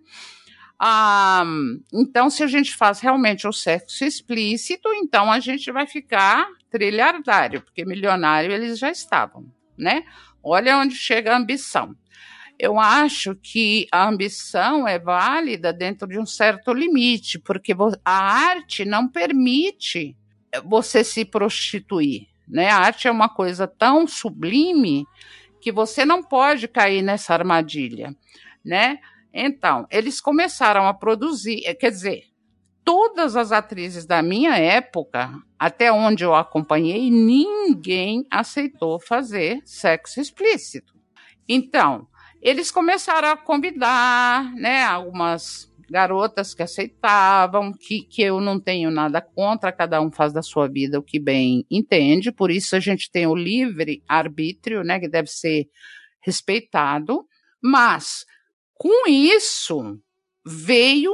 Ah, 0.78 1.44
então, 1.92 2.30
se 2.30 2.44
a 2.44 2.48
gente 2.48 2.76
faz 2.76 3.00
realmente 3.00 3.48
o 3.48 3.54
sexo 3.54 4.04
explícito, 4.06 4.88
então 4.94 5.32
a 5.32 5.40
gente 5.40 5.72
vai 5.72 5.88
ficar 5.88 6.48
trilhardário, 6.70 7.62
porque 7.62 7.86
milionário 7.86 8.52
eles 8.52 8.78
já 8.78 8.92
estavam 8.92 9.52
né? 9.78 10.04
Olha 10.42 10.78
onde 10.78 10.96
chega 10.96 11.34
a 11.34 11.38
ambição. 11.38 11.96
Eu 12.64 12.80
acho 12.80 13.36
que 13.36 13.88
a 13.91 14.07
ambição 14.07 14.88
é 14.88 14.97
válida 14.97 15.74
dentro 15.74 16.07
de 16.07 16.18
um 16.18 16.26
certo 16.26 16.72
limite, 16.72 17.38
porque 17.38 17.76
a 18.05 18.11
arte 18.14 18.86
não 18.86 19.09
permite 19.09 20.16
você 20.64 21.03
se 21.03 21.26
prostituir, 21.26 22.30
né? 22.47 22.70
A 22.70 22.78
arte 22.78 23.05
é 23.05 23.11
uma 23.11 23.28
coisa 23.28 23.68
tão 23.68 24.07
sublime 24.07 25.05
que 25.59 25.74
você 25.74 26.05
não 26.05 26.24
pode 26.24 26.70
cair 26.70 27.01
nessa 27.01 27.34
armadilha, 27.34 28.16
né? 28.64 28.97
Então, 29.34 29.86
eles 29.91 30.22
começaram 30.22 30.88
a 30.88 30.93
produzir, 30.93 31.64
quer 31.78 31.89
dizer, 31.89 32.24
todas 32.82 33.36
as 33.36 33.51
atrizes 33.51 34.05
da 34.05 34.24
minha 34.24 34.57
época, 34.57 35.34
até 35.59 35.91
onde 35.91 36.24
eu 36.24 36.34
acompanhei, 36.34 37.11
ninguém 37.11 38.26
aceitou 38.32 39.01
fazer 39.01 39.59
sexo 39.66 40.22
explícito. 40.22 40.93
Então, 41.45 42.07
eles 42.44 42.70
começaram 42.70 43.30
a 43.30 43.38
convidar, 43.38 44.54
né, 44.56 44.84
algumas 44.84 45.72
garotas 45.89 46.54
que 46.54 46.62
aceitavam, 46.62 47.72
que, 47.72 48.02
que 48.02 48.22
eu 48.22 48.41
não 48.41 48.60
tenho 48.60 48.91
nada 48.91 49.22
contra, 49.22 49.72
cada 49.72 50.02
um 50.02 50.12
faz 50.12 50.34
da 50.34 50.41
sua 50.41 50.68
vida 50.68 51.00
o 51.00 51.04
que 51.04 51.20
bem 51.20 51.66
entende, 51.72 52.32
por 52.32 52.52
isso 52.52 52.76
a 52.76 52.80
gente 52.80 53.10
tem 53.10 53.26
o 53.26 53.36
livre 53.36 54.04
arbítrio, 54.08 54.84
né, 54.84 55.00
que 55.00 55.08
deve 55.08 55.30
ser 55.30 55.70
respeitado, 56.22 57.26
mas 57.64 58.26
com 58.74 59.08
isso 59.08 59.98
veio 60.46 61.14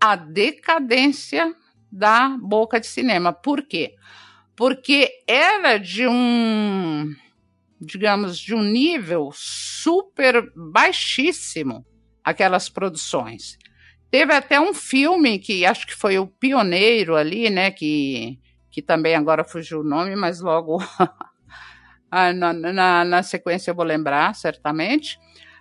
a 0.00 0.16
decadência 0.16 1.54
da 1.90 2.36
boca 2.40 2.78
de 2.78 2.86
cinema. 2.86 3.32
Por 3.32 3.62
quê? 3.62 3.94
Porque 4.54 5.10
era 5.26 5.78
de 5.78 6.06
um, 6.06 7.14
digamos, 7.80 8.38
de 8.38 8.54
um 8.54 8.62
nível 8.62 9.30
super 9.32 10.50
baixíssimo 10.54 11.84
aquelas 12.24 12.68
produções. 12.68 13.56
Teve 14.10 14.32
até 14.32 14.60
um 14.60 14.72
filme 14.72 15.38
que 15.38 15.64
acho 15.66 15.86
que 15.86 15.94
foi 15.94 16.18
o 16.18 16.26
pioneiro 16.26 17.14
ali, 17.14 17.50
né? 17.50 17.70
Que, 17.70 18.38
que 18.70 18.80
também 18.80 19.14
agora 19.14 19.44
fugiu 19.44 19.80
o 19.80 19.84
nome, 19.84 20.16
mas 20.16 20.40
logo 20.40 20.78
na, 22.10 22.52
na, 22.52 23.04
na, 23.04 23.22
sequência 23.22 23.70
eu 23.70 23.74
vou 23.74 23.84
lembrar, 23.84 24.34
certamente. 24.34 25.18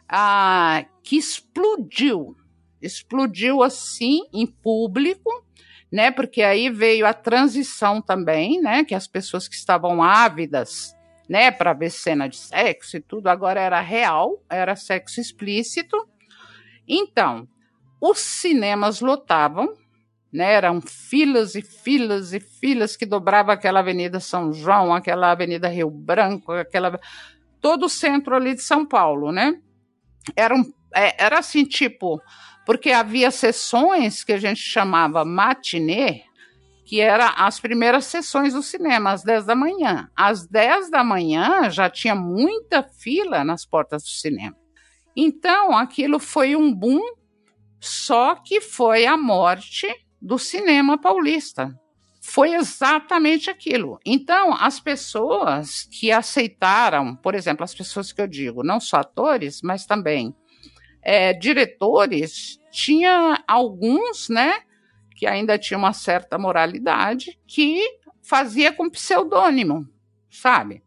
Ah, 0.08 0.86
que 1.04 1.18
explodiu 1.18 2.36
explodiu 2.82 3.64
assim 3.64 4.22
em 4.34 4.46
público, 4.46 5.30
né? 5.92 6.12
Porque 6.12 6.42
aí 6.42 6.70
veio 6.70 7.06
a 7.06 7.14
transição 7.14 8.02
também, 8.02 8.62
né? 8.62 8.84
Que 8.84 8.96
as 8.96 9.08
pessoas 9.08 9.48
que 9.48 9.56
estavam 9.56 10.04
ávidas, 10.04 10.96
né, 11.28 11.52
para 11.52 11.74
ver 11.74 11.90
cena 11.90 12.28
de 12.28 12.38
sexo 12.38 12.98
e 12.98 13.02
tudo, 13.02 13.28
agora 13.28 13.60
era 13.60 13.82
real, 13.82 14.42
era 14.50 14.76
sexo 14.76 15.20
explícito. 15.20 15.98
Então, 16.88 17.48
os 18.00 18.20
cinemas 18.20 19.02
lotavam, 19.02 19.74
né? 20.32 20.54
Eram 20.54 20.82
filas 20.82 21.56
e 21.56 21.62
filas 21.62 22.34
e 22.34 22.40
filas 22.40 22.96
que 22.96 23.06
dobravam 23.06 23.54
aquela 23.54 23.80
Avenida 23.80 24.20
São 24.20 24.54
João, 24.54 24.94
aquela 24.94 25.32
Avenida 25.32 25.68
Rio 25.68 25.90
Branco, 25.90 26.52
aquela 26.52 27.00
todo 27.60 27.86
o 27.86 27.90
centro 27.90 28.36
ali 28.36 28.54
de 28.54 28.62
São 28.62 28.86
Paulo, 28.86 29.32
né? 29.32 29.60
Era, 30.36 30.56
um, 30.56 30.64
é, 30.94 31.24
era 31.24 31.40
assim, 31.40 31.64
tipo, 31.64 32.22
porque 32.66 32.92
havia 32.92 33.32
sessões 33.32 34.24
que 34.24 34.34
a 34.34 34.38
gente 34.38 34.60
chamava 34.60 35.26
matinê, 35.26 36.24
que 36.88 37.02
era 37.02 37.32
as 37.32 37.60
primeiras 37.60 38.06
sessões 38.06 38.54
do 38.54 38.64
cinema, 38.64 39.12
às 39.12 39.22
10 39.22 39.46
da 39.46 39.54
manhã. 39.54 40.10
Às 40.16 40.48
10 40.48 40.90
da 40.90 41.04
manhã 41.04 41.70
já 41.70 41.90
tinha 41.90 42.16
muita 42.16 42.82
fila 42.82 43.44
nas 43.44 43.66
portas 43.66 44.04
do 44.04 44.10
cinema. 44.10 44.56
Então, 45.14 45.78
aquilo 45.78 46.18
foi 46.18 46.56
um 46.56 46.74
boom, 46.74 47.02
só 47.78 48.36
que 48.36 48.62
foi 48.62 49.06
a 49.06 49.18
morte 49.18 49.86
do 50.22 50.40
cinema 50.40 50.98
paulista. 50.98 51.78
Foi 52.22 52.54
exatamente 52.54 53.50
aquilo. 53.50 54.00
Então, 54.06 54.54
as 54.54 54.80
pessoas 54.80 55.84
que 55.92 56.10
aceitaram, 56.10 57.18
por 57.18 57.36
exemplo, 57.36 57.66
as 57.66 57.76
pessoas 57.76 58.14
que 58.14 58.22
eu 58.22 58.28
digo, 58.28 58.64
não 58.64 58.80
só 58.80 58.98
atores, 58.98 59.62
mas 59.62 59.86
também 59.86 60.34
é, 61.02 61.34
diretores, 61.34 62.58
tinha 62.72 63.44
alguns, 63.46 64.30
né, 64.30 64.62
que 65.18 65.26
ainda 65.26 65.58
tinha 65.58 65.78
uma 65.78 65.94
certa 65.94 66.38
moralidade, 66.38 67.40
que 67.48 67.82
fazia 68.22 68.72
com 68.72 68.88
pseudônimo, 68.88 69.90
sabe? 70.30 70.84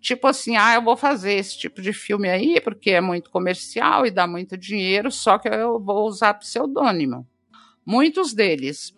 Tipo 0.00 0.28
assim, 0.28 0.56
ah, 0.56 0.74
eu 0.74 0.82
vou 0.82 0.96
fazer 0.96 1.32
esse 1.32 1.58
tipo 1.58 1.82
de 1.82 1.92
filme 1.92 2.28
aí 2.28 2.60
porque 2.60 2.90
é 2.90 3.00
muito 3.00 3.30
comercial 3.30 4.06
e 4.06 4.12
dá 4.12 4.28
muito 4.28 4.56
dinheiro, 4.56 5.10
só 5.10 5.38
que 5.38 5.48
eu 5.48 5.80
vou 5.80 6.06
usar 6.06 6.34
pseudônimo. 6.34 7.26
Muitos 7.84 8.32
deles. 8.32 8.94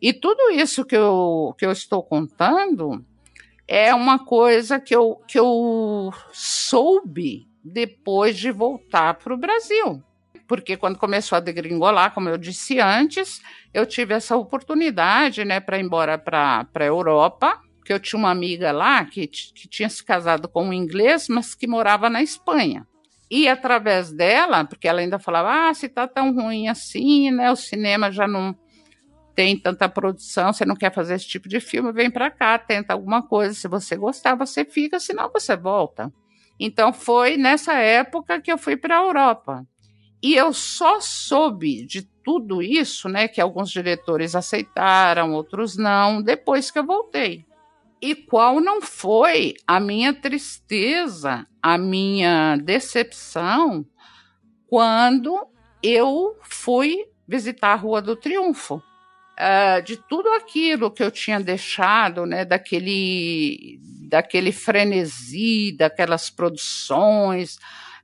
E 0.00 0.12
tudo 0.12 0.52
isso 0.52 0.84
que 0.84 0.96
eu, 0.96 1.52
que 1.58 1.66
eu 1.66 1.72
estou 1.72 2.02
contando 2.02 3.04
é 3.66 3.92
uma 3.92 4.24
coisa 4.24 4.78
que 4.78 4.94
eu, 4.94 5.16
que 5.26 5.38
eu 5.38 6.10
soube 6.32 7.48
depois 7.64 8.36
de 8.36 8.52
voltar 8.52 9.14
para 9.14 9.34
o 9.34 9.38
Brasil 9.38 10.02
porque 10.52 10.76
quando 10.76 10.98
começou 10.98 11.36
a 11.36 11.40
degringolar, 11.40 12.12
como 12.12 12.28
eu 12.28 12.36
disse 12.36 12.78
antes, 12.78 13.40
eu 13.72 13.86
tive 13.86 14.12
essa 14.12 14.36
oportunidade, 14.36 15.46
né, 15.46 15.60
para 15.60 15.78
ir 15.78 15.82
embora 15.82 16.18
para 16.18 16.68
a 16.74 16.84
Europa, 16.84 17.58
que 17.86 17.90
eu 17.90 17.98
tinha 17.98 18.18
uma 18.18 18.30
amiga 18.30 18.70
lá 18.70 19.02
que, 19.02 19.26
que 19.26 19.66
tinha 19.66 19.88
se 19.88 20.04
casado 20.04 20.46
com 20.50 20.64
um 20.68 20.72
inglês, 20.74 21.26
mas 21.30 21.54
que 21.54 21.66
morava 21.66 22.10
na 22.10 22.22
Espanha. 22.22 22.86
E 23.30 23.48
através 23.48 24.12
dela, 24.12 24.62
porque 24.62 24.86
ela 24.86 25.00
ainda 25.00 25.18
falava, 25.18 25.70
ah, 25.70 25.72
se 25.72 25.88
tá 25.88 26.06
tão 26.06 26.34
ruim 26.34 26.68
assim, 26.68 27.30
né, 27.30 27.50
o 27.50 27.56
cinema 27.56 28.12
já 28.12 28.28
não 28.28 28.54
tem 29.34 29.58
tanta 29.58 29.88
produção, 29.88 30.52
você 30.52 30.66
não 30.66 30.76
quer 30.76 30.92
fazer 30.92 31.14
esse 31.14 31.28
tipo 31.28 31.48
de 31.48 31.60
filme, 31.60 31.94
vem 31.94 32.10
para 32.10 32.30
cá, 32.30 32.58
tenta 32.58 32.92
alguma 32.92 33.26
coisa, 33.26 33.54
se 33.54 33.66
você 33.66 33.96
gostar, 33.96 34.34
você 34.34 34.66
fica, 34.66 35.00
senão 35.00 35.30
você 35.32 35.56
volta. 35.56 36.12
Então 36.60 36.92
foi 36.92 37.38
nessa 37.38 37.72
época 37.72 38.38
que 38.38 38.52
eu 38.52 38.58
fui 38.58 38.76
para 38.76 38.98
a 38.98 39.02
Europa. 39.02 39.66
E 40.22 40.34
eu 40.34 40.52
só 40.52 41.00
soube 41.00 41.84
de 41.84 42.02
tudo 42.02 42.62
isso, 42.62 43.08
né, 43.08 43.26
que 43.26 43.40
alguns 43.40 43.70
diretores 43.70 44.36
aceitaram, 44.36 45.32
outros 45.32 45.76
não, 45.76 46.22
depois 46.22 46.70
que 46.70 46.78
eu 46.78 46.86
voltei. 46.86 47.44
E 48.00 48.14
qual 48.14 48.60
não 48.60 48.80
foi 48.80 49.54
a 49.66 49.80
minha 49.80 50.14
tristeza, 50.14 51.46
a 51.60 51.76
minha 51.76 52.56
decepção 52.56 53.84
quando 54.68 55.46
eu 55.82 56.36
fui 56.42 57.06
visitar 57.26 57.72
a 57.72 57.76
Rua 57.76 58.00
do 58.00 58.16
Triunfo. 58.16 58.82
Uh, 59.32 59.82
de 59.82 59.96
tudo 59.96 60.28
aquilo 60.34 60.90
que 60.90 61.02
eu 61.02 61.10
tinha 61.10 61.40
deixado, 61.40 62.26
né, 62.26 62.44
daquele, 62.44 63.80
daquele 64.08 64.52
frenesi, 64.52 65.74
daquelas 65.76 66.30
produções, 66.30 67.58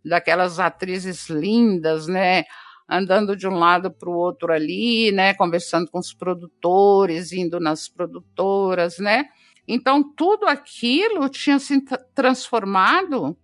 daquelas 0.05 0.59
atrizes 0.59 1.29
lindas, 1.29 2.07
né? 2.07 2.45
Andando 2.89 3.37
de 3.37 3.47
um 3.47 3.59
lado 3.59 3.91
para 3.91 4.09
o 4.09 4.17
outro 4.17 4.53
ali, 4.53 5.13
né? 5.13 5.35
Conversando 5.35 5.91
com 5.91 5.99
os 5.99 6.13
produtores, 6.13 7.33
indo 7.33 7.61
nas 7.61 7.89
produtoras, 7.89 8.99
né? 8.99 9.27
Então, 9.67 10.03
tudo 10.03 10.47
aquilo 10.47 11.29
tinha 11.29 11.59
se 11.59 11.79
transformado 12.15 13.37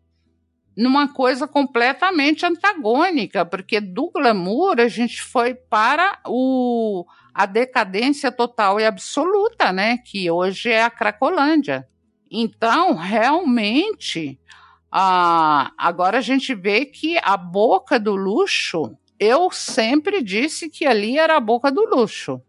numa 0.76 1.12
coisa 1.12 1.46
completamente 1.46 2.44
antagônica, 2.44 3.44
porque 3.44 3.80
do 3.80 4.10
glamour 4.10 4.80
a 4.80 4.88
gente 4.88 5.22
foi 5.22 5.54
para 5.54 6.18
o, 6.26 7.04
a 7.32 7.46
decadência 7.46 8.32
total 8.32 8.80
e 8.80 8.84
absoluta, 8.84 9.72
né? 9.72 9.98
Que 9.98 10.30
hoje 10.30 10.70
é 10.70 10.82
a 10.82 10.90
Cracolândia. 10.90 11.86
Então, 12.30 12.94
realmente, 12.94 14.40
ah, 14.96 15.72
agora 15.76 16.18
a 16.18 16.20
gente 16.20 16.54
vê 16.54 16.86
que 16.86 17.18
a 17.20 17.36
boca 17.36 17.98
do 17.98 18.14
luxo, 18.14 18.96
eu 19.18 19.50
sempre 19.50 20.22
disse 20.22 20.70
que 20.70 20.86
ali 20.86 21.18
era 21.18 21.36
a 21.36 21.40
boca 21.40 21.68
do 21.68 21.84
luxo, 21.84 22.40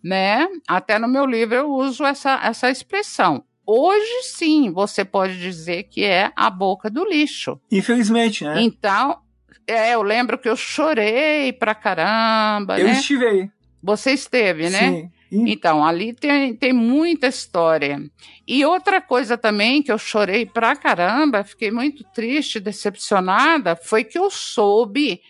né? 0.00 0.46
Até 0.68 1.00
no 1.00 1.08
meu 1.08 1.26
livro 1.26 1.56
eu 1.56 1.68
uso 1.68 2.04
essa, 2.04 2.38
essa 2.44 2.70
expressão. 2.70 3.42
Hoje 3.66 4.22
sim, 4.22 4.70
você 4.70 5.04
pode 5.04 5.36
dizer 5.40 5.88
que 5.90 6.04
é 6.04 6.30
a 6.36 6.48
boca 6.48 6.88
do 6.88 7.04
lixo. 7.04 7.60
Infelizmente, 7.72 8.44
né? 8.44 8.62
Então, 8.62 9.18
é, 9.66 9.96
eu 9.96 10.02
lembro 10.02 10.38
que 10.38 10.48
eu 10.48 10.54
chorei 10.54 11.52
pra 11.52 11.74
caramba. 11.74 12.78
Eu 12.78 12.86
né? 12.86 12.92
estive 12.92 13.26
aí. 13.26 13.50
Você 13.82 14.12
esteve, 14.12 14.70
né? 14.70 15.10
Sim. 15.28 15.44
Então, 15.48 15.84
ali 15.84 16.12
tem, 16.12 16.54
tem 16.54 16.72
muita 16.72 17.26
história. 17.26 18.00
E 18.46 18.64
outra 18.64 19.00
coisa 19.00 19.38
também 19.38 19.82
que 19.82 19.90
eu 19.90 19.98
chorei 19.98 20.44
pra 20.44 20.76
caramba, 20.76 21.44
fiquei 21.44 21.70
muito 21.70 22.04
triste, 22.04 22.60
decepcionada, 22.60 23.74
foi 23.74 24.04
que 24.04 24.18
eu 24.18 24.30
soube 24.30 25.20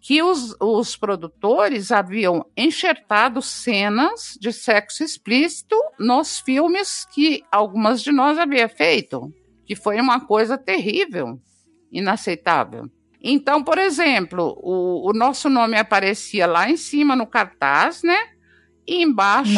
que 0.00 0.22
os, 0.22 0.54
os 0.60 0.96
produtores 0.96 1.90
haviam 1.90 2.44
enxertado 2.54 3.40
cenas 3.40 4.36
de 4.38 4.52
sexo 4.52 5.02
explícito 5.02 5.76
nos 5.98 6.40
filmes 6.40 7.06
que 7.06 7.42
algumas 7.50 8.02
de 8.02 8.12
nós 8.12 8.38
havia 8.38 8.68
feito, 8.68 9.32
que 9.64 9.74
foi 9.74 9.98
uma 9.98 10.20
coisa 10.20 10.58
terrível, 10.58 11.40
inaceitável. 11.90 12.86
Então, 13.18 13.64
por 13.64 13.78
exemplo, 13.78 14.54
o, 14.62 15.08
o 15.08 15.12
nosso 15.14 15.48
nome 15.48 15.78
aparecia 15.78 16.46
lá 16.46 16.68
em 16.68 16.76
cima 16.76 17.16
no 17.16 17.26
cartaz, 17.26 18.02
né? 18.02 18.18
E 18.86 19.02
embaixo 19.02 19.54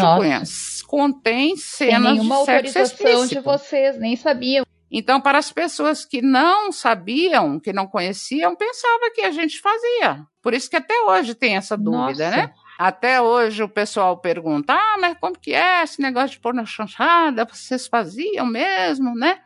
contém 0.86 1.56
cenas 1.56 2.18
Sem 2.18 2.62
de 2.62 2.70
sexo 2.70 2.94
explícito. 2.94 3.34
de 3.34 3.40
vocês, 3.40 3.98
nem 3.98 4.16
sabiam. 4.16 4.64
Então, 4.90 5.20
para 5.20 5.38
as 5.38 5.50
pessoas 5.50 6.04
que 6.04 6.22
não 6.22 6.70
sabiam, 6.70 7.58
que 7.58 7.72
não 7.72 7.86
conheciam, 7.86 8.54
pensava 8.54 9.10
que 9.12 9.22
a 9.22 9.30
gente 9.30 9.60
fazia. 9.60 10.24
Por 10.40 10.54
isso 10.54 10.70
que 10.70 10.76
até 10.76 10.94
hoje 11.02 11.34
tem 11.34 11.56
essa 11.56 11.76
dúvida, 11.76 12.30
Nossa. 12.30 12.36
né? 12.36 12.52
Até 12.78 13.20
hoje 13.20 13.62
o 13.62 13.68
pessoal 13.68 14.16
pergunta: 14.18 14.74
ah, 14.74 14.96
mas 15.00 15.16
como 15.18 15.38
que 15.38 15.52
é 15.54 15.82
esse 15.82 16.00
negócio 16.00 16.30
de 16.30 16.40
pôr 16.40 16.54
na 16.54 16.64
chanchada? 16.64 17.44
Vocês 17.44 17.86
faziam 17.86 18.46
mesmo, 18.46 19.14
né? 19.14 19.40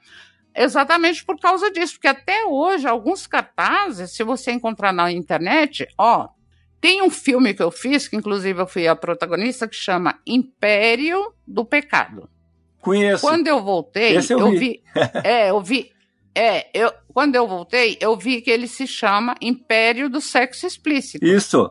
Exatamente 0.54 1.24
por 1.24 1.38
causa 1.38 1.70
disso, 1.70 1.94
porque 1.94 2.08
até 2.08 2.44
hoje 2.44 2.86
alguns 2.86 3.26
cartazes, 3.26 4.10
se 4.10 4.24
você 4.24 4.50
encontrar 4.50 4.92
na 4.92 5.10
internet, 5.10 5.86
ó, 5.96 6.28
tem 6.80 7.02
um 7.02 7.10
filme 7.10 7.52
que 7.52 7.62
eu 7.62 7.70
fiz, 7.70 8.08
que 8.08 8.16
inclusive 8.16 8.60
eu 8.60 8.66
fui 8.66 8.88
a 8.88 8.96
protagonista, 8.96 9.68
que 9.68 9.76
chama 9.76 10.18
Império 10.26 11.32
do 11.46 11.64
Pecado. 11.64 12.28
Conheço. 12.80 13.20
Quando 13.26 13.46
eu 13.46 13.62
voltei, 13.62 14.16
Esse 14.16 14.32
eu 14.32 14.38
eu 14.38 14.50
vi. 14.50 14.58
vi. 14.58 14.82
É, 15.22 15.50
eu 15.50 15.60
vi. 15.60 15.92
É, 16.34 16.66
eu, 16.72 16.92
quando 17.12 17.34
eu 17.34 17.46
voltei, 17.46 17.98
eu 18.00 18.16
vi 18.16 18.40
que 18.40 18.50
ele 18.50 18.66
se 18.66 18.86
chama 18.86 19.34
Império 19.40 20.08
do 20.08 20.20
Sexo 20.20 20.66
Explícito. 20.66 21.24
Isso. 21.24 21.70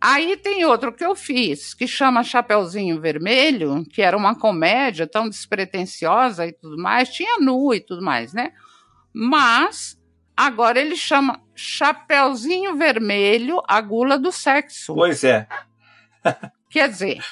Aí 0.00 0.36
tem 0.36 0.64
outro 0.64 0.92
que 0.92 1.04
eu 1.04 1.14
fiz, 1.14 1.72
que 1.72 1.86
chama 1.86 2.24
Chapeuzinho 2.24 3.00
Vermelho, 3.00 3.84
que 3.88 4.02
era 4.02 4.16
uma 4.16 4.34
comédia 4.34 5.06
tão 5.06 5.28
despretensiosa 5.28 6.44
e 6.44 6.52
tudo 6.52 6.76
mais, 6.76 7.08
tinha 7.08 7.38
nu 7.38 7.72
e 7.72 7.80
tudo 7.80 8.02
mais, 8.02 8.32
né? 8.34 8.50
Mas 9.14 9.96
agora 10.36 10.80
ele 10.80 10.96
chama 10.96 11.40
Chapeuzinho 11.54 12.76
Vermelho, 12.76 13.62
a 13.66 13.80
gula 13.80 14.18
do 14.18 14.32
sexo. 14.32 14.94
Pois 14.94 15.24
é. 15.24 15.46
Quer 16.70 16.88
dizer, 16.88 17.24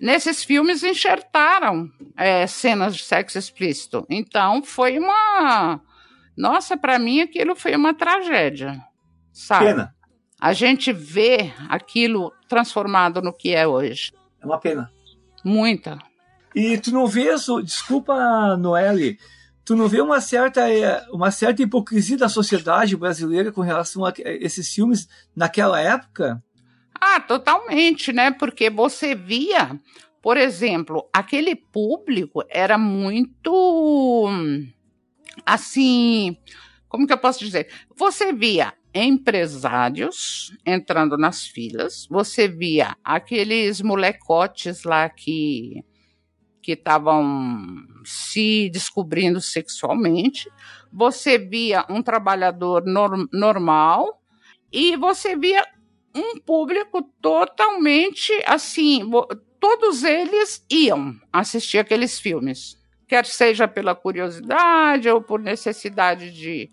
nesses 0.00 0.44
filmes 0.44 0.82
enxertaram 0.82 1.90
é, 2.16 2.46
cenas 2.46 2.96
de 2.96 3.02
sexo 3.02 3.38
explícito. 3.38 4.06
Então 4.08 4.62
foi 4.62 4.98
uma. 4.98 5.80
Nossa, 6.36 6.76
para 6.76 6.98
mim 6.98 7.20
aquilo 7.20 7.54
foi 7.54 7.74
uma 7.74 7.94
tragédia. 7.94 8.80
Sabe? 9.32 9.66
Pena. 9.66 9.94
A 10.40 10.52
gente 10.52 10.92
vê 10.92 11.52
aquilo 11.68 12.32
transformado 12.48 13.22
no 13.22 13.32
que 13.32 13.54
é 13.54 13.66
hoje. 13.66 14.12
É 14.40 14.46
uma 14.46 14.58
pena. 14.58 14.90
Muita. 15.44 15.98
E 16.54 16.78
tu 16.78 16.92
não 16.92 17.06
vês, 17.06 17.46
desculpa, 17.64 18.56
Noelle, 18.56 19.18
tu 19.64 19.74
não 19.74 19.88
vê 19.88 20.00
uma 20.00 20.20
certa, 20.20 20.70
eh, 20.70 21.04
uma 21.10 21.30
certa 21.30 21.62
hipocrisia 21.62 22.16
da 22.16 22.28
sociedade 22.28 22.96
brasileira 22.96 23.50
com 23.50 23.62
relação 23.62 24.04
a 24.04 24.12
esses 24.16 24.72
filmes 24.72 25.08
naquela 25.34 25.80
época? 25.80 26.42
Ah, 27.00 27.20
totalmente, 27.20 28.12
né? 28.12 28.30
Porque 28.30 28.70
você 28.70 29.14
via, 29.14 29.78
por 30.22 30.36
exemplo, 30.36 31.08
aquele 31.12 31.56
público 31.56 32.42
era 32.48 32.78
muito 32.78 34.28
assim, 35.44 36.36
como 36.88 37.06
que 37.06 37.12
eu 37.12 37.18
posso 37.18 37.40
dizer? 37.40 37.68
Você 37.96 38.32
via 38.32 38.72
empresários 38.94 40.56
entrando 40.64 41.18
nas 41.18 41.46
filas, 41.46 42.06
você 42.08 42.46
via 42.46 42.96
aqueles 43.02 43.80
molecotes 43.80 44.84
lá 44.84 45.08
que 45.08 45.84
que 46.64 46.72
estavam 46.72 47.86
se 48.06 48.70
descobrindo 48.70 49.38
sexualmente, 49.38 50.50
você 50.90 51.36
via 51.36 51.84
um 51.90 52.02
trabalhador 52.02 52.86
norm 52.86 53.26
normal 53.30 54.22
e 54.72 54.96
você 54.96 55.36
via 55.36 55.62
um 56.16 56.40
público 56.40 57.02
totalmente 57.20 58.32
assim, 58.46 59.02
todos 59.60 60.04
eles 60.04 60.64
iam 60.70 61.14
assistir 61.30 61.78
aqueles 61.78 62.18
filmes, 62.18 62.78
quer 63.06 63.26
seja 63.26 63.68
pela 63.68 63.94
curiosidade 63.94 65.06
ou 65.10 65.20
por 65.20 65.38
necessidade 65.38 66.32
de, 66.32 66.70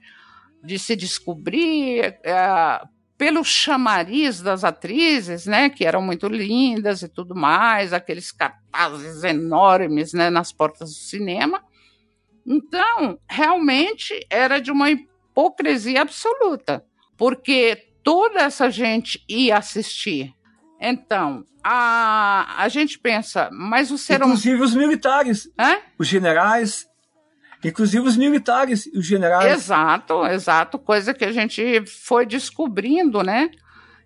de 0.63 0.79
se 0.79 0.95
descobrir, 0.95 2.17
é, 2.23 2.81
pelo 3.21 3.43
chamariz 3.43 4.41
das 4.41 4.63
atrizes, 4.63 5.45
né, 5.45 5.69
que 5.69 5.85
eram 5.85 6.01
muito 6.01 6.27
lindas 6.27 7.03
e 7.03 7.07
tudo 7.07 7.35
mais, 7.35 7.93
aqueles 7.93 8.31
cartazes 8.31 9.23
enormes, 9.23 10.11
né, 10.11 10.31
nas 10.31 10.51
portas 10.51 10.89
do 10.89 10.95
cinema. 10.95 11.63
Então, 12.43 13.19
realmente 13.29 14.25
era 14.27 14.59
de 14.59 14.71
uma 14.71 14.89
hipocrisia 14.89 16.01
absoluta, 16.01 16.83
porque 17.15 17.89
toda 18.03 18.39
essa 18.39 18.71
gente 18.71 19.23
ia 19.29 19.57
assistir. 19.57 20.33
Então, 20.79 21.45
a, 21.63 22.55
a 22.57 22.67
gente 22.69 22.97
pensa, 22.97 23.51
mas 23.53 23.91
o 23.91 23.99
ser 23.99 24.15
humano. 24.15 24.31
Inclusive 24.31 24.63
os 24.63 24.73
militares, 24.73 25.47
Hã? 25.59 25.77
os 25.99 26.07
generais, 26.07 26.87
Inclusive 27.63 28.07
os 28.07 28.17
militares 28.17 28.87
os 28.93 29.05
generais. 29.05 29.53
Exato, 29.53 30.25
exato, 30.25 30.79
coisa 30.79 31.13
que 31.13 31.25
a 31.25 31.31
gente 31.31 31.85
foi 31.85 32.25
descobrindo, 32.25 33.21
né? 33.21 33.51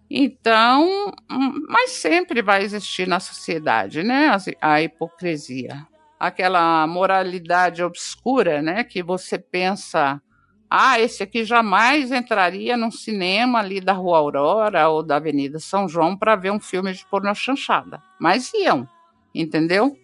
Então, 0.09 1.11
hum, 1.31 1.65
mas 1.67 1.91
sempre 1.91 2.41
vai 2.41 2.63
existir 2.63 3.07
na 3.07 3.19
sociedade, 3.19 4.03
né? 4.03 4.29
A, 4.61 4.73
a 4.73 4.81
hipocrisia. 4.81 5.85
Aquela 6.19 6.85
moralidade 6.85 7.83
obscura, 7.83 8.61
né? 8.61 8.83
Que 8.83 9.01
você 9.01 9.37
pensa, 9.37 10.21
ah, 10.69 10.99
esse 10.99 11.23
aqui 11.23 11.43
jamais 11.43 12.11
entraria 12.11 12.77
num 12.77 12.91
cinema 12.91 13.59
ali 13.59 13.81
da 13.81 13.93
Rua 13.93 14.17
Aurora 14.17 14.89
ou 14.89 15.01
da 15.01 15.15
Avenida 15.15 15.59
São 15.59 15.87
João 15.87 16.15
para 16.15 16.35
ver 16.35 16.51
um 16.51 16.59
filme 16.59 16.93
de 16.93 17.05
porno 17.05 17.33
chanchada. 17.33 18.01
Mas 18.19 18.53
iam, 18.53 18.87
entendeu? 19.33 19.95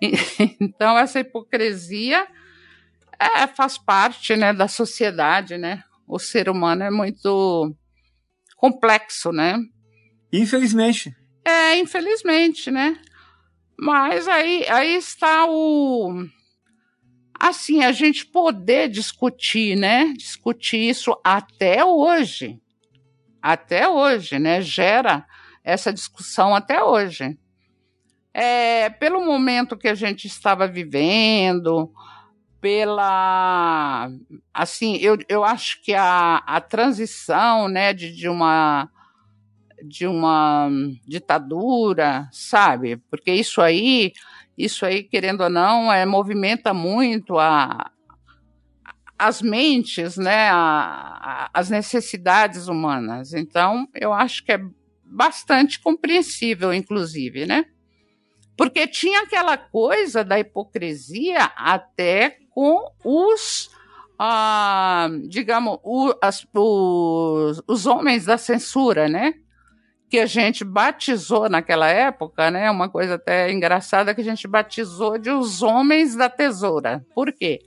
Então, 0.58 0.96
essa 0.96 1.20
hipocrisia 1.20 2.26
é, 3.20 3.46
faz 3.46 3.76
parte, 3.76 4.34
né, 4.34 4.52
da 4.52 4.66
sociedade, 4.66 5.58
né? 5.58 5.82
O 6.06 6.18
ser 6.18 6.48
humano 6.48 6.82
é 6.82 6.90
muito 6.90 7.74
complexo, 8.56 9.30
né? 9.30 9.58
Infelizmente. 10.32 11.14
É, 11.44 11.76
infelizmente, 11.76 12.70
né? 12.70 12.98
Mas 13.78 14.28
aí, 14.28 14.66
aí 14.68 14.96
está 14.96 15.46
o 15.48 16.26
assim, 17.40 17.82
a 17.82 17.90
gente 17.90 18.26
poder 18.26 18.90
discutir, 18.90 19.74
né? 19.74 20.12
Discutir 20.14 20.76
isso 20.90 21.18
até 21.24 21.82
hoje. 21.82 22.60
Até 23.40 23.88
hoje, 23.88 24.38
né? 24.38 24.60
Gera 24.60 25.26
essa 25.64 25.90
discussão 25.90 26.54
até 26.54 26.82
hoje. 26.82 27.38
É, 28.34 28.90
pelo 28.90 29.24
momento 29.24 29.76
que 29.76 29.88
a 29.88 29.94
gente 29.94 30.26
estava 30.26 30.68
vivendo, 30.68 31.90
pela 32.60 34.10
assim 34.52 34.96
eu, 34.96 35.18
eu 35.28 35.42
acho 35.42 35.82
que 35.82 35.94
a, 35.94 36.36
a 36.46 36.60
transição 36.60 37.68
né 37.68 37.92
de, 37.92 38.12
de 38.12 38.28
uma 38.28 38.90
de 39.82 40.06
uma 40.06 40.68
ditadura 41.06 42.28
sabe? 42.30 42.98
Porque 43.10 43.32
isso 43.32 43.62
aí 43.62 44.12
isso 44.58 44.84
aí 44.84 45.02
querendo 45.02 45.42
ou 45.42 45.50
não 45.50 45.90
é 45.90 46.04
movimenta 46.04 46.74
muito 46.74 47.38
a 47.38 47.90
as 49.18 49.40
mentes 49.40 50.18
né 50.18 50.50
a, 50.50 50.56
a, 50.56 51.50
as 51.54 51.70
necessidades 51.70 52.68
humanas. 52.68 53.32
Então 53.32 53.88
eu 53.94 54.12
acho 54.12 54.44
que 54.44 54.52
é 54.52 54.60
bastante 55.02 55.80
compreensível 55.80 56.74
inclusive 56.74 57.46
né? 57.46 57.64
Porque 58.54 58.86
tinha 58.86 59.22
aquela 59.22 59.56
coisa 59.56 60.22
da 60.22 60.38
hipocrisia 60.38 61.44
até 61.56 62.39
com 62.50 62.90
os, 63.04 63.70
ah, 64.18 65.08
digamos, 65.28 65.78
o, 65.82 66.14
as, 66.20 66.46
os, 66.54 67.62
os 67.66 67.86
homens 67.86 68.24
da 68.24 68.36
censura, 68.36 69.08
né? 69.08 69.34
Que 70.08 70.18
a 70.18 70.26
gente 70.26 70.64
batizou 70.64 71.48
naquela 71.48 71.88
época, 71.88 72.50
né? 72.50 72.70
Uma 72.70 72.88
coisa 72.88 73.14
até 73.14 73.50
engraçada 73.52 74.14
que 74.14 74.20
a 74.20 74.24
gente 74.24 74.46
batizou 74.48 75.18
de 75.18 75.30
os 75.30 75.62
homens 75.62 76.16
da 76.16 76.28
tesoura. 76.28 77.04
Por 77.14 77.32
quê? 77.32 77.60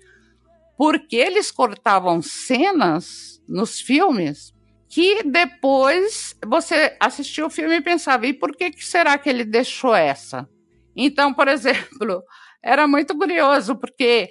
Porque 0.78 1.16
eles 1.16 1.52
cortavam 1.52 2.22
cenas 2.22 3.42
nos 3.48 3.80
filmes 3.80 4.54
que 4.94 5.24
depois 5.24 6.36
você 6.46 6.96
assistia 7.00 7.44
o 7.44 7.50
filme 7.50 7.78
e 7.78 7.82
pensava, 7.82 8.28
e 8.28 8.34
por 8.34 8.56
que, 8.56 8.70
que 8.70 8.86
será 8.86 9.18
que 9.18 9.28
ele 9.28 9.44
deixou 9.44 9.96
essa? 9.96 10.48
Então, 10.96 11.34
por 11.34 11.48
exemplo, 11.50 12.22
era 12.62 12.88
muito 12.88 13.18
curioso, 13.18 13.76
porque 13.76 14.30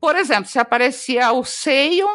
por 0.00 0.16
exemplo, 0.16 0.46
se 0.46 0.58
aparecia 0.58 1.32
o 1.32 1.44
seio, 1.44 2.08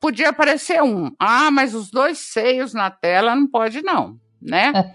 podia 0.00 0.30
aparecer 0.30 0.82
um. 0.82 1.10
Ah, 1.18 1.50
mas 1.50 1.74
os 1.74 1.90
dois 1.90 2.18
seios 2.18 2.74
na 2.74 2.90
tela 2.90 3.34
não 3.34 3.46
pode, 3.46 3.82
não 3.82 4.18
né? 4.44 4.72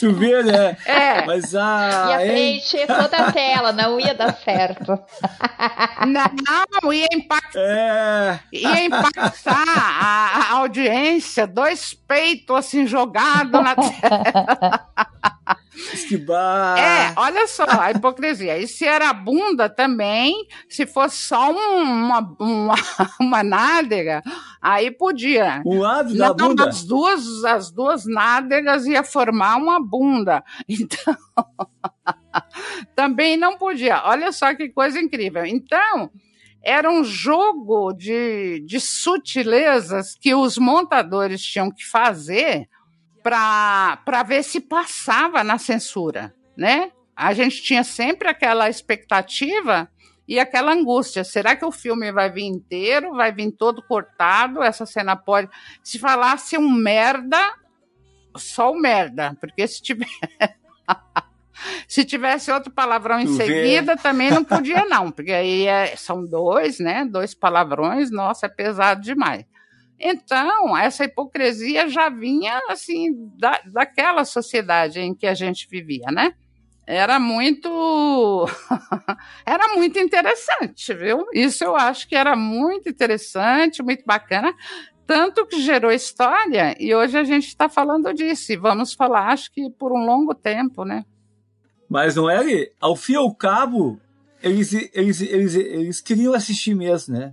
tu 0.00 0.12
vê, 0.14 0.42
né? 0.42 0.76
É. 0.84 1.24
Mas 1.24 1.54
a. 1.54 2.08
Ia 2.10 2.18
preencher 2.18 2.86
toda 2.88 3.16
a 3.16 3.32
tela, 3.32 3.72
não 3.72 4.00
ia 4.00 4.12
dar 4.12 4.34
certo. 4.34 4.98
Não, 6.06 6.92
ia 6.92 7.06
impactar. 7.12 7.60
É. 7.60 8.40
Ia 8.52 8.84
impactar 8.84 9.64
a, 9.68 10.50
a 10.50 10.52
audiência, 10.56 11.46
dois 11.46 11.94
peitos 11.94 12.56
assim 12.56 12.84
jogados 12.86 13.62
na 13.62 13.76
tela. 13.76 14.88
Esquibar. 15.92 16.78
É, 16.78 17.14
olha 17.16 17.46
só, 17.46 17.64
a 17.68 17.90
hipocrisia. 17.90 18.58
E 18.58 18.66
se 18.66 18.84
era 18.84 19.12
bunda 19.12 19.68
também, 19.68 20.46
se 20.68 20.86
fosse 20.86 21.16
só 21.16 21.50
uma, 21.50 22.20
uma, 22.38 22.74
uma 23.20 23.42
nádega, 23.42 24.22
aí 24.60 24.90
podia. 24.90 25.62
Um 25.64 25.80
lado 25.80 26.16
da 26.16 26.28
Não, 26.28 26.36
bunda? 26.36 26.68
As 26.68 26.84
duas, 26.84 27.44
as 27.44 27.70
duas 27.70 28.04
nádegas 28.04 28.86
ia 28.86 29.02
formar 29.02 29.56
uma 29.56 29.80
bunda. 29.80 30.44
Então, 30.68 31.16
também 32.94 33.36
não 33.36 33.56
podia. 33.56 34.02
Olha 34.04 34.32
só 34.32 34.54
que 34.54 34.68
coisa 34.68 34.98
incrível. 34.98 35.44
Então, 35.44 36.10
era 36.62 36.90
um 36.90 37.02
jogo 37.02 37.92
de, 37.92 38.60
de 38.60 38.80
sutilezas 38.80 40.14
que 40.14 40.34
os 40.34 40.56
montadores 40.56 41.42
tinham 41.42 41.70
que 41.70 41.84
fazer 41.84 42.68
para 43.22 44.22
ver 44.26 44.42
se 44.42 44.60
passava 44.60 45.44
na 45.44 45.58
censura, 45.58 46.34
né? 46.56 46.92
A 47.14 47.32
gente 47.34 47.62
tinha 47.62 47.84
sempre 47.84 48.28
aquela 48.28 48.68
expectativa 48.68 49.88
e 50.26 50.38
aquela 50.40 50.72
angústia. 50.72 51.24
Será 51.24 51.54
que 51.54 51.64
o 51.64 51.72
filme 51.72 52.10
vai 52.10 52.30
vir 52.30 52.44
inteiro? 52.44 53.14
Vai 53.14 53.32
vir 53.32 53.52
todo 53.52 53.82
cortado? 53.82 54.62
Essa 54.62 54.86
cena 54.86 55.14
pode. 55.14 55.48
Se 55.82 55.98
falasse 55.98 56.56
um 56.56 56.70
merda, 56.70 57.38
só 58.36 58.72
o 58.72 58.80
merda, 58.80 59.36
porque 59.40 59.66
se 59.66 59.82
tiver. 59.82 60.06
se 61.86 62.04
tivesse 62.04 62.50
outro 62.50 62.72
palavrão 62.72 63.20
em 63.20 63.26
tu 63.26 63.34
seguida, 63.34 63.94
vê. 63.94 64.02
também 64.02 64.30
não 64.30 64.42
podia, 64.42 64.84
não, 64.86 65.10
porque 65.10 65.32
aí 65.32 65.66
é... 65.66 65.94
são 65.96 66.24
dois, 66.24 66.78
né? 66.78 67.04
Dois 67.04 67.34
palavrões, 67.34 68.10
nossa, 68.10 68.46
é 68.46 68.48
pesado 68.48 69.02
demais. 69.02 69.44
Então, 70.02 70.76
essa 70.76 71.04
hipocrisia 71.04 71.88
já 71.88 72.08
vinha 72.08 72.60
assim 72.68 73.30
da, 73.38 73.60
daquela 73.66 74.24
sociedade 74.24 74.98
em 74.98 75.14
que 75.14 75.28
a 75.28 75.34
gente 75.34 75.68
vivia, 75.70 76.06
né? 76.10 76.34
Era 76.84 77.20
muito 77.20 78.48
era 79.46 79.76
muito 79.76 80.00
interessante, 80.00 80.92
viu? 80.92 81.24
Isso 81.32 81.62
eu 81.62 81.76
acho 81.76 82.08
que 82.08 82.16
era 82.16 82.34
muito 82.34 82.88
interessante, 82.88 83.80
muito 83.80 84.04
bacana, 84.04 84.52
tanto 85.06 85.46
que 85.46 85.60
gerou 85.60 85.92
história 85.92 86.74
e 86.80 86.92
hoje 86.92 87.16
a 87.16 87.22
gente 87.22 87.46
está 87.46 87.68
falando 87.68 88.12
disso 88.12 88.52
e 88.52 88.56
vamos 88.56 88.94
falar, 88.94 89.28
acho 89.28 89.52
que 89.52 89.70
por 89.70 89.92
um 89.92 90.04
longo 90.04 90.34
tempo, 90.34 90.84
né? 90.84 91.04
Mas 91.88 92.16
não 92.16 92.28
é? 92.28 92.70
Ao 92.80 92.96
fim 92.96 93.12
e 93.12 93.16
ao 93.16 93.32
cabo, 93.32 94.00
eles, 94.42 94.72
eles, 94.92 95.20
eles, 95.20 95.54
eles 95.54 96.00
queriam 96.00 96.34
assistir 96.34 96.74
mesmo, 96.74 97.14
né? 97.14 97.32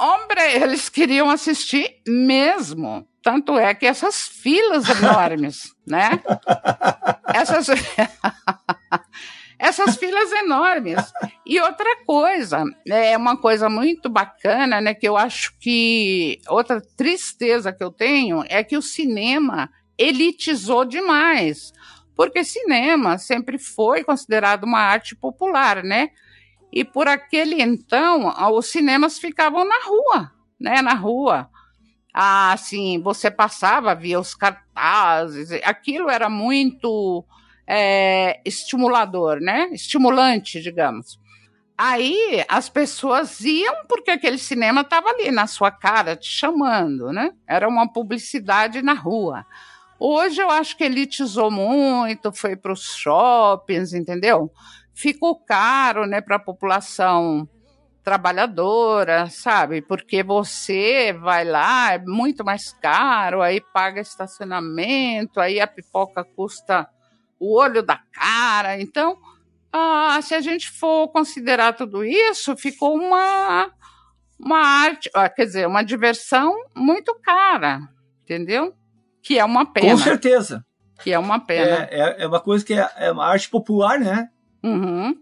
Hombre, 0.00 0.40
eles 0.54 0.88
queriam 0.88 1.28
assistir 1.28 2.00
mesmo. 2.08 3.06
Tanto 3.22 3.58
é 3.58 3.74
que 3.74 3.84
essas 3.84 4.26
filas 4.26 4.88
enormes, 4.88 5.74
né? 5.86 6.22
Essas, 7.34 7.66
essas 9.60 9.96
filas 9.96 10.32
enormes. 10.32 10.96
E 11.44 11.60
outra 11.60 12.02
coisa, 12.06 12.64
é 12.88 13.14
uma 13.14 13.36
coisa 13.36 13.68
muito 13.68 14.08
bacana, 14.08 14.80
né, 14.80 14.94
que 14.94 15.06
eu 15.06 15.18
acho 15.18 15.52
que 15.60 16.40
outra 16.48 16.80
tristeza 16.80 17.70
que 17.70 17.84
eu 17.84 17.90
tenho 17.90 18.42
é 18.48 18.64
que 18.64 18.78
o 18.78 18.82
cinema 18.82 19.68
elitizou 19.98 20.86
demais. 20.86 21.74
Porque 22.16 22.42
cinema 22.42 23.18
sempre 23.18 23.58
foi 23.58 24.02
considerado 24.02 24.64
uma 24.64 24.80
arte 24.80 25.14
popular, 25.14 25.84
né? 25.84 26.08
E 26.72 26.84
por 26.84 27.08
aquele 27.08 27.60
então, 27.60 28.32
os 28.52 28.66
cinemas 28.66 29.18
ficavam 29.18 29.64
na 29.64 29.78
rua, 29.84 30.32
né, 30.58 30.80
na 30.82 30.94
rua. 30.94 31.48
Ah, 32.12 32.52
assim, 32.52 33.00
você 33.00 33.30
passava, 33.30 33.94
via 33.94 34.18
os 34.18 34.34
cartazes, 34.34 35.52
aquilo 35.64 36.10
era 36.10 36.28
muito 36.28 37.24
é, 37.66 38.40
estimulador, 38.44 39.40
né? 39.40 39.68
Estimulante, 39.72 40.60
digamos. 40.60 41.20
Aí 41.78 42.44
as 42.48 42.68
pessoas 42.68 43.40
iam 43.40 43.86
porque 43.88 44.10
aquele 44.10 44.36
cinema 44.38 44.82
estava 44.82 45.08
ali 45.08 45.30
na 45.30 45.46
sua 45.46 45.70
cara, 45.70 46.14
te 46.14 46.28
chamando, 46.28 47.12
né? 47.12 47.32
Era 47.48 47.68
uma 47.68 47.90
publicidade 47.90 48.82
na 48.82 48.92
rua. 48.92 49.46
Hoje 49.98 50.42
eu 50.42 50.50
acho 50.50 50.76
que 50.76 50.84
elitizou 50.84 51.50
muito, 51.50 52.32
foi 52.32 52.56
para 52.56 52.72
os 52.72 52.96
shoppings, 52.96 53.94
entendeu? 53.94 54.52
Ficou 55.00 55.34
caro, 55.34 56.06
né, 56.06 56.20
para 56.20 56.36
a 56.36 56.38
população 56.38 57.48
trabalhadora, 58.04 59.30
sabe? 59.30 59.80
Porque 59.80 60.22
você 60.22 61.12
vai 61.12 61.44
lá, 61.44 61.94
é 61.94 61.98
muito 61.98 62.44
mais 62.44 62.72
caro, 62.82 63.40
aí 63.40 63.62
paga 63.72 64.00
estacionamento, 64.00 65.40
aí 65.40 65.58
a 65.58 65.66
pipoca 65.66 66.22
custa 66.24 66.86
o 67.38 67.56
olho 67.56 67.82
da 67.82 67.98
cara. 68.12 68.78
Então, 68.78 69.16
ah, 69.72 70.20
se 70.22 70.34
a 70.34 70.40
gente 70.42 70.70
for 70.70 71.08
considerar 71.08 71.72
tudo 71.72 72.04
isso, 72.04 72.54
ficou 72.56 72.94
uma, 72.94 73.70
uma 74.38 74.58
arte, 74.58 75.10
ah, 75.14 75.30
quer 75.30 75.46
dizer, 75.46 75.66
uma 75.66 75.82
diversão 75.82 76.54
muito 76.76 77.14
cara, 77.22 77.80
entendeu? 78.22 78.74
Que 79.22 79.38
é 79.38 79.44
uma 79.44 79.64
pena. 79.64 79.92
Com 79.92 79.96
certeza. 79.96 80.62
Que 81.02 81.12
é 81.12 81.18
uma 81.18 81.38
pena. 81.40 81.88
É, 81.90 82.00
é, 82.00 82.22
é 82.24 82.26
uma 82.26 82.40
coisa 82.40 82.62
que 82.62 82.74
é, 82.74 82.90
é, 82.96 83.10
uma 83.10 83.26
arte 83.26 83.48
popular, 83.48 83.98
né? 83.98 84.28
Uhum. 84.62 85.16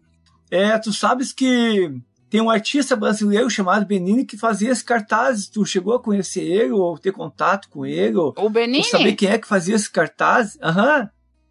É, 0.51 0.79
tu 0.79 0.93
sabes 0.93 1.33
que 1.33 1.91
tem 2.31 2.41
um 2.41 2.51
artista 2.51 2.95
brasileiro 2.95 3.49
chamado 3.49 3.87
Benini 3.87 4.25
que 4.25 4.37
fazia 4.37 4.71
esses 4.71 4.83
cartazes. 4.83 5.49
Tu 5.49 5.65
chegou 5.65 5.95
a 5.95 6.03
conhecer 6.03 6.43
ele 6.43 6.73
ou 6.73 6.99
ter 6.99 7.13
contato 7.13 7.69
com 7.69 7.87
ele? 7.87 8.17
Ou, 8.17 8.35
o 8.37 8.51
Benini? 8.51 8.79
Ou 8.79 8.85
saber 8.85 9.15
quem 9.15 9.31
é 9.31 9.39
que 9.39 9.49
fazia 9.49 9.75
esses 9.75 9.89
cartazes? 9.89 10.59
Aham. 10.63 11.01
Uhum. 11.01 11.09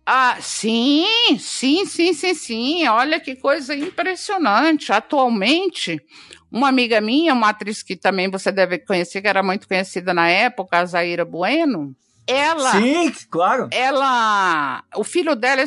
Ah, 0.10 0.38
sim, 0.40 1.06
sim, 1.38 1.86
sim, 1.86 2.14
sim, 2.14 2.34
sim. 2.34 2.88
Olha 2.88 3.20
que 3.20 3.36
coisa 3.36 3.76
impressionante. 3.76 4.94
Atualmente, 4.94 6.02
uma 6.50 6.70
amiga 6.70 7.02
minha, 7.02 7.34
uma 7.34 7.50
atriz 7.50 7.84
que 7.84 7.94
também 7.94 8.32
você 8.32 8.50
deve 8.50 8.80
conhecer, 8.80 9.22
que 9.22 9.28
era 9.28 9.44
muito 9.44 9.68
conhecida 9.68 10.14
na 10.14 10.30
época, 10.30 10.80
a 10.80 10.86
Zaira 10.86 11.26
Bueno, 11.26 11.94
ela. 12.28 12.72
Sim, 12.74 13.12
claro. 13.30 13.70
Ela. 13.72 14.84
O 14.96 15.04
filho 15.04 15.36
dela 15.36 15.64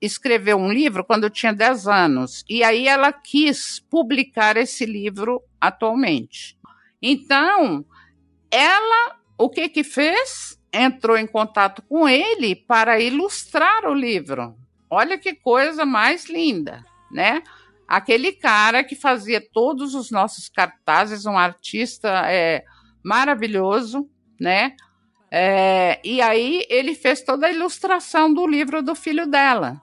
escreveu 0.00 0.56
um 0.56 0.72
livro 0.72 1.04
quando 1.04 1.28
tinha 1.28 1.52
10 1.52 1.88
anos. 1.88 2.44
E 2.48 2.62
aí 2.62 2.86
ela 2.86 3.12
quis 3.12 3.80
publicar 3.90 4.56
esse 4.56 4.86
livro 4.86 5.42
atualmente. 5.60 6.56
Então, 7.02 7.84
ela. 8.50 9.16
O 9.36 9.50
que 9.50 9.68
que 9.68 9.82
fez? 9.82 10.56
Entrou 10.72 11.16
em 11.16 11.26
contato 11.26 11.82
com 11.82 12.08
ele 12.08 12.54
para 12.54 13.00
ilustrar 13.00 13.84
o 13.84 13.94
livro. 13.94 14.56
Olha 14.88 15.18
que 15.18 15.34
coisa 15.34 15.84
mais 15.84 16.28
linda, 16.28 16.84
né? 17.10 17.42
Aquele 17.86 18.32
cara 18.32 18.84
que 18.84 18.94
fazia 18.94 19.44
todos 19.52 19.94
os 19.94 20.10
nossos 20.10 20.48
cartazes, 20.48 21.26
um 21.26 21.36
artista 21.36 22.08
é, 22.26 22.64
maravilhoso, 23.04 24.08
né? 24.40 24.74
É, 25.36 25.98
e 26.04 26.22
aí 26.22 26.64
ele 26.70 26.94
fez 26.94 27.20
toda 27.20 27.48
a 27.48 27.50
ilustração 27.50 28.32
do 28.32 28.46
livro 28.46 28.80
do 28.80 28.94
filho 28.94 29.26
dela, 29.26 29.82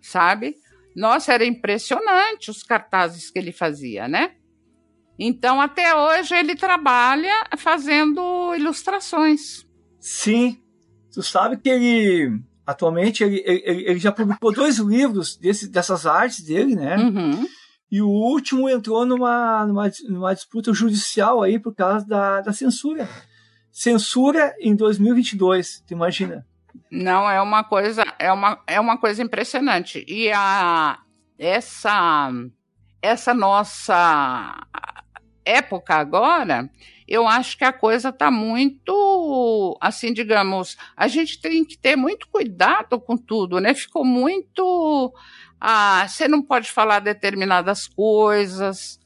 sabe? 0.00 0.54
Nossa, 0.94 1.32
era 1.32 1.44
impressionante 1.44 2.52
os 2.52 2.62
cartazes 2.62 3.32
que 3.32 3.38
ele 3.40 3.50
fazia, 3.50 4.06
né? 4.06 4.30
Então, 5.18 5.60
até 5.60 5.92
hoje, 5.92 6.36
ele 6.36 6.54
trabalha 6.54 7.48
fazendo 7.58 8.54
ilustrações. 8.54 9.66
Sim. 9.98 10.62
Tu 11.12 11.20
sabe 11.20 11.56
que 11.56 11.68
ele, 11.68 12.40
atualmente, 12.64 13.24
ele, 13.24 13.42
ele, 13.44 13.90
ele 13.90 13.98
já 13.98 14.12
publicou 14.12 14.52
dois 14.52 14.78
livros 14.78 15.36
desse, 15.36 15.68
dessas 15.68 16.06
artes 16.06 16.44
dele, 16.44 16.76
né? 16.76 16.96
Uhum. 16.96 17.44
E 17.90 18.00
o 18.00 18.08
último 18.08 18.68
entrou 18.68 19.04
numa, 19.04 19.66
numa, 19.66 19.90
numa 20.08 20.32
disputa 20.32 20.72
judicial 20.72 21.42
aí 21.42 21.58
por 21.58 21.74
causa 21.74 22.06
da, 22.06 22.40
da 22.40 22.52
censura 22.52 23.08
censura 23.80 24.54
em 24.60 24.76
2022, 24.76 25.82
tu 25.86 25.94
imagina? 25.94 26.46
Não, 26.90 27.30
é 27.30 27.40
uma 27.40 27.64
coisa, 27.64 28.04
é 28.18 28.30
uma, 28.30 28.62
é 28.66 28.78
uma 28.78 28.98
coisa 28.98 29.22
impressionante. 29.22 30.04
E 30.06 30.30
a, 30.30 30.98
essa, 31.38 32.30
essa 33.00 33.32
nossa 33.32 34.54
época 35.46 35.94
agora, 35.94 36.68
eu 37.08 37.26
acho 37.26 37.56
que 37.56 37.64
a 37.64 37.72
coisa 37.72 38.10
está 38.10 38.30
muito, 38.30 39.78
assim, 39.80 40.12
digamos, 40.12 40.76
a 40.94 41.08
gente 41.08 41.40
tem 41.40 41.64
que 41.64 41.78
ter 41.78 41.96
muito 41.96 42.28
cuidado 42.28 43.00
com 43.00 43.16
tudo, 43.16 43.60
né? 43.60 43.72
Ficou 43.72 44.04
muito. 44.04 45.10
Ah, 45.58 46.06
você 46.06 46.28
não 46.28 46.42
pode 46.42 46.70
falar 46.70 46.98
determinadas 46.98 47.88
coisas, 47.88 48.99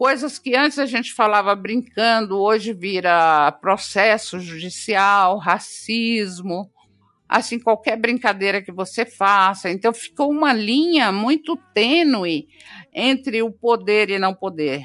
coisas 0.00 0.38
que 0.38 0.56
antes 0.56 0.78
a 0.78 0.86
gente 0.86 1.12
falava 1.12 1.54
brincando, 1.54 2.40
hoje 2.40 2.72
vira 2.72 3.52
processo 3.60 4.40
judicial, 4.40 5.36
racismo, 5.36 6.70
assim, 7.28 7.58
qualquer 7.60 7.98
brincadeira 7.98 8.62
que 8.62 8.72
você 8.72 9.04
faça. 9.04 9.68
Então 9.68 9.92
ficou 9.92 10.30
uma 10.30 10.54
linha 10.54 11.12
muito 11.12 11.54
tênue 11.74 12.48
entre 12.94 13.42
o 13.42 13.52
poder 13.52 14.08
e 14.08 14.18
não 14.18 14.32
poder. 14.32 14.84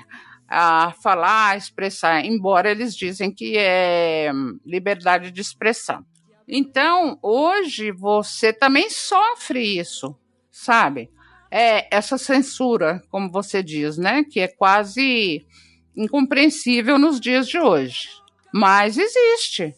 A 0.50 0.92
falar, 1.02 1.52
a 1.52 1.56
expressar, 1.56 2.26
embora 2.26 2.70
eles 2.70 2.94
dizem 2.94 3.32
que 3.32 3.58
é 3.58 4.34
liberdade 4.66 5.32
de 5.32 5.40
expressão. 5.40 6.06
Então, 6.46 7.18
hoje 7.22 7.90
você 7.90 8.52
também 8.52 8.90
sofre 8.90 9.80
isso, 9.80 10.14
sabe? 10.52 11.10
É 11.58 11.88
essa 11.90 12.18
censura, 12.18 13.02
como 13.10 13.32
você 13.32 13.64
diz, 13.64 13.98
né? 13.98 14.26
Que 14.26 14.42
é 14.42 14.48
quase 14.50 15.48
incompreensível 15.96 17.00
nos 17.00 17.18
dias 17.18 17.48
de 17.48 17.58
hoje. 17.58 18.10
Mas 18.54 18.98
existe, 18.98 19.74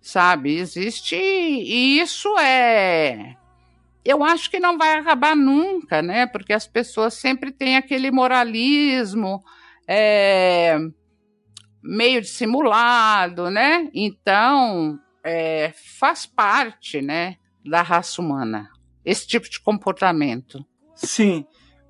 sabe? 0.00 0.56
Existe 0.56 1.14
e 1.14 2.00
isso 2.00 2.38
é. 2.38 3.36
Eu 4.02 4.24
acho 4.24 4.50
que 4.50 4.58
não 4.58 4.78
vai 4.78 4.94
acabar 4.94 5.36
nunca, 5.36 6.00
né? 6.00 6.26
Porque 6.26 6.54
as 6.54 6.66
pessoas 6.66 7.12
sempre 7.12 7.52
têm 7.52 7.76
aquele 7.76 8.10
moralismo 8.10 9.44
é, 9.86 10.78
meio 11.82 12.22
dissimulado, 12.22 13.50
né? 13.50 13.90
Então 13.92 14.98
é, 15.22 15.70
faz 15.98 16.24
parte, 16.24 17.02
né, 17.02 17.36
da 17.62 17.82
raça 17.82 18.22
humana 18.22 18.70
esse 19.08 19.26
tipo 19.26 19.48
de 19.48 19.58
comportamento. 19.58 20.64
Sim. 21.06 21.46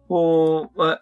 O, 0.08 0.64
uh, 0.66 0.98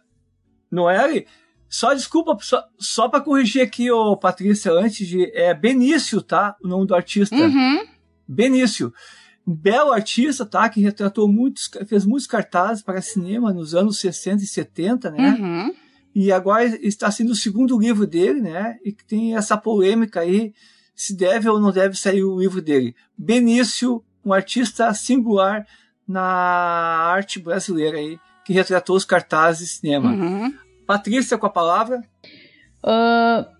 Noelle, 0.71 1.27
só 1.69 1.93
desculpa, 1.93 2.37
só, 2.41 2.65
só 2.79 3.09
para 3.09 3.21
corrigir 3.21 3.63
aqui, 3.63 3.91
o 3.91 4.17
Patrícia, 4.17 4.73
antes 4.73 5.07
de. 5.07 5.31
É 5.35 5.53
Benício, 5.53 6.23
tá? 6.23 6.57
O 6.63 6.69
nome 6.69 6.87
do 6.87 6.95
artista. 6.95 7.37
Uhum. 7.37 7.85
Benício. 8.27 8.93
Belo 9.47 9.93
artista, 9.93 10.45
tá? 10.45 10.69
Que 10.69 10.81
retratou 10.81 11.31
muitos, 11.31 11.71
fez 11.87 12.05
muitos 12.05 12.27
cartazes 12.27 12.83
para 12.83 13.01
cinema 13.01 13.53
nos 13.53 13.75
anos 13.75 13.99
60 13.99 14.43
e 14.43 14.47
70, 14.47 15.11
né? 15.11 15.37
Uhum. 15.39 15.75
E 16.15 16.33
agora 16.33 16.65
está 16.65 17.11
sendo 17.11 17.33
o 17.33 17.37
segundo 17.37 17.79
livro 17.79 18.07
dele, 18.07 18.41
né? 18.41 18.79
E 18.85 18.93
que 18.93 19.05
tem 19.05 19.37
essa 19.37 19.57
polêmica 19.57 20.21
aí, 20.21 20.53
se 20.95 21.15
deve 21.15 21.49
ou 21.49 21.61
não 21.61 21.71
deve 21.71 21.97
sair 21.97 22.25
o 22.25 22.41
livro 22.41 22.63
dele. 22.63 22.95
Benício, 23.17 24.03
um 24.25 24.33
artista 24.33 24.93
singular 24.95 25.67
na 26.07 26.23
arte 26.23 27.39
brasileira 27.39 27.99
aí, 27.99 28.19
que 28.45 28.53
retratou 28.53 28.97
os 28.97 29.05
cartazes 29.05 29.69
de 29.69 29.75
cinema. 29.75 30.11
Uhum. 30.11 30.55
Patrícia, 30.87 31.37
com 31.37 31.47
a 31.47 31.51
palavra. 31.51 32.03
Uh, 32.85 33.57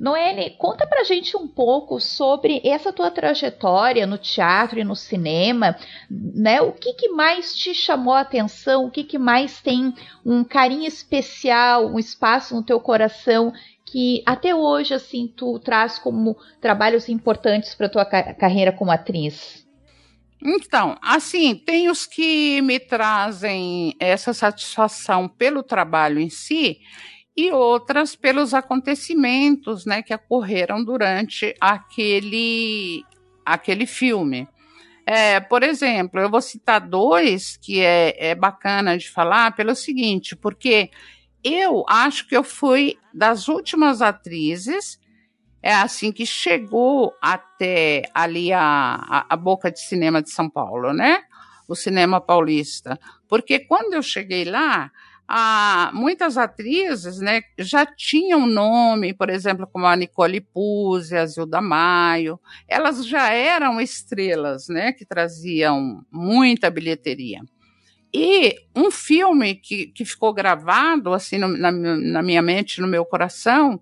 Noelle, 0.00 0.50
conta 0.58 0.86
pra 0.86 1.04
gente 1.04 1.36
um 1.36 1.46
pouco 1.46 2.00
sobre 2.00 2.60
essa 2.64 2.92
tua 2.92 3.10
trajetória 3.10 4.06
no 4.06 4.18
teatro 4.18 4.80
e 4.80 4.84
no 4.84 4.96
cinema, 4.96 5.76
né? 6.10 6.60
O 6.62 6.72
que, 6.72 6.94
que 6.94 7.08
mais 7.10 7.54
te 7.54 7.74
chamou 7.74 8.14
a 8.14 8.20
atenção? 8.20 8.86
O 8.86 8.90
que, 8.90 9.04
que 9.04 9.18
mais 9.18 9.60
tem 9.60 9.94
um 10.24 10.42
carinho 10.42 10.86
especial, 10.86 11.86
um 11.86 11.98
espaço 11.98 12.54
no 12.54 12.62
teu 12.62 12.80
coração 12.80 13.52
que 13.84 14.22
até 14.26 14.54
hoje 14.54 14.94
assim 14.94 15.32
tu 15.36 15.58
traz 15.58 15.98
como 15.98 16.36
trabalhos 16.60 17.08
importantes 17.08 17.74
para 17.74 17.88
tua 17.88 18.04
carreira 18.04 18.72
como 18.72 18.90
atriz? 18.90 19.63
Então, 20.44 20.98
assim, 21.00 21.54
tem 21.54 21.88
os 21.88 22.04
que 22.04 22.60
me 22.60 22.78
trazem 22.78 23.96
essa 23.98 24.34
satisfação 24.34 25.26
pelo 25.26 25.62
trabalho 25.62 26.20
em 26.20 26.28
si 26.28 26.80
e 27.34 27.50
outras 27.50 28.14
pelos 28.14 28.52
acontecimentos, 28.52 29.86
né, 29.86 30.02
que 30.02 30.14
ocorreram 30.14 30.84
durante 30.84 31.54
aquele 31.58 33.02
aquele 33.44 33.86
filme. 33.86 34.46
É, 35.06 35.40
por 35.40 35.62
exemplo, 35.62 36.20
eu 36.20 36.30
vou 36.30 36.40
citar 36.40 36.80
dois 36.80 37.56
que 37.56 37.80
é, 37.80 38.30
é 38.30 38.34
bacana 38.34 38.96
de 38.96 39.10
falar 39.10 39.54
pelo 39.54 39.74
seguinte, 39.74 40.36
porque 40.36 40.90
eu 41.42 41.84
acho 41.88 42.26
que 42.26 42.36
eu 42.36 42.44
fui 42.44 42.98
das 43.12 43.48
últimas 43.48 44.00
atrizes 44.00 44.98
é 45.64 45.72
assim 45.72 46.12
que 46.12 46.26
chegou 46.26 47.14
até 47.22 48.02
ali 48.12 48.52
a, 48.52 48.60
a, 48.60 49.26
a, 49.30 49.34
boca 49.34 49.70
de 49.70 49.80
cinema 49.80 50.20
de 50.20 50.28
São 50.28 50.48
Paulo, 50.50 50.92
né? 50.92 51.22
O 51.66 51.74
cinema 51.74 52.20
paulista. 52.20 53.00
Porque 53.26 53.60
quando 53.60 53.94
eu 53.94 54.02
cheguei 54.02 54.44
lá, 54.44 54.92
a, 55.26 55.90
muitas 55.94 56.36
atrizes 56.36 57.18
né, 57.18 57.40
já 57.58 57.86
tinham 57.86 58.46
nome, 58.46 59.14
por 59.14 59.30
exemplo, 59.30 59.66
como 59.66 59.86
a 59.86 59.96
Nicole 59.96 60.42
Puzzi, 60.42 61.16
a 61.16 61.24
Zilda 61.24 61.62
Maio, 61.62 62.38
elas 62.68 63.06
já 63.06 63.32
eram 63.32 63.80
estrelas, 63.80 64.68
né, 64.68 64.92
que 64.92 65.06
traziam 65.06 66.04
muita 66.12 66.70
bilheteria. 66.70 67.40
E 68.12 68.54
um 68.76 68.90
filme 68.90 69.54
que, 69.54 69.86
que 69.86 70.04
ficou 70.04 70.34
gravado 70.34 71.14
assim 71.14 71.38
no, 71.38 71.48
na, 71.48 71.72
na 71.72 72.22
minha 72.22 72.42
mente, 72.42 72.82
no 72.82 72.86
meu 72.86 73.06
coração, 73.06 73.80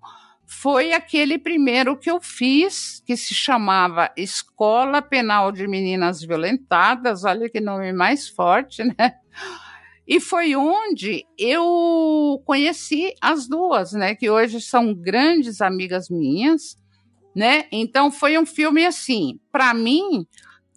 foi 0.59 0.93
aquele 0.93 1.37
primeiro 1.37 1.97
que 1.97 2.09
eu 2.09 2.21
fiz, 2.21 3.01
que 3.05 3.17
se 3.17 3.33
chamava 3.33 4.11
Escola 4.15 5.01
Penal 5.01 5.51
de 5.51 5.67
Meninas 5.67 6.21
Violentadas, 6.21 7.23
olha 7.23 7.49
que 7.49 7.59
nome 7.59 7.91
mais 7.91 8.29
forte, 8.29 8.83
né? 8.83 9.15
E 10.07 10.19
foi 10.19 10.55
onde 10.55 11.25
eu 11.37 12.41
conheci 12.45 13.13
as 13.21 13.47
duas, 13.47 13.93
né? 13.93 14.15
Que 14.15 14.29
hoje 14.29 14.61
são 14.61 14.93
grandes 14.93 15.59
amigas 15.59 16.09
minhas, 16.09 16.77
né? 17.35 17.65
Então 17.71 18.11
foi 18.11 18.37
um 18.37 18.45
filme 18.45 18.85
assim, 18.85 19.39
para 19.51 19.73
mim, 19.73 20.25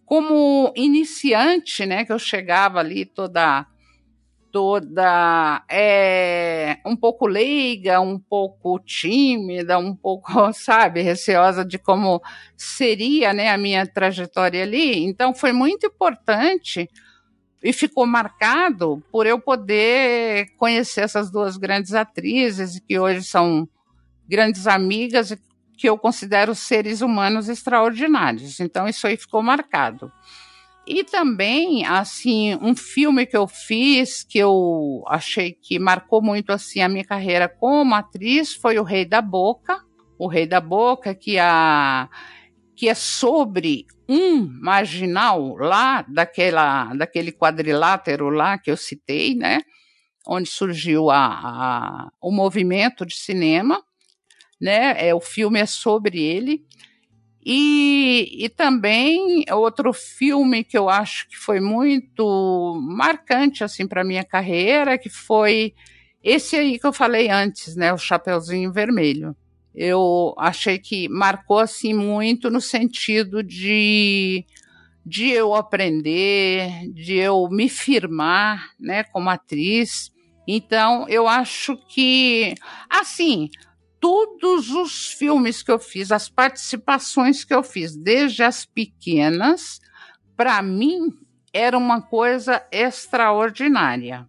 como 0.04 0.72
iniciante, 0.74 1.84
né? 1.84 2.04
Que 2.04 2.12
eu 2.12 2.18
chegava 2.18 2.78
ali 2.80 3.04
toda 3.04 3.66
toda 4.56 5.62
é, 5.68 6.78
um 6.86 6.96
pouco 6.96 7.26
leiga, 7.26 8.00
um 8.00 8.18
pouco 8.18 8.78
tímida, 8.78 9.78
um 9.78 9.94
pouco, 9.94 10.32
sabe, 10.54 11.02
receosa 11.02 11.62
de 11.62 11.76
como 11.78 12.22
seria 12.56 13.34
né, 13.34 13.50
a 13.50 13.58
minha 13.58 13.86
trajetória 13.86 14.62
ali. 14.62 15.04
Então 15.04 15.34
foi 15.34 15.52
muito 15.52 15.84
importante 15.84 16.88
e 17.62 17.70
ficou 17.70 18.06
marcado 18.06 19.04
por 19.12 19.26
eu 19.26 19.38
poder 19.38 20.46
conhecer 20.56 21.02
essas 21.02 21.30
duas 21.30 21.58
grandes 21.58 21.92
atrizes 21.92 22.80
que 22.80 22.98
hoje 22.98 23.24
são 23.24 23.68
grandes 24.26 24.66
amigas 24.66 25.36
que 25.76 25.86
eu 25.86 25.98
considero 25.98 26.54
seres 26.54 27.02
humanos 27.02 27.50
extraordinários. 27.50 28.58
Então 28.58 28.88
isso 28.88 29.06
aí 29.06 29.18
ficou 29.18 29.42
marcado. 29.42 30.10
E 30.86 31.02
também, 31.02 31.84
assim, 31.84 32.56
um 32.62 32.76
filme 32.76 33.26
que 33.26 33.36
eu 33.36 33.48
fiz, 33.48 34.22
que 34.22 34.38
eu 34.38 35.02
achei 35.08 35.52
que 35.52 35.80
marcou 35.80 36.22
muito, 36.22 36.52
assim, 36.52 36.80
a 36.80 36.88
minha 36.88 37.04
carreira 37.04 37.48
como 37.48 37.94
atriz, 37.94 38.54
foi 38.54 38.78
O 38.78 38.84
Rei 38.84 39.04
da 39.04 39.20
Boca. 39.20 39.84
O 40.16 40.28
Rei 40.28 40.46
da 40.46 40.60
Boca, 40.60 41.12
que, 41.12 41.40
a, 41.40 42.08
que 42.76 42.88
é 42.88 42.94
sobre 42.94 43.84
um 44.08 44.48
marginal 44.62 45.56
lá, 45.56 46.02
daquela, 46.02 46.94
daquele 46.94 47.32
quadrilátero 47.32 48.30
lá 48.30 48.56
que 48.56 48.70
eu 48.70 48.76
citei, 48.76 49.34
né? 49.34 49.62
Onde 50.24 50.48
surgiu 50.48 51.10
a, 51.10 51.26
a, 51.26 52.08
o 52.20 52.30
movimento 52.30 53.04
de 53.04 53.16
cinema, 53.16 53.82
né? 54.60 54.94
É, 55.04 55.12
o 55.12 55.20
filme 55.20 55.58
é 55.58 55.66
sobre 55.66 56.22
ele. 56.22 56.64
E, 57.48 58.44
e 58.44 58.48
também 58.48 59.44
outro 59.52 59.92
filme 59.92 60.64
que 60.64 60.76
eu 60.76 60.88
acho 60.88 61.28
que 61.28 61.36
foi 61.36 61.60
muito 61.60 62.76
marcante 62.82 63.62
assim 63.62 63.86
para 63.86 64.02
minha 64.02 64.24
carreira, 64.24 64.98
que 64.98 65.08
foi 65.08 65.72
esse 66.24 66.56
aí 66.56 66.76
que 66.76 66.84
eu 66.84 66.92
falei 66.92 67.30
antes, 67.30 67.76
né, 67.76 67.92
o 67.92 67.98
Chapeuzinho 67.98 68.72
Vermelho. 68.72 69.36
Eu 69.72 70.34
achei 70.36 70.76
que 70.76 71.08
marcou 71.08 71.60
assim 71.60 71.94
muito 71.94 72.50
no 72.50 72.60
sentido 72.60 73.44
de 73.44 74.44
de 75.04 75.30
eu 75.30 75.54
aprender, 75.54 76.90
de 76.92 77.14
eu 77.14 77.48
me 77.48 77.68
firmar, 77.68 78.70
né, 78.80 79.04
como 79.04 79.30
atriz. 79.30 80.10
Então, 80.48 81.08
eu 81.08 81.28
acho 81.28 81.76
que 81.88 82.54
assim, 82.90 83.48
todos 84.00 84.70
os 84.70 85.12
filmes 85.12 85.62
que 85.62 85.70
eu 85.70 85.78
fiz, 85.78 86.12
as 86.12 86.28
participações 86.28 87.44
que 87.44 87.54
eu 87.54 87.62
fiz, 87.62 87.96
desde 87.96 88.42
as 88.42 88.64
pequenas, 88.64 89.80
para 90.36 90.60
mim 90.62 91.12
era 91.52 91.76
uma 91.76 92.02
coisa 92.02 92.62
extraordinária, 92.70 94.28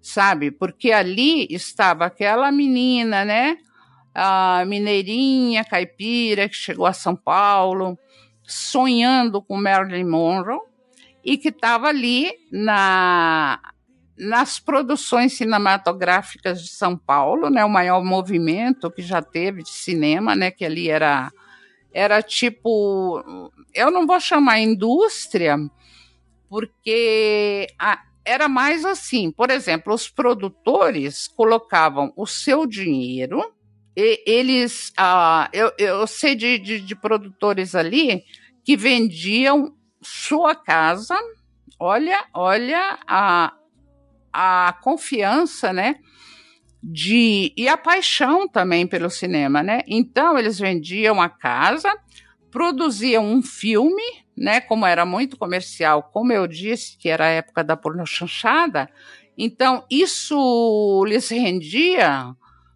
sabe? 0.00 0.50
Porque 0.50 0.90
ali 0.90 1.46
estava 1.50 2.06
aquela 2.06 2.50
menina, 2.50 3.24
né? 3.24 3.58
A 4.14 4.64
mineirinha 4.66 5.64
caipira 5.64 6.48
que 6.48 6.54
chegou 6.54 6.86
a 6.86 6.92
São 6.92 7.14
Paulo, 7.14 7.98
sonhando 8.42 9.42
com 9.42 9.56
Marilyn 9.60 10.08
Monroe 10.08 10.60
e 11.24 11.36
que 11.36 11.48
estava 11.48 11.88
ali 11.88 12.32
na 12.52 13.58
nas 14.16 14.60
produções 14.60 15.32
cinematográficas 15.34 16.62
de 16.62 16.68
São 16.68 16.96
Paulo, 16.96 17.50
né, 17.50 17.64
o 17.64 17.68
maior 17.68 18.04
movimento 18.04 18.90
que 18.90 19.02
já 19.02 19.20
teve 19.20 19.62
de 19.62 19.70
cinema, 19.70 20.34
né, 20.36 20.50
que 20.50 20.64
ali 20.64 20.88
era 20.88 21.32
era 21.92 22.20
tipo, 22.20 23.24
eu 23.72 23.88
não 23.88 24.04
vou 24.04 24.18
chamar 24.18 24.58
indústria, 24.58 25.56
porque 26.48 27.68
a, 27.78 28.02
era 28.24 28.48
mais 28.48 28.84
assim, 28.84 29.30
por 29.30 29.48
exemplo, 29.48 29.94
os 29.94 30.08
produtores 30.08 31.28
colocavam 31.28 32.12
o 32.16 32.26
seu 32.26 32.66
dinheiro, 32.66 33.54
e 33.96 34.22
eles, 34.26 34.92
ah, 34.96 35.48
eu, 35.52 35.72
eu 35.78 36.04
sei 36.08 36.34
de, 36.34 36.58
de, 36.58 36.80
de 36.80 36.96
produtores 36.96 37.76
ali 37.76 38.24
que 38.64 38.76
vendiam 38.76 39.72
sua 40.02 40.54
casa, 40.54 41.16
olha, 41.78 42.24
olha 42.34 42.98
a, 43.06 43.52
a 44.34 44.72
confiança, 44.82 45.72
né? 45.72 46.00
De, 46.82 47.52
e 47.56 47.68
a 47.68 47.76
paixão 47.76 48.48
também 48.48 48.86
pelo 48.86 49.08
cinema, 49.08 49.62
né? 49.62 49.82
Então 49.86 50.36
eles 50.36 50.58
vendiam 50.58 51.22
a 51.22 51.28
casa, 51.28 51.96
produziam 52.50 53.24
um 53.24 53.40
filme, 53.40 54.02
né? 54.36 54.60
Como 54.60 54.84
era 54.84 55.06
muito 55.06 55.36
comercial, 55.36 56.02
como 56.12 56.32
eu 56.32 56.48
disse, 56.48 56.98
que 56.98 57.08
era 57.08 57.26
a 57.26 57.28
época 57.28 57.62
da 57.62 57.76
pornochanchada, 57.76 58.90
então 59.38 59.84
isso 59.88 61.04
lhes 61.06 61.28
rendia 61.28 62.34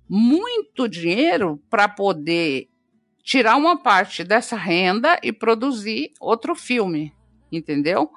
muito 0.08 0.88
dinheiro 0.88 1.60
para 1.68 1.88
poder 1.88 2.68
tirar 3.22 3.56
uma 3.56 3.76
parte 3.76 4.24
dessa 4.24 4.56
renda 4.56 5.18
e 5.22 5.32
produzir 5.32 6.12
outro 6.18 6.54
filme, 6.54 7.12
entendeu? 7.52 8.10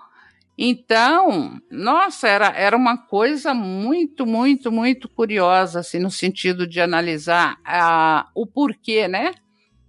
Então, 0.57 1.59
nossa, 1.71 2.27
era, 2.27 2.49
era 2.49 2.75
uma 2.75 2.97
coisa 2.97 3.53
muito, 3.53 4.25
muito, 4.25 4.71
muito 4.71 5.09
curiosa, 5.09 5.79
assim, 5.79 5.99
no 5.99 6.11
sentido 6.11 6.67
de 6.67 6.79
analisar 6.79 7.55
uh, 7.61 8.29
o 8.35 8.45
porquê, 8.45 9.07
né? 9.07 9.33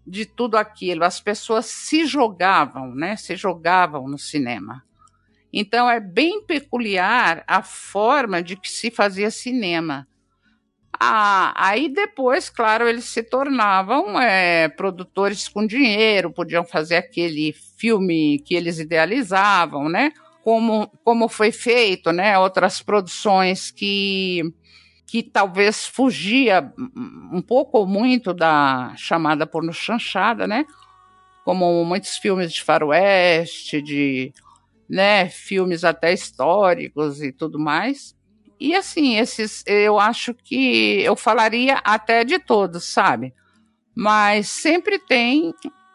De 0.06 0.24
tudo 0.24 0.56
aquilo. 0.56 1.04
As 1.04 1.20
pessoas 1.20 1.66
se 1.66 2.06
jogavam, 2.06 2.94
né? 2.94 3.16
Se 3.16 3.36
jogavam 3.36 4.08
no 4.08 4.18
cinema. 4.18 4.82
Então, 5.52 5.90
é 5.90 6.00
bem 6.00 6.42
peculiar 6.46 7.44
a 7.46 7.62
forma 7.62 8.42
de 8.42 8.56
que 8.56 8.70
se 8.70 8.90
fazia 8.90 9.30
cinema. 9.30 10.08
Ah, 10.98 11.52
aí 11.56 11.88
depois, 11.88 12.48
claro, 12.48 12.86
eles 12.88 13.06
se 13.06 13.22
tornavam 13.22 14.20
é, 14.20 14.68
produtores 14.68 15.48
com 15.48 15.66
dinheiro, 15.66 16.30
podiam 16.30 16.64
fazer 16.64 16.96
aquele 16.96 17.52
filme 17.76 18.38
que 18.38 18.54
eles 18.54 18.78
idealizavam, 18.78 19.88
né? 19.88 20.12
Como, 20.42 20.88
como 21.04 21.28
foi 21.28 21.52
feito, 21.52 22.12
né? 22.12 22.38
Outras 22.38 22.82
produções 22.82 23.70
que 23.70 24.42
que 25.06 25.22
talvez 25.22 25.86
fugia 25.86 26.72
um 27.30 27.42
pouco 27.42 27.76
ou 27.76 27.86
muito 27.86 28.32
da 28.32 28.94
chamada 28.96 29.46
porno 29.46 29.70
chanchada, 29.70 30.46
né? 30.46 30.64
Como 31.44 31.84
muitos 31.84 32.16
filmes 32.16 32.50
de 32.50 32.62
faroeste, 32.62 33.82
de 33.82 34.32
né, 34.88 35.28
filmes 35.28 35.84
até 35.84 36.14
históricos 36.14 37.22
e 37.22 37.30
tudo 37.30 37.58
mais. 37.58 38.16
E 38.58 38.74
assim, 38.74 39.18
esses 39.18 39.62
eu 39.66 40.00
acho 40.00 40.32
que 40.32 41.02
eu 41.02 41.14
falaria 41.14 41.78
até 41.84 42.24
de 42.24 42.38
todos, 42.38 42.84
sabe? 42.84 43.34
Mas 43.94 44.48
sempre 44.48 44.98
tem 44.98 45.52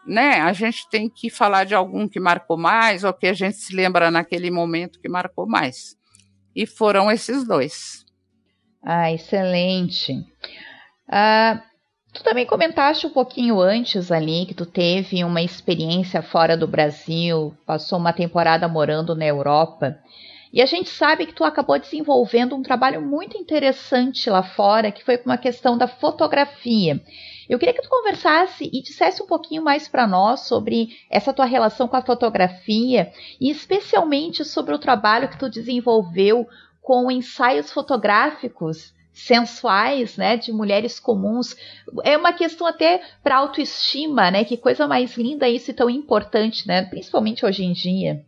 né, 0.08 0.40
a 0.40 0.52
gente 0.52 0.88
tem 0.88 1.08
que 1.08 1.28
falar 1.28 1.64
de 1.64 1.74
algum 1.74 2.08
que 2.08 2.18
marcou 2.18 2.56
mais 2.56 3.04
ou 3.04 3.12
que 3.12 3.26
a 3.26 3.34
gente 3.34 3.56
se 3.58 3.74
lembra 3.74 4.10
naquele 4.10 4.50
momento 4.50 4.98
que 5.00 5.08
marcou 5.08 5.46
mais. 5.46 5.96
E 6.56 6.66
foram 6.66 7.10
esses 7.10 7.46
dois. 7.46 8.04
Ah, 8.82 9.12
excelente. 9.12 10.14
Ah, 11.08 11.62
tu 12.12 12.24
também 12.24 12.46
comentaste 12.46 13.06
um 13.06 13.10
pouquinho 13.10 13.60
antes 13.60 14.10
ali 14.10 14.46
que 14.46 14.54
tu 14.54 14.64
teve 14.64 15.22
uma 15.22 15.42
experiência 15.42 16.22
fora 16.22 16.56
do 16.56 16.66
Brasil, 16.66 17.54
passou 17.66 17.98
uma 17.98 18.12
temporada 18.12 18.66
morando 18.66 19.14
na 19.14 19.26
Europa. 19.26 19.98
E 20.52 20.62
a 20.62 20.66
gente 20.66 20.88
sabe 20.88 21.26
que 21.26 21.34
tu 21.34 21.44
acabou 21.44 21.78
desenvolvendo 21.78 22.56
um 22.56 22.62
trabalho 22.62 23.02
muito 23.02 23.36
interessante 23.36 24.30
lá 24.30 24.42
fora, 24.42 24.90
que 24.90 25.04
foi 25.04 25.18
com 25.18 25.30
a 25.30 25.36
questão 25.36 25.76
da 25.76 25.86
fotografia. 25.86 27.00
Eu 27.48 27.58
queria 27.58 27.74
que 27.74 27.82
tu 27.82 27.88
conversasse 27.88 28.68
e 28.72 28.82
dissesse 28.82 29.22
um 29.22 29.26
pouquinho 29.26 29.62
mais 29.62 29.88
para 29.88 30.06
nós 30.06 30.40
sobre 30.40 30.90
essa 31.08 31.32
tua 31.32 31.46
relação 31.46 31.88
com 31.88 31.96
a 31.96 32.02
fotografia 32.02 33.10
e 33.40 33.50
especialmente 33.50 34.44
sobre 34.44 34.74
o 34.74 34.78
trabalho 34.78 35.28
que 35.28 35.38
tu 35.38 35.48
desenvolveu 35.48 36.46
com 36.82 37.10
ensaios 37.10 37.72
fotográficos 37.72 38.94
sensuais, 39.12 40.16
né, 40.16 40.36
de 40.36 40.52
mulheres 40.52 41.00
comuns. 41.00 41.56
É 42.04 42.16
uma 42.16 42.32
questão 42.32 42.66
até 42.66 43.02
para 43.22 43.36
autoestima, 43.36 44.30
né? 44.30 44.44
Que 44.44 44.56
coisa 44.56 44.86
mais 44.86 45.16
linda 45.16 45.48
isso 45.48 45.70
e 45.70 45.74
tão 45.74 45.90
importante, 45.90 46.68
né? 46.68 46.84
Principalmente 46.84 47.44
hoje 47.44 47.64
em 47.64 47.72
dia. 47.72 48.24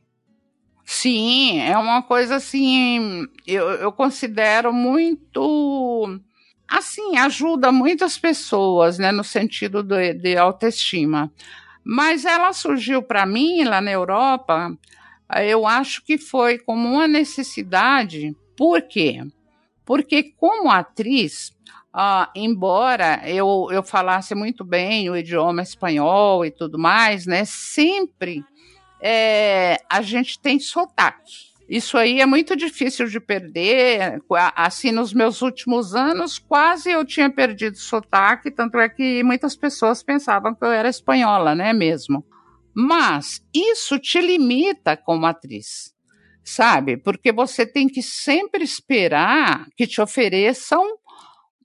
Sim, 0.84 1.60
é 1.60 1.78
uma 1.78 2.02
coisa 2.02 2.34
assim, 2.34 3.24
eu, 3.46 3.68
eu 3.74 3.92
considero 3.92 4.72
muito 4.72 6.20
assim, 6.70 7.16
ajuda 7.16 7.72
muitas 7.72 8.16
pessoas, 8.16 8.98
né, 8.98 9.10
no 9.10 9.24
sentido 9.24 9.82
de, 9.82 10.14
de 10.14 10.36
autoestima. 10.36 11.32
Mas 11.84 12.24
ela 12.24 12.52
surgiu 12.52 13.02
para 13.02 13.26
mim 13.26 13.64
lá 13.64 13.80
na 13.80 13.90
Europa, 13.90 14.76
eu 15.42 15.66
acho 15.66 16.04
que 16.04 16.16
foi 16.16 16.58
como 16.58 16.88
uma 16.88 17.08
necessidade. 17.08 18.36
Por 18.56 18.82
quê? 18.82 19.20
Porque 19.84 20.32
como 20.36 20.70
atriz, 20.70 21.52
ah, 21.92 22.30
embora 22.36 23.20
eu, 23.28 23.68
eu 23.72 23.82
falasse 23.82 24.34
muito 24.34 24.64
bem 24.64 25.10
o 25.10 25.16
idioma 25.16 25.62
espanhol 25.62 26.44
e 26.44 26.50
tudo 26.52 26.78
mais, 26.78 27.26
né, 27.26 27.44
sempre 27.44 28.44
é, 29.00 29.78
a 29.90 30.02
gente 30.02 30.38
tem 30.38 30.60
sotaque. 30.60 31.49
Isso 31.70 31.96
aí 31.96 32.20
é 32.20 32.26
muito 32.26 32.56
difícil 32.56 33.06
de 33.06 33.20
perder. 33.20 34.20
Assim, 34.56 34.90
nos 34.90 35.14
meus 35.14 35.40
últimos 35.40 35.94
anos, 35.94 36.36
quase 36.36 36.90
eu 36.90 37.04
tinha 37.04 37.30
perdido 37.30 37.78
sotaque, 37.78 38.50
tanto 38.50 38.76
é 38.76 38.88
que 38.88 39.22
muitas 39.22 39.54
pessoas 39.54 40.02
pensavam 40.02 40.52
que 40.52 40.64
eu 40.64 40.72
era 40.72 40.88
espanhola, 40.88 41.54
né, 41.54 41.72
mesmo. 41.72 42.26
Mas 42.74 43.40
isso 43.54 44.00
te 44.00 44.20
limita 44.20 44.96
como 44.96 45.26
atriz, 45.26 45.94
sabe? 46.42 46.96
Porque 46.96 47.30
você 47.30 47.64
tem 47.64 47.86
que 47.86 48.02
sempre 48.02 48.64
esperar 48.64 49.68
que 49.76 49.86
te 49.86 50.00
ofereçam 50.00 50.84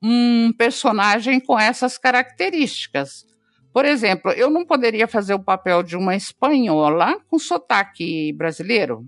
um 0.03 0.53
personagem 0.55 1.39
com 1.39 1.59
essas 1.59 1.97
características. 1.97 3.25
Por 3.73 3.85
exemplo, 3.85 4.31
eu 4.33 4.51
não 4.51 4.67
poderia 4.67 5.07
fazer 5.07 5.33
o 5.33 5.43
papel 5.43 5.81
de 5.81 5.97
uma 5.97 6.15
espanhola 6.15 7.19
com 7.27 7.39
sotaque 7.39 8.31
brasileiro, 8.33 9.03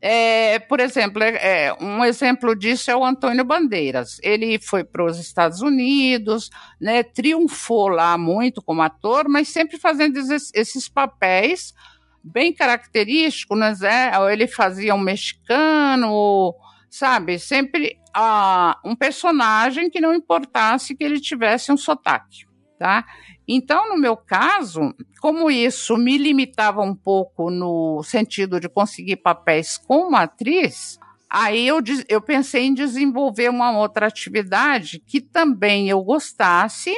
é, 0.00 0.58
por 0.60 0.78
exemplo, 0.78 1.22
é, 1.22 1.66
é, 1.66 1.74
um 1.80 2.04
exemplo 2.04 2.54
disso 2.54 2.90
é 2.90 2.96
o 2.96 3.04
Antônio 3.04 3.44
Bandeiras. 3.44 4.18
Ele 4.22 4.58
foi 4.60 4.84
para 4.84 5.04
os 5.04 5.18
Estados 5.18 5.60
Unidos, 5.60 6.50
né, 6.80 7.02
triunfou 7.02 7.88
lá 7.88 8.16
muito 8.16 8.62
como 8.62 8.82
ator, 8.82 9.28
mas 9.28 9.48
sempre 9.48 9.76
fazendo 9.76 10.16
esses, 10.18 10.50
esses 10.54 10.88
papéis 10.88 11.74
bem 12.22 12.52
característicos, 12.52 13.58
né? 13.58 14.12
Ele 14.30 14.46
fazia 14.46 14.94
um 14.94 15.00
mexicano, 15.00 16.54
sabe? 16.90 17.38
Sempre 17.38 17.96
ah, 18.14 18.78
um 18.84 18.94
personagem 18.94 19.90
que 19.90 20.00
não 20.00 20.14
importasse 20.14 20.94
que 20.94 21.04
ele 21.04 21.20
tivesse 21.20 21.72
um 21.72 21.76
sotaque, 21.76 22.46
tá? 22.78 23.04
Então, 23.46 23.88
no 23.88 23.96
meu 23.96 24.16
caso, 24.16 24.94
como 25.20 25.50
isso 25.50 25.96
me 25.96 26.16
limitava 26.16 26.82
um 26.82 26.94
pouco 26.94 27.50
no 27.50 28.02
sentido 28.02 28.60
de 28.60 28.68
conseguir 28.68 29.16
papéis 29.16 29.76
como 29.76 30.16
atriz, 30.16 30.98
aí 31.28 31.66
eu, 31.66 31.82
eu 32.08 32.20
pensei 32.20 32.66
em 32.66 32.74
desenvolver 32.74 33.50
uma 33.50 33.76
outra 33.76 34.06
atividade 34.06 35.02
que 35.06 35.20
também 35.20 35.88
eu 35.88 36.02
gostasse, 36.02 36.94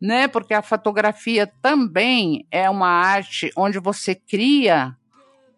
né? 0.00 0.26
Porque 0.28 0.54
a 0.54 0.62
fotografia 0.62 1.46
também 1.62 2.46
é 2.50 2.68
uma 2.68 2.88
arte 2.88 3.50
onde 3.56 3.78
você 3.78 4.14
cria, 4.14 4.96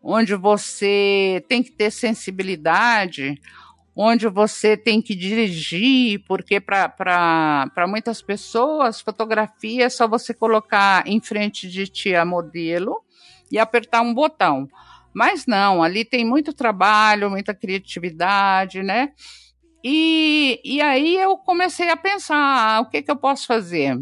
onde 0.03 0.35
você 0.35 1.45
tem 1.49 1.63
que 1.63 1.73
ter 1.73 1.91
sensibilidade, 1.91 3.41
onde 4.01 4.29
você 4.29 4.77
tem 4.77 5.03
que 5.03 5.13
dirigir, 5.13 6.23
porque 6.25 6.61
para 6.61 7.85
muitas 7.89 8.23
pessoas, 8.23 9.01
fotografia 9.01 9.87
é 9.87 9.89
só 9.89 10.07
você 10.07 10.33
colocar 10.33 11.03
em 11.05 11.21
frente 11.21 11.69
de 11.69 11.89
ti 11.89 12.15
a 12.15 12.25
modelo 12.25 13.03
e 13.51 13.59
apertar 13.59 14.03
um 14.03 14.15
botão. 14.15 14.69
Mas 15.13 15.47
não, 15.47 15.83
ali 15.83 16.05
tem 16.05 16.25
muito 16.25 16.53
trabalho, 16.53 17.29
muita 17.29 17.53
criatividade, 17.53 18.85
né? 18.85 19.11
E, 19.83 20.61
e 20.65 20.81
aí 20.81 21.17
eu 21.17 21.37
comecei 21.37 21.91
a 21.91 21.97
pensar, 21.97 22.37
ah, 22.37 22.81
o 22.81 22.89
que, 22.89 23.03
que 23.03 23.11
eu 23.11 23.17
posso 23.17 23.49
fazer? 23.49 23.99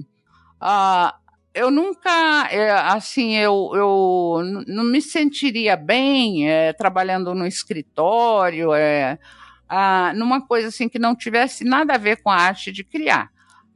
Ah, 0.60 1.16
eu 1.54 1.70
nunca, 1.70 2.48
é, 2.50 2.70
assim, 2.70 3.34
eu, 3.34 3.70
eu 3.74 4.42
não 4.66 4.84
me 4.84 5.00
sentiria 5.00 5.74
bem 5.74 6.50
é, 6.50 6.74
trabalhando 6.74 7.34
no 7.34 7.46
escritório, 7.46 8.74
é, 8.74 9.18
ah, 9.68 10.12
numa 10.14 10.46
coisa 10.46 10.68
assim 10.68 10.88
que 10.88 10.98
não 10.98 11.14
tivesse 11.14 11.64
nada 11.64 11.94
a 11.94 11.98
ver 11.98 12.22
com 12.22 12.30
a 12.30 12.36
arte 12.36 12.70
de 12.72 12.84
criar. 12.84 13.30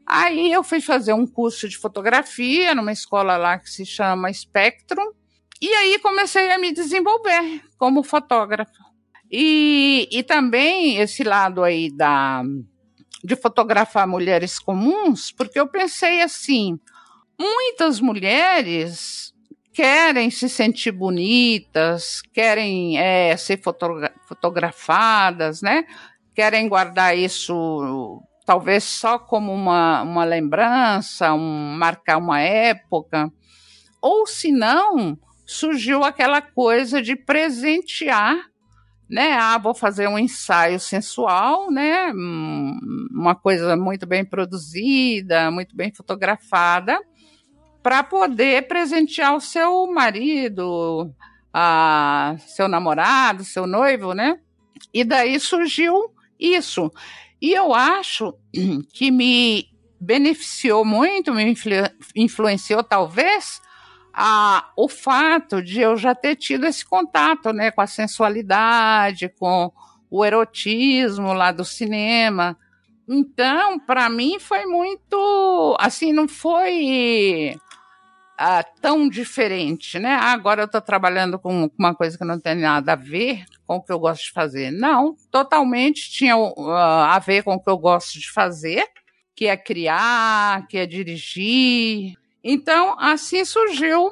Aí 0.07 0.51
eu 0.53 0.65
fui 0.65 0.81
fazer 0.81 1.13
um 1.13 1.27
curso 1.27 1.69
de 1.69 1.79
fotografia 1.79 2.75
numa 2.75 2.93
escola 2.93 3.37
lá 3.37 3.59
que 3.59 3.71
se 3.71 3.87
chama 3.87 4.33
Spectrum, 4.33 5.13
e 5.63 5.69
aí 5.69 5.99
comecei 5.99 6.51
a 6.51 6.59
me 6.59 6.73
desenvolver 6.73 7.63
como 7.79 8.03
fotógrafa. 8.03 8.91
E, 9.31 10.09
e 10.11 10.23
também 10.23 10.97
esse 10.97 11.23
lado 11.23 11.63
aí 11.63 11.95
da, 11.95 12.43
de 13.23 13.37
fotografar 13.37 14.07
mulheres 14.09 14.59
comuns, 14.59 15.31
porque 15.31 15.61
eu 15.61 15.69
pensei 15.69 16.23
assim, 16.23 16.79
muitas 17.39 18.01
mulheres 18.01 19.30
querem 19.73 20.31
se 20.31 20.49
sentir 20.49 20.93
bonitas, 20.93 22.23
querem 22.33 22.99
é, 22.99 23.37
ser 23.37 23.61
fotogra 23.63 24.13
fotografadas, 24.27 25.63
né? 25.63 25.85
Querem 26.35 26.69
guardar 26.69 27.17
isso 27.17 28.23
talvez 28.47 28.85
só 28.85 29.19
como 29.19 29.53
uma, 29.53 30.03
uma 30.03 30.25
lembrança, 30.25 31.33
um, 31.33 31.77
marcar 31.77 32.19
uma 32.19 32.41
época. 32.41 33.31
Ou 34.01 34.27
se 34.27 34.51
não, 34.51 35.19
surgiu 35.47 36.03
aquela 36.05 36.41
coisa 36.41 37.03
de 37.03 37.15
presentear, 37.15 38.37
né? 39.09 39.33
Ah, 39.33 39.59
vou 39.59 39.75
fazer 39.75 40.09
um 40.09 40.19
ensaio 40.19 40.81
sensual, 40.81 41.71
né? 41.71 42.13
Hum, 42.13 42.79
uma 43.13 43.35
coisa 43.35 43.77
muito 43.77 44.07
bem 44.07 44.25
produzida, 44.25 45.51
muito 45.51 45.77
bem 45.77 45.93
fotografada 45.95 46.99
para 47.83 48.03
poder 48.03 48.69
presentear 48.69 49.35
o 49.35 49.41
seu 49.41 49.87
marido, 49.87 51.13
a 51.53 52.37
seu 52.47 52.69
namorado, 52.69 53.45
seu 53.45 53.67
noivo, 53.67 54.13
né? 54.15 54.39
E 54.93 55.05
daí 55.05 55.39
surgiu 55.39 56.13
isso. 56.39 56.91
E 57.41 57.53
eu 57.53 57.75
acho 57.75 58.35
que 58.93 59.11
me 59.11 59.69
beneficiou 60.01 60.85
muito, 60.85 61.33
me 61.35 61.45
influ 61.45 61.73
influenciou 62.17 62.83
talvez 62.83 63.61
a, 64.13 64.71
o 64.77 64.89
fato 64.89 65.63
de 65.63 65.81
eu 65.81 65.97
já 65.97 66.15
ter 66.15 66.37
tido 66.37 66.67
esse 66.67 66.85
contato, 66.85 67.53
né, 67.53 67.71
com 67.71 67.81
a 67.81 67.87
sensualidade, 67.87 69.29
com 69.39 69.71
o 70.11 70.25
erotismo 70.25 71.33
lá 71.33 71.53
do 71.53 71.65
cinema. 71.65 72.57
Então, 73.09 73.79
para 73.79 74.09
mim 74.09 74.39
foi 74.39 74.67
muito, 74.67 75.77
assim, 75.79 76.13
não 76.13 76.27
foi 76.27 77.55
ah, 78.43 78.65
tão 78.81 79.07
diferente, 79.07 79.99
né? 79.99 80.15
Ah, 80.15 80.33
agora 80.33 80.63
eu 80.63 80.65
estou 80.65 80.81
trabalhando 80.81 81.39
com 81.39 81.71
uma 81.79 81.95
coisa 81.95 82.17
que 82.17 82.25
não 82.25 82.41
tem 82.41 82.55
nada 82.55 82.95
a 82.95 82.97
ver 82.97 83.45
com 83.67 83.77
o 83.77 83.83
que 83.83 83.93
eu 83.93 83.99
gosto 83.99 84.25
de 84.25 84.33
fazer. 84.33 84.71
Não, 84.71 85.15
totalmente 85.31 86.11
tinha 86.11 86.35
uh, 86.39 86.71
a 86.71 87.19
ver 87.19 87.43
com 87.43 87.53
o 87.53 87.63
que 87.63 87.69
eu 87.69 87.77
gosto 87.77 88.19
de 88.19 88.33
fazer, 88.33 88.83
que 89.37 89.45
é 89.47 89.59
criar, 89.59 90.67
que 90.69 90.79
é 90.79 90.87
dirigir. 90.87 92.15
Então, 92.43 92.99
assim 92.99 93.45
surgiu 93.45 94.11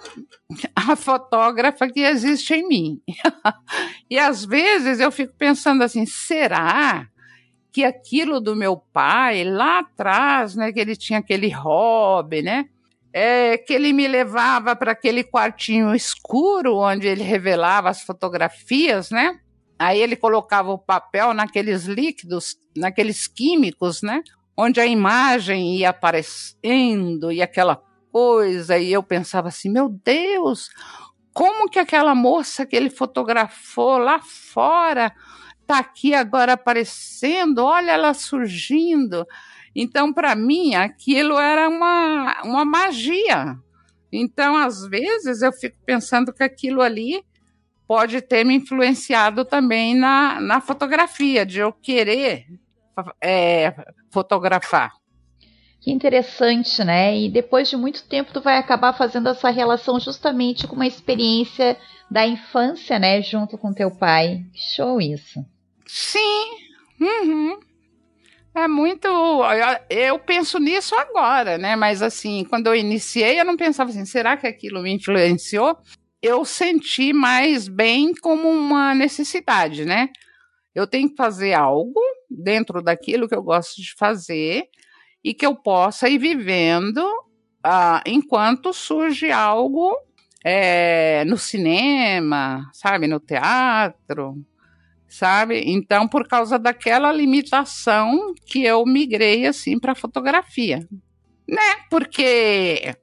a 0.77 0.95
fotógrafa 0.95 1.89
que 1.89 2.01
existe 2.01 2.53
em 2.53 2.69
mim. 2.69 3.01
e 4.11 4.19
às 4.19 4.45
vezes 4.45 5.01
eu 5.01 5.11
fico 5.11 5.33
pensando 5.39 5.83
assim, 5.83 6.05
será 6.05 7.09
que 7.73 7.83
aquilo 7.83 8.43
do 8.43 8.55
meu 8.55 8.77
pai 8.77 9.43
lá 9.43 9.79
atrás, 9.79 10.55
né, 10.55 10.71
que 10.71 10.81
ele 10.81 10.97
tinha 10.97 11.21
aquele 11.21 11.49
hobby, 11.49 12.43
né? 12.43 12.69
É 13.13 13.57
que 13.57 13.73
ele 13.73 13.93
me 13.93 14.07
levava 14.07 14.77
para 14.77 14.93
aquele 14.93 15.25
quartinho 15.25 15.95
escuro 15.95 16.77
onde 16.77 17.07
ele 17.07 17.23
revelava 17.23 17.89
as 17.89 18.03
fotografias, 18.03 19.11
né? 19.11 19.39
Aí 19.79 20.01
ele 20.01 20.17
colocava 20.17 20.71
o 20.71 20.79
papel 20.79 21.33
naqueles 21.33 21.85
líquidos, 21.85 22.57
naqueles 22.77 23.27
químicos, 23.27 24.03
né? 24.03 24.23
Onde 24.57 24.81
a 24.81 24.87
imagem 24.87 25.77
ia 25.77 25.91
aparecendo 25.91 27.31
e 27.31 27.41
aquela 27.41 27.81
coisa, 28.11 28.77
e 28.77 28.93
eu 28.93 29.03
pensava 29.03 29.49
assim: 29.49 29.71
meu 29.71 29.89
Deus, 29.89 30.69
como 31.33 31.71
que 31.71 31.79
aquela 31.79 32.15
moça 32.15 32.67
que 32.67 32.75
ele 32.75 32.91
fotografou 32.91 33.99
lá 33.99 34.19
fora 34.19 35.15
está 35.61 35.79
aqui 35.79 36.13
agora 36.13 36.55
aparecendo? 36.55 37.65
Olha 37.65 37.93
ela 37.93 38.13
surgindo. 38.13 39.25
Então, 39.81 40.13
para 40.13 40.35
mim, 40.35 40.75
aquilo 40.75 41.39
era 41.39 41.69
uma, 41.69 42.43
uma 42.43 42.65
magia. 42.65 43.57
Então, 44.11 44.57
às 44.57 44.85
vezes, 44.89 45.41
eu 45.41 45.53
fico 45.53 45.77
pensando 45.87 46.33
que 46.33 46.43
aquilo 46.43 46.83
ali 46.83 47.25
pode 47.87 48.21
ter 48.21 48.45
me 48.45 48.57
influenciado 48.57 49.45
também 49.45 49.95
na, 49.95 50.41
na 50.41 50.61
fotografia, 50.61 51.47
de 51.47 51.61
eu 51.61 51.73
querer 51.73 52.45
é, 53.23 53.73
fotografar. 54.11 54.95
Que 55.81 55.93
interessante, 55.93 56.83
né? 56.83 57.17
E 57.17 57.31
depois 57.31 57.71
de 57.71 57.77
muito 57.77 58.03
tempo 58.09 58.33
tu 58.33 58.41
vai 58.41 58.59
acabar 58.59 58.93
fazendo 58.95 59.29
essa 59.29 59.49
relação 59.49 60.01
justamente 60.01 60.67
com 60.67 60.75
uma 60.75 60.89
experiência 60.89 61.77
da 62.11 62.27
infância, 62.27 62.99
né, 62.99 63.23
junto 63.23 63.57
com 63.57 63.73
teu 63.73 63.93
pai. 63.93 64.45
Show 64.53 65.01
isso. 65.01 65.47
Sim. 65.87 66.51
Uhum. 67.01 67.68
É 68.59 68.67
muito. 68.67 69.09
Eu 69.89 70.19
penso 70.19 70.59
nisso 70.59 70.95
agora, 70.97 71.57
né? 71.57 71.77
Mas 71.77 72.03
assim, 72.03 72.45
quando 72.45 72.67
eu 72.67 72.75
iniciei, 72.75 73.41
eu 73.41 73.45
não 73.45 73.57
pensava 73.57 73.91
assim, 73.91 74.05
será 74.05 74.37
que 74.37 74.49
aquilo 74.49 74.83
me 74.83 74.93
influenciou? 74.93 75.77
Eu 76.21 76.45
senti 76.45 77.13
mais 77.13 77.69
bem 77.69 78.13
como 78.15 78.49
uma 78.49 78.95
necessidade, 78.97 79.85
né? 79.85 80.09
Eu 80.75 80.89
tenho 80.89 81.09
que 81.09 81.17
fazer 81.17 81.55
algo 81.55 82.01
dentro 82.29 82.83
daquilo 82.83 83.29
que 83.29 83.35
eu 83.35 83.43
gosto 83.43 83.81
de 83.81 83.95
fazer 83.95 84.65
e 85.23 85.33
que 85.33 85.47
eu 85.47 85.55
possa 85.55 86.09
ir 86.09 86.19
vivendo 86.19 86.99
uh, 87.65 88.03
enquanto 88.07 88.73
surge 88.73 89.31
algo 89.31 89.97
é, 90.45 91.25
no 91.27 91.39
cinema, 91.39 92.69
sabe, 92.73 93.07
no 93.07 93.21
teatro, 93.21 94.37
sabe? 95.09 95.63
Então, 95.67 96.07
por 96.07 96.29
causa 96.29 96.59
daquela 96.59 97.11
limitação 97.11 98.35
que 98.47 98.63
eu 98.63 98.85
migrei 98.85 99.47
assim 99.47 99.79
para 99.79 99.95
fotografia, 99.95 100.87
né? 101.49 101.77
Porque 101.91 102.95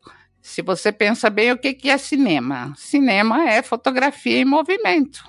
se 0.41 0.61
você 0.61 0.91
pensa 0.91 1.30
bem, 1.30 1.52
o 1.52 1.57
que, 1.57 1.73
que 1.73 1.90
é 1.90 1.98
cinema? 1.98 2.72
Cinema 2.77 3.49
é 3.49 3.64
fotografia 3.64 4.38
em 4.38 4.45
movimento. 4.45 5.23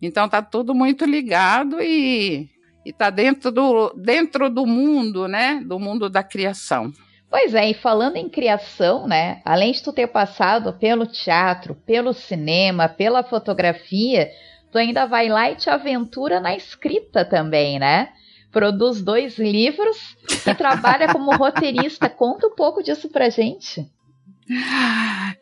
Então 0.00 0.28
tá 0.28 0.42
tudo 0.42 0.74
muito 0.74 1.04
ligado 1.04 1.80
e 1.80 2.48
está 2.84 3.10
dentro 3.10 3.50
do, 3.50 3.92
dentro 3.94 4.50
do 4.50 4.66
mundo, 4.66 5.26
né? 5.26 5.62
Do 5.64 5.78
mundo 5.78 6.10
da 6.10 6.22
criação. 6.22 6.92
Pois 7.30 7.54
é, 7.54 7.70
e 7.70 7.74
falando 7.74 8.16
em 8.16 8.28
criação, 8.28 9.06
né? 9.06 9.42
Além 9.44 9.72
de 9.72 9.82
tu 9.82 9.92
ter 9.92 10.06
passado 10.06 10.72
pelo 10.74 11.06
teatro, 11.06 11.74
pelo 11.74 12.14
cinema, 12.14 12.88
pela 12.88 13.22
fotografia, 13.22 14.30
tu 14.70 14.78
ainda 14.78 15.06
vai 15.06 15.28
lá 15.28 15.50
e 15.50 15.56
te 15.56 15.70
aventura 15.70 16.40
na 16.40 16.54
escrita 16.54 17.24
também, 17.24 17.78
né? 17.78 18.10
Produz 18.50 19.02
dois 19.02 19.38
livros 19.38 20.16
e 20.46 20.54
trabalha 20.54 21.12
como 21.12 21.36
roteirista. 21.36 22.08
Conta 22.10 22.46
um 22.46 22.54
pouco 22.54 22.82
disso 22.82 23.08
pra 23.08 23.28
gente. 23.28 23.86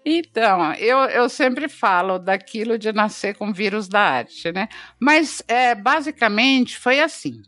Então, 0.04 0.72
eu, 0.74 0.98
eu 0.98 1.28
sempre 1.28 1.68
falo 1.68 2.18
daquilo 2.18 2.76
de 2.76 2.92
nascer 2.92 3.36
com 3.36 3.52
vírus 3.52 3.88
da 3.88 4.00
arte, 4.00 4.50
né? 4.50 4.68
Mas, 4.98 5.42
é, 5.46 5.74
basicamente, 5.74 6.76
foi 6.76 7.00
assim. 7.00 7.40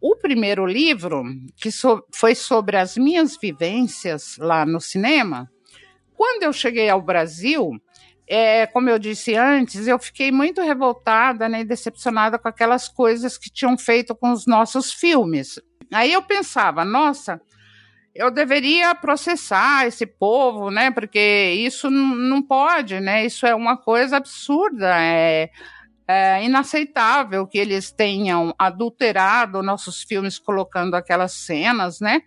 O 0.00 0.16
primeiro 0.16 0.66
livro, 0.66 1.22
que 1.56 1.70
so, 1.70 2.04
foi 2.12 2.34
sobre 2.34 2.76
as 2.76 2.96
minhas 2.96 3.36
vivências 3.40 4.36
lá 4.38 4.66
no 4.66 4.80
cinema, 4.80 5.48
quando 6.14 6.42
eu 6.42 6.52
cheguei 6.52 6.88
ao 6.88 7.00
Brasil, 7.00 7.70
é, 8.28 8.66
como 8.66 8.90
eu 8.90 8.98
disse 8.98 9.34
antes, 9.36 9.86
eu 9.86 9.98
fiquei 9.98 10.32
muito 10.32 10.60
revoltada 10.60 11.48
né, 11.48 11.60
e 11.60 11.64
decepcionada 11.64 12.38
com 12.38 12.48
aquelas 12.48 12.88
coisas 12.88 13.38
que 13.38 13.50
tinham 13.50 13.78
feito 13.78 14.14
com 14.14 14.32
os 14.32 14.46
nossos 14.46 14.92
filmes. 14.92 15.60
Aí 15.92 16.12
eu 16.12 16.22
pensava, 16.22 16.84
nossa, 16.84 17.40
eu 18.16 18.30
deveria 18.30 18.94
processar 18.94 19.86
esse 19.86 20.06
povo, 20.06 20.70
né? 20.70 20.90
Porque 20.90 21.54
isso 21.58 21.90
não 21.90 22.42
pode, 22.42 22.98
né? 22.98 23.26
Isso 23.26 23.46
é 23.46 23.54
uma 23.54 23.76
coisa 23.76 24.16
absurda, 24.16 25.00
é, 25.00 25.50
é, 26.08 26.42
inaceitável 26.44 27.46
que 27.46 27.58
eles 27.58 27.92
tenham 27.92 28.54
adulterado 28.58 29.62
nossos 29.62 30.02
filmes 30.02 30.38
colocando 30.38 30.94
aquelas 30.94 31.32
cenas, 31.32 32.00
né? 32.00 32.22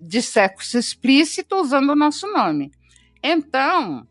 De 0.00 0.22
sexo 0.22 0.78
explícito 0.78 1.54
usando 1.56 1.90
o 1.90 1.96
nosso 1.96 2.26
nome. 2.32 2.72
Então, 3.22 4.06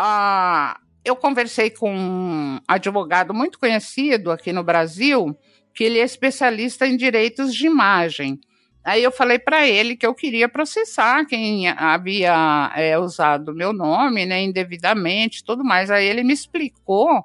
a, 0.00 0.80
eu 1.04 1.14
conversei 1.14 1.68
com 1.68 1.94
um 1.94 2.58
advogado 2.66 3.34
muito 3.34 3.58
conhecido 3.58 4.30
aqui 4.30 4.52
no 4.52 4.64
Brasil, 4.64 5.36
que 5.74 5.84
ele 5.84 5.98
é 5.98 6.04
especialista 6.04 6.86
em 6.86 6.96
direitos 6.96 7.54
de 7.54 7.66
imagem. 7.66 8.40
Aí 8.82 9.02
eu 9.02 9.12
falei 9.12 9.38
para 9.38 9.68
ele 9.68 9.94
que 9.94 10.06
eu 10.06 10.14
queria 10.14 10.48
processar 10.48 11.26
quem 11.26 11.68
havia 11.68 12.72
é, 12.74 12.98
usado 12.98 13.54
meu 13.54 13.74
nome, 13.74 14.24
né, 14.24 14.42
indevidamente, 14.42 15.44
tudo 15.44 15.62
mais. 15.62 15.90
Aí 15.90 16.06
ele 16.06 16.24
me 16.24 16.32
explicou 16.32 17.22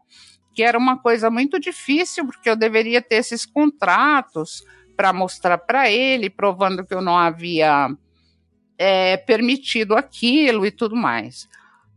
que 0.53 0.61
era 0.61 0.77
uma 0.77 0.97
coisa 0.97 1.29
muito 1.29 1.57
difícil, 1.59 2.25
porque 2.25 2.49
eu 2.49 2.57
deveria 2.57 3.01
ter 3.01 3.15
esses 3.15 3.45
contratos 3.45 4.63
para 4.97 5.13
mostrar 5.13 5.57
para 5.57 5.89
ele, 5.89 6.29
provando 6.29 6.85
que 6.85 6.93
eu 6.93 7.01
não 7.01 7.17
havia 7.17 7.89
é, 8.77 9.15
permitido 9.15 9.95
aquilo 9.95 10.65
e 10.65 10.71
tudo 10.71 10.95
mais. 10.95 11.47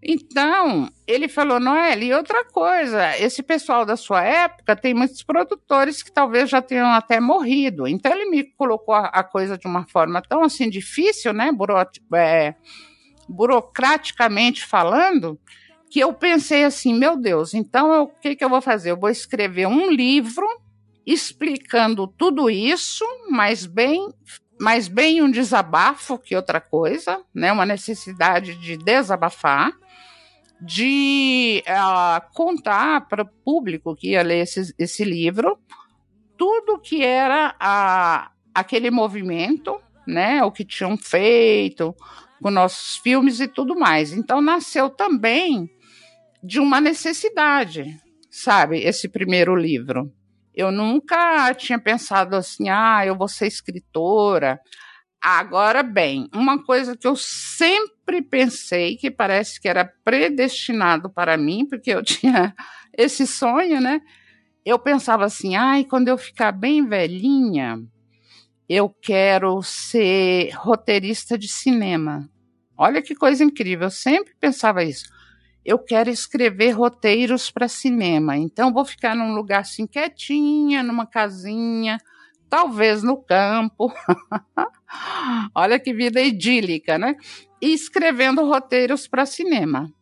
Então, 0.02 0.88
ele 1.06 1.26
falou, 1.26 1.58
Noel, 1.58 2.02
e 2.02 2.14
outra 2.14 2.44
coisa, 2.44 3.18
esse 3.18 3.42
pessoal 3.42 3.84
da 3.84 3.96
sua 3.96 4.22
época 4.22 4.76
tem 4.76 4.94
muitos 4.94 5.24
produtores 5.24 6.02
que 6.02 6.12
talvez 6.12 6.48
já 6.48 6.62
tenham 6.62 6.86
até 6.88 7.18
morrido. 7.18 7.86
Então, 7.86 8.12
ele 8.12 8.30
me 8.30 8.44
colocou 8.44 8.94
a, 8.94 9.24
coisa 9.24 9.58
de 9.58 9.66
uma 9.66 9.86
forma 9.88 10.22
tão 10.22 10.44
assim 10.44 10.70
difícil, 10.70 11.32
né, 11.32 11.50
buro, 11.50 11.74
é, 12.14 12.54
burocraticamente 13.28 14.64
falando, 14.64 15.38
que 15.90 15.98
eu 15.98 16.12
pensei 16.12 16.64
assim, 16.64 16.94
meu 16.94 17.16
Deus, 17.16 17.54
então 17.54 18.04
o 18.04 18.06
que, 18.06 18.36
que 18.36 18.44
eu 18.44 18.48
vou 18.48 18.60
fazer? 18.60 18.90
Eu 18.90 19.00
vou 19.00 19.10
escrever 19.10 19.66
um 19.66 19.90
livro 19.90 20.46
explicando 21.04 22.06
tudo 22.06 22.50
isso, 22.50 23.04
mas 23.30 23.66
bem 23.66 24.08
mais 24.60 24.88
bem 24.88 25.22
um 25.22 25.30
desabafo 25.30 26.18
que 26.18 26.34
outra 26.34 26.60
coisa, 26.60 27.22
né? 27.32 27.52
Uma 27.52 27.64
necessidade 27.64 28.56
de 28.56 28.76
desabafar 28.76 29.72
de 30.60 31.62
uh, 31.68 32.34
contar 32.34 33.08
para 33.08 33.22
o 33.22 33.28
público 33.44 33.94
que 33.94 34.10
ia 34.10 34.22
ler 34.22 34.42
esse, 34.42 34.74
esse 34.78 35.04
livro 35.04 35.58
tudo 36.38 36.78
que 36.78 37.02
era 37.02 37.54
a, 37.58 38.30
aquele 38.54 38.90
movimento, 38.90 39.78
né, 40.06 40.42
o 40.44 40.52
que 40.52 40.64
tinham 40.64 40.96
feito 40.96 41.94
com 42.40 42.50
nossos 42.50 42.96
filmes 42.98 43.40
e 43.40 43.48
tudo 43.48 43.76
mais. 43.76 44.12
Então 44.12 44.40
nasceu 44.40 44.88
também 44.88 45.68
de 46.42 46.60
uma 46.60 46.80
necessidade, 46.80 47.84
sabe, 48.30 48.78
esse 48.78 49.08
primeiro 49.08 49.56
livro. 49.56 50.12
Eu 50.54 50.70
nunca 50.70 51.52
tinha 51.54 51.78
pensado 51.78 52.36
assim, 52.36 52.68
ah, 52.68 53.04
eu 53.04 53.16
vou 53.16 53.28
ser 53.28 53.48
escritora, 53.48 54.60
Agora 55.20 55.82
bem, 55.82 56.28
uma 56.32 56.62
coisa 56.62 56.96
que 56.96 57.06
eu 57.06 57.16
sempre 57.16 57.97
pensei 58.22 58.96
que 58.96 59.10
parece 59.10 59.60
que 59.60 59.68
era 59.68 59.84
predestinado 60.04 61.10
para 61.10 61.36
mim, 61.36 61.66
porque 61.68 61.90
eu 61.90 62.02
tinha 62.04 62.54
esse 62.96 63.26
sonho, 63.26 63.80
né? 63.80 64.00
Eu 64.64 64.78
pensava 64.78 65.24
assim, 65.24 65.56
ai, 65.56 65.84
quando 65.84 66.08
eu 66.08 66.18
ficar 66.18 66.52
bem 66.52 66.86
velhinha, 66.86 67.80
eu 68.68 68.88
quero 68.88 69.62
ser 69.62 70.50
roteirista 70.54 71.38
de 71.38 71.48
cinema. 71.48 72.28
Olha 72.76 73.00
que 73.00 73.14
coisa 73.14 73.42
incrível, 73.42 73.86
eu 73.86 73.90
sempre 73.90 74.34
pensava 74.38 74.84
isso. 74.84 75.06
Eu 75.64 75.78
quero 75.78 76.10
escrever 76.10 76.70
roteiros 76.70 77.50
para 77.50 77.68
cinema, 77.68 78.36
então 78.36 78.72
vou 78.72 78.84
ficar 78.84 79.14
num 79.14 79.34
lugar 79.34 79.60
assim 79.60 79.86
quietinha, 79.86 80.82
numa 80.82 81.06
casinha, 81.06 81.98
talvez 82.48 83.02
no 83.02 83.16
campo. 83.16 83.92
Olha 85.54 85.78
que 85.78 85.92
vida 85.92 86.20
idílica, 86.20 86.98
né? 86.98 87.16
E 87.60 87.72
escrevendo 87.72 88.44
roteiros 88.44 89.06
para 89.06 89.26
cinema. 89.26 89.92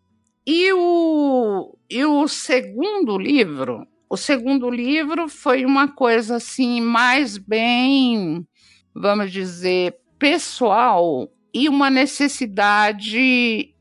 E 0.46 0.72
o, 0.72 1.76
e 1.90 2.04
o 2.04 2.28
segundo 2.28 3.18
livro, 3.18 3.86
o 4.08 4.16
segundo 4.16 4.70
livro 4.70 5.28
foi 5.28 5.64
uma 5.64 5.88
coisa 5.88 6.36
assim 6.36 6.80
mais 6.80 7.36
bem, 7.36 8.46
vamos 8.94 9.32
dizer, 9.32 9.96
pessoal 10.18 11.28
e 11.52 11.68
uma 11.68 11.90
necessidade 11.90 13.74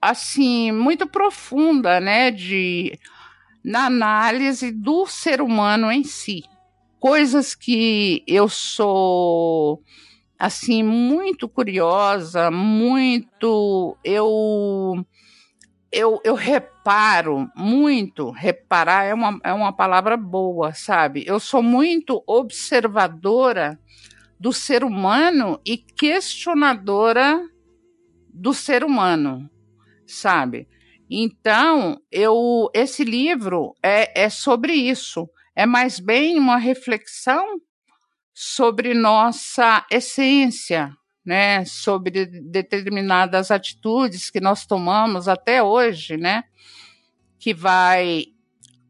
assim 0.00 0.72
muito 0.72 1.06
profunda, 1.06 2.00
né, 2.00 2.30
de 2.30 2.98
na 3.62 3.86
análise 3.86 4.70
do 4.70 5.06
ser 5.06 5.42
humano 5.42 5.90
em 5.90 6.04
si. 6.04 6.44
Coisas 7.06 7.54
que 7.54 8.24
eu 8.26 8.48
sou 8.48 9.80
assim 10.36 10.82
muito 10.82 11.48
curiosa, 11.48 12.50
muito 12.50 13.96
eu 14.02 15.06
eu, 15.92 16.20
eu 16.24 16.34
reparo 16.34 17.48
muito, 17.54 18.32
reparar 18.32 19.04
é 19.04 19.14
uma, 19.14 19.38
é 19.44 19.52
uma 19.52 19.72
palavra 19.72 20.16
boa, 20.16 20.74
sabe? 20.74 21.22
Eu 21.24 21.38
sou 21.38 21.62
muito 21.62 22.24
observadora 22.26 23.78
do 24.36 24.52
ser 24.52 24.82
humano 24.82 25.60
e 25.64 25.76
questionadora 25.78 27.40
do 28.34 28.52
ser 28.52 28.82
humano, 28.82 29.48
sabe? 30.04 30.66
Então, 31.08 32.00
eu 32.10 32.68
esse 32.74 33.04
livro 33.04 33.76
é, 33.80 34.24
é 34.24 34.28
sobre 34.28 34.72
isso. 34.72 35.30
É 35.58 35.64
mais 35.64 35.98
bem 35.98 36.38
uma 36.38 36.58
reflexão 36.58 37.58
sobre 38.34 38.92
nossa 38.92 39.86
essência, 39.90 40.92
né, 41.24 41.64
sobre 41.64 42.26
determinadas 42.26 43.50
atitudes 43.50 44.28
que 44.30 44.38
nós 44.38 44.66
tomamos 44.66 45.26
até 45.28 45.62
hoje, 45.62 46.18
né, 46.18 46.44
que 47.38 47.54
vai 47.54 48.26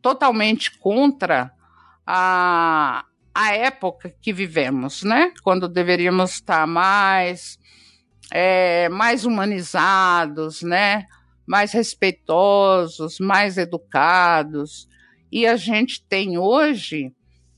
totalmente 0.02 0.76
contra 0.76 1.52
a, 2.04 3.04
a 3.32 3.54
época 3.54 4.12
que 4.20 4.32
vivemos, 4.32 5.04
né, 5.04 5.32
quando 5.44 5.68
deveríamos 5.68 6.32
estar 6.32 6.66
mais 6.66 7.60
é, 8.32 8.88
mais 8.88 9.24
humanizados, 9.24 10.62
né, 10.62 11.06
mais 11.46 11.70
respeitosos, 11.70 13.20
mais 13.20 13.56
educados, 13.56 14.88
e 15.30 15.46
a 15.46 15.56
gente 15.56 16.02
tem 16.02 16.38
hoje 16.38 17.12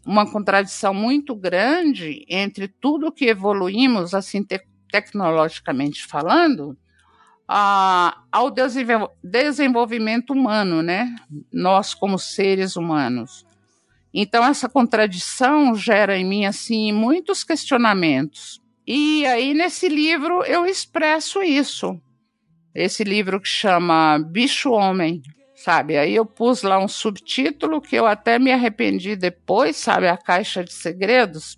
uma 0.06 0.30
contradição 0.30 0.94
muito 0.94 1.34
grande 1.34 2.24
entre 2.28 2.66
tudo 2.66 3.12
que 3.12 3.26
evoluímos, 3.26 4.14
assim, 4.14 4.42
te 4.42 4.60
tecnologicamente 4.90 6.06
falando, 6.06 6.76
a, 7.46 8.22
ao 8.32 8.50
desenvolvimento 9.22 10.32
humano, 10.32 10.82
né? 10.82 11.14
Nós 11.52 11.94
como 11.94 12.18
seres 12.18 12.76
humanos. 12.76 13.46
Então 14.12 14.44
essa 14.44 14.68
contradição 14.68 15.74
gera 15.74 16.16
em 16.16 16.24
mim 16.24 16.46
assim 16.46 16.92
muitos 16.92 17.44
questionamentos. 17.44 18.60
E 18.86 19.26
aí 19.26 19.54
nesse 19.54 19.88
livro 19.88 20.42
eu 20.44 20.66
expresso 20.66 21.42
isso. 21.42 22.00
Esse 22.74 23.04
livro 23.04 23.40
que 23.40 23.48
chama 23.48 24.18
Bicho 24.18 24.70
Homem, 24.70 25.22
sabe? 25.58 25.96
Aí 25.96 26.14
eu 26.14 26.24
pus 26.24 26.62
lá 26.62 26.78
um 26.78 26.88
subtítulo 26.88 27.80
que 27.80 27.96
eu 27.96 28.06
até 28.06 28.38
me 28.38 28.52
arrependi 28.52 29.16
depois, 29.16 29.76
sabe? 29.76 30.06
A 30.06 30.16
Caixa 30.16 30.62
de 30.62 30.72
Segredos. 30.72 31.56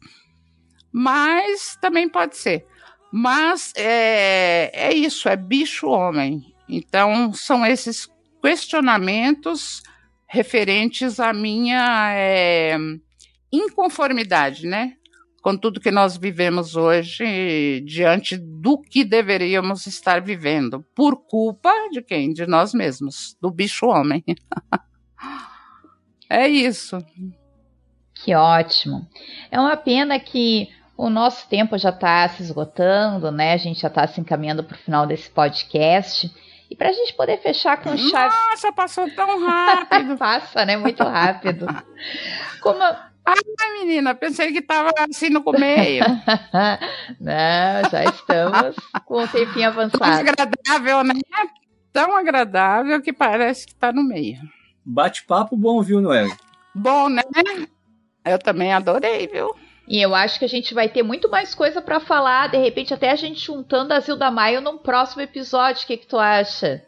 Mas 0.90 1.76
também 1.80 2.08
pode 2.08 2.36
ser. 2.36 2.66
Mas 3.12 3.72
é, 3.76 4.70
é 4.72 4.94
isso, 4.94 5.28
é 5.28 5.36
bicho-homem. 5.36 6.42
Então, 6.68 7.32
são 7.34 7.66
esses 7.66 8.08
questionamentos 8.42 9.82
referentes 10.26 11.20
à 11.20 11.32
minha 11.32 12.12
é, 12.14 12.78
inconformidade, 13.52 14.66
né? 14.66 14.94
Com 15.42 15.56
tudo 15.56 15.80
que 15.80 15.90
nós 15.90 16.16
vivemos 16.16 16.76
hoje 16.76 17.82
diante 17.86 18.36
do 18.36 18.80
que 18.80 19.04
deveríamos 19.04 19.86
estar 19.86 20.20
vivendo, 20.20 20.84
por 20.94 21.16
culpa 21.26 21.72
de 21.90 22.02
quem? 22.02 22.32
De 22.32 22.46
nós 22.46 22.74
mesmos, 22.74 23.36
do 23.40 23.50
bicho 23.50 23.86
homem. 23.86 24.22
é 26.28 26.46
isso. 26.46 26.98
Que 28.14 28.34
ótimo. 28.34 29.08
É 29.50 29.58
uma 29.58 29.76
pena 29.76 30.20
que 30.20 30.68
o 30.96 31.08
nosso 31.08 31.48
tempo 31.48 31.78
já 31.78 31.88
está 31.88 32.28
se 32.28 32.42
esgotando, 32.42 33.32
né? 33.32 33.54
A 33.54 33.56
gente 33.56 33.80
já 33.80 33.88
está 33.88 34.06
se 34.06 34.20
encaminhando 34.20 34.62
para 34.62 34.74
o 34.74 34.78
final 34.78 35.06
desse 35.06 35.30
podcast. 35.30 36.30
E 36.70 36.76
para 36.76 36.90
a 36.90 36.92
gente 36.92 37.14
poder 37.14 37.38
fechar 37.38 37.82
com 37.82 37.96
chave. 37.96 38.34
Nossa, 38.50 38.72
passou 38.72 39.10
tão 39.10 39.44
rápido. 39.44 40.16
Passa, 40.20 40.64
né? 40.64 40.76
Muito 40.76 41.02
rápido. 41.02 41.66
Como 42.62 42.80
Ai, 43.60 43.78
menina, 43.78 44.14
pensei 44.14 44.52
que 44.52 44.62
tava 44.62 44.90
assim 45.08 45.30
no 45.30 45.42
meio. 45.58 46.04
Não, 47.20 47.90
já 47.90 48.04
estamos 48.04 48.76
com 49.04 49.22
o 49.22 49.28
tempinho 49.28 49.68
avançado. 49.68 49.98
Tão 50.00 50.12
agradável, 50.12 51.04
né? 51.04 51.14
Tão 51.92 52.16
agradável 52.16 53.02
que 53.02 53.12
parece 53.12 53.66
que 53.66 53.74
tá 53.74 53.92
no 53.92 54.02
meio. 54.02 54.38
Bate-papo 54.84 55.56
bom, 55.56 55.82
viu, 55.82 56.00
Noel? 56.00 56.28
Bom, 56.74 57.08
né? 57.08 57.22
Eu 58.24 58.38
também 58.38 58.72
adorei, 58.72 59.26
viu? 59.26 59.54
E 59.88 60.00
eu 60.00 60.14
acho 60.14 60.38
que 60.38 60.44
a 60.44 60.48
gente 60.48 60.72
vai 60.72 60.88
ter 60.88 61.02
muito 61.02 61.28
mais 61.28 61.52
coisa 61.52 61.82
para 61.82 61.98
falar, 61.98 62.48
de 62.48 62.58
repente 62.58 62.94
até 62.94 63.10
a 63.10 63.16
gente 63.16 63.44
juntando 63.44 63.92
a 63.92 63.98
Zilda 63.98 64.30
Maio 64.30 64.60
num 64.60 64.78
próximo 64.78 65.20
episódio. 65.20 65.82
O 65.82 65.86
que, 65.86 65.96
que 65.96 66.06
tu 66.06 66.16
acha? 66.16 66.84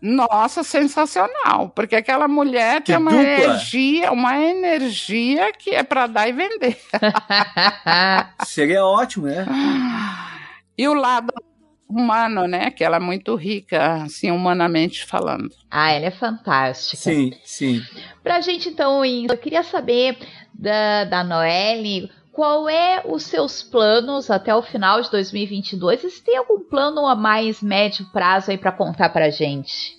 Nossa, 0.00 0.62
sensacional, 0.62 1.68
porque 1.70 1.96
aquela 1.96 2.26
mulher 2.26 2.80
que 2.80 2.86
tem 2.86 2.96
uma 2.96 3.10
dupla. 3.10 3.24
energia, 3.24 4.12
uma 4.12 4.40
energia 4.40 5.52
que 5.52 5.70
é 5.70 5.82
para 5.82 6.06
dar 6.06 6.28
e 6.28 6.32
vender. 6.32 6.80
Seria 8.46 8.84
ótimo, 8.84 9.26
né? 9.26 9.46
E 10.76 10.88
o 10.88 10.94
lado 10.94 11.32
humano, 11.86 12.46
né? 12.46 12.70
Que 12.70 12.82
ela 12.82 12.96
é 12.96 13.00
muito 13.00 13.34
rica, 13.34 14.04
assim, 14.04 14.30
humanamente 14.30 15.04
falando. 15.04 15.50
Ah, 15.70 15.90
ela 15.90 16.06
é 16.06 16.10
fantástica. 16.10 16.96
Sim, 16.96 17.32
sim. 17.44 17.82
Pra 18.22 18.40
gente, 18.40 18.68
então, 18.68 19.04
eu 19.04 19.36
queria 19.36 19.62
saber 19.62 20.16
da, 20.54 21.04
da 21.04 21.24
Noelle 21.24 22.10
qual 22.40 22.70
é 22.70 23.02
os 23.04 23.24
seus 23.24 23.62
planos 23.62 24.30
até 24.30 24.54
o 24.54 24.62
final 24.62 25.02
de 25.02 25.10
2022? 25.10 26.04
E 26.04 26.10
se 26.10 26.24
tem 26.24 26.38
algum 26.38 26.58
plano 26.58 27.06
a 27.06 27.14
mais 27.14 27.60
médio 27.60 28.06
prazo 28.14 28.50
aí 28.50 28.56
para 28.56 28.72
contar 28.72 29.10
para 29.10 29.28
gente? 29.28 29.94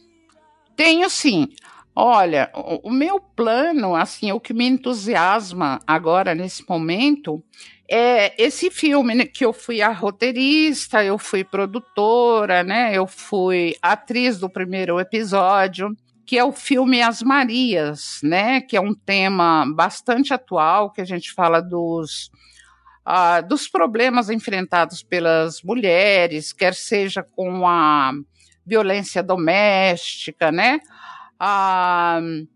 Tenho 0.75 1.07
sim. 1.07 1.49
Olha, 1.95 2.49
o, 2.55 2.89
meu 2.89 3.19
plano, 3.19 3.93
assim, 3.93 4.31
o 4.31 4.39
que 4.39 4.55
me 4.55 4.65
entusiasma 4.65 5.79
agora 5.85 6.33
nesse 6.33 6.67
momento 6.67 7.43
é 7.87 8.33
esse 8.43 8.71
filme 8.71 9.13
né, 9.13 9.25
que 9.27 9.45
eu 9.45 9.53
fui 9.53 9.79
a 9.79 9.89
roteirista, 9.89 11.03
eu 11.03 11.19
fui 11.19 11.43
produtora, 11.43 12.63
né? 12.63 12.91
Eu 12.91 13.05
fui 13.05 13.75
atriz 13.83 14.39
do 14.39 14.49
primeiro 14.49 14.99
episódio 14.99 15.95
que 16.31 16.37
é 16.37 16.45
o 16.45 16.53
filme 16.53 17.01
As 17.01 17.21
Marias, 17.21 18.21
né? 18.23 18.61
Que 18.61 18.77
é 18.77 18.79
um 18.79 18.93
tema 18.93 19.65
bastante 19.75 20.33
atual, 20.33 20.89
que 20.89 21.01
a 21.01 21.03
gente 21.03 21.33
fala 21.33 21.59
dos, 21.61 22.31
uh, 23.05 23.45
dos 23.45 23.67
problemas 23.67 24.29
enfrentados 24.29 25.03
pelas 25.03 25.61
mulheres, 25.61 26.53
quer 26.53 26.73
seja 26.73 27.21
com 27.21 27.67
a 27.67 28.13
violência 28.65 29.21
doméstica, 29.21 30.53
né? 30.53 30.79
Uh, 31.35 32.47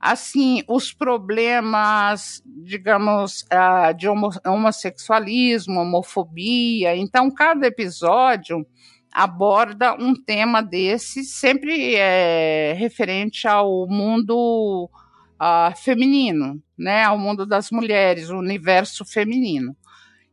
assim, 0.00 0.64
os 0.66 0.94
problemas, 0.94 2.42
digamos, 2.46 3.42
uh, 3.52 3.92
de 3.94 4.08
homossexualismo, 4.08 5.80
homofobia. 5.80 6.96
Então, 6.96 7.30
cada 7.30 7.66
episódio 7.66 8.66
aborda 9.12 9.94
um 9.94 10.14
tema 10.14 10.62
desse, 10.62 11.24
sempre 11.24 11.94
é, 11.94 12.74
referente 12.78 13.46
ao 13.46 13.86
mundo 13.86 14.90
uh, 15.40 15.76
feminino, 15.76 16.62
né, 16.76 17.04
ao 17.04 17.18
mundo 17.18 17.46
das 17.46 17.70
mulheres, 17.70 18.30
o 18.30 18.38
universo 18.38 19.04
feminino. 19.04 19.76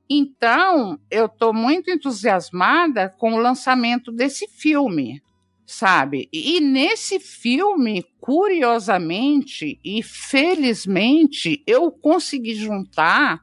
Então, 0.10 1.00
eu 1.10 1.26
estou 1.26 1.54
muito 1.54 1.90
entusiasmada 1.90 3.10
com 3.18 3.34
o 3.34 3.40
lançamento 3.40 4.12
desse 4.12 4.48
filme, 4.48 5.22
sabe? 5.66 6.30
E 6.32 6.60
nesse 6.62 7.20
filme, 7.20 8.06
curiosamente 8.20 9.80
e 9.84 10.04
felizmente, 10.04 11.64
eu 11.66 11.92
consegui 11.92 12.54
juntar 12.54 13.42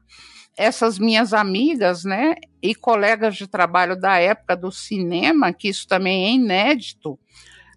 essas 0.57 0.99
minhas 0.99 1.33
amigas, 1.33 2.03
né, 2.03 2.35
e 2.61 2.75
colegas 2.75 3.35
de 3.35 3.47
trabalho 3.47 3.99
da 3.99 4.19
época 4.19 4.55
do 4.55 4.71
cinema, 4.71 5.51
que 5.51 5.67
isso 5.67 5.87
também 5.87 6.25
é 6.25 6.31
inédito, 6.31 7.19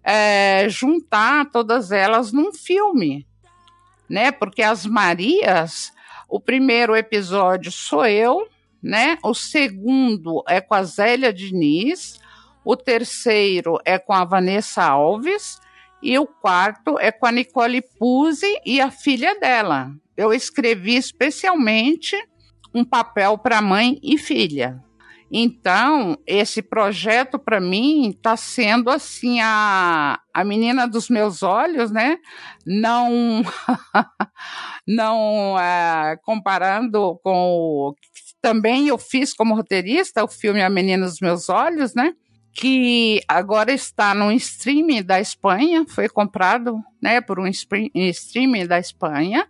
é, 0.03 0.67
juntar 0.69 1.49
todas 1.51 1.91
elas 1.91 2.31
num 2.31 2.53
filme, 2.53 3.27
né? 4.09 4.31
Porque 4.31 4.63
as 4.63 4.85
Marias, 4.85 5.91
o 6.29 6.39
primeiro 6.39 6.95
episódio 6.95 7.71
sou 7.71 8.05
eu, 8.05 8.47
né? 8.81 9.17
O 9.21 9.33
segundo 9.33 10.43
é 10.47 10.61
com 10.61 10.75
a 10.75 10.83
Zélia 10.83 11.33
Diniz, 11.33 12.21
o 12.63 12.77
terceiro 12.77 13.79
é 13.83 13.99
com 13.99 14.13
a 14.13 14.23
Vanessa 14.23 14.83
Alves 14.83 15.59
e 16.01 16.17
o 16.17 16.25
quarto 16.25 16.97
é 16.99 17.11
com 17.11 17.25
a 17.25 17.31
Nicole 17.31 17.81
Puzzi 17.81 18.61
e 18.65 18.79
a 18.79 18.89
filha 18.89 19.37
dela. 19.39 19.91
Eu 20.15 20.33
escrevi 20.33 20.95
especialmente 20.95 22.15
um 22.73 22.83
papel 22.83 23.37
para 23.37 23.61
mãe 23.61 23.99
e 24.01 24.17
filha. 24.17 24.83
Então, 25.29 26.17
esse 26.25 26.61
projeto 26.61 27.37
para 27.37 27.59
mim 27.59 28.11
está 28.11 28.37
sendo 28.37 28.89
assim 28.89 29.41
a, 29.41 30.19
a 30.33 30.43
menina 30.45 30.87
dos 30.87 31.09
meus 31.09 31.43
olhos, 31.43 31.91
né? 31.91 32.17
Não 32.65 33.43
não 34.87 35.59
é, 35.59 36.17
comparando 36.23 37.19
com 37.21 37.33
o 37.33 37.95
também 38.41 38.87
eu 38.87 38.97
fiz 38.97 39.33
como 39.33 39.55
roteirista 39.55 40.23
o 40.23 40.27
filme 40.27 40.61
A 40.61 40.69
Menina 40.69 41.05
dos 41.05 41.19
Meus 41.19 41.49
Olhos, 41.49 41.93
né? 41.93 42.13
Que 42.53 43.21
agora 43.27 43.73
está 43.73 44.15
no 44.15 44.31
streaming 44.31 45.03
da 45.03 45.19
Espanha, 45.19 45.85
foi 45.87 46.07
comprado, 46.07 46.81
né, 47.01 47.19
por 47.19 47.39
um 47.39 47.47
streaming 47.47 48.65
da 48.65 48.79
Espanha 48.79 49.47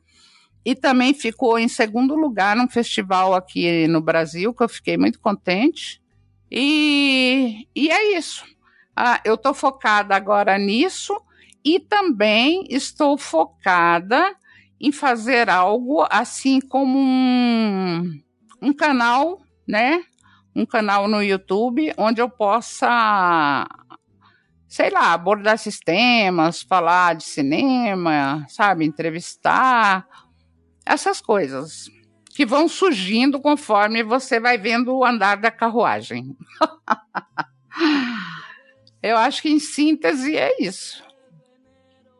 e 0.67 0.75
também 0.75 1.13
ficou 1.13 1.57
em 1.57 1.69
segundo 1.69 2.13
lugar 2.13 2.53
num 2.53 2.67
festival 2.67 3.33
aqui 3.33 3.87
no 3.87 4.01
Brasil, 4.01 4.53
que 4.53 4.61
eu 4.61 4.67
fiquei 4.67 4.97
muito 4.97 5.17
contente. 5.17 6.01
E, 6.51 7.65
e 7.73 7.89
é 7.89 8.17
isso. 8.17 8.43
Ah, 8.93 9.21
eu 9.23 9.35
estou 9.35 9.53
focada 9.53 10.13
agora 10.13 10.57
nisso 10.57 11.15
e 11.63 11.79
também 11.79 12.65
estou 12.69 13.17
focada 13.17 14.35
em 14.77 14.91
fazer 14.91 15.49
algo 15.49 16.05
assim 16.09 16.59
como 16.59 16.99
um, 16.99 18.19
um 18.61 18.73
canal, 18.73 19.39
né? 19.65 20.03
Um 20.53 20.65
canal 20.65 21.07
no 21.07 21.23
YouTube 21.23 21.93
onde 21.97 22.21
eu 22.21 22.29
possa, 22.29 23.65
sei 24.67 24.89
lá, 24.89 25.13
abordar 25.13 25.55
esses 25.55 25.79
temas, 25.79 26.61
falar 26.61 27.15
de 27.15 27.23
cinema, 27.23 28.45
sabe, 28.49 28.83
entrevistar 28.83 30.05
essas 30.87 31.21
coisas 31.21 31.89
que 32.35 32.45
vão 32.45 32.67
surgindo 32.67 33.39
conforme 33.39 34.03
você 34.03 34.39
vai 34.39 34.57
vendo 34.57 34.95
o 34.95 35.05
andar 35.05 35.37
da 35.37 35.51
carruagem. 35.51 36.35
Eu 39.01 39.17
acho 39.17 39.41
que 39.41 39.49
em 39.49 39.59
síntese 39.59 40.35
é 40.35 40.61
isso. 40.61 41.03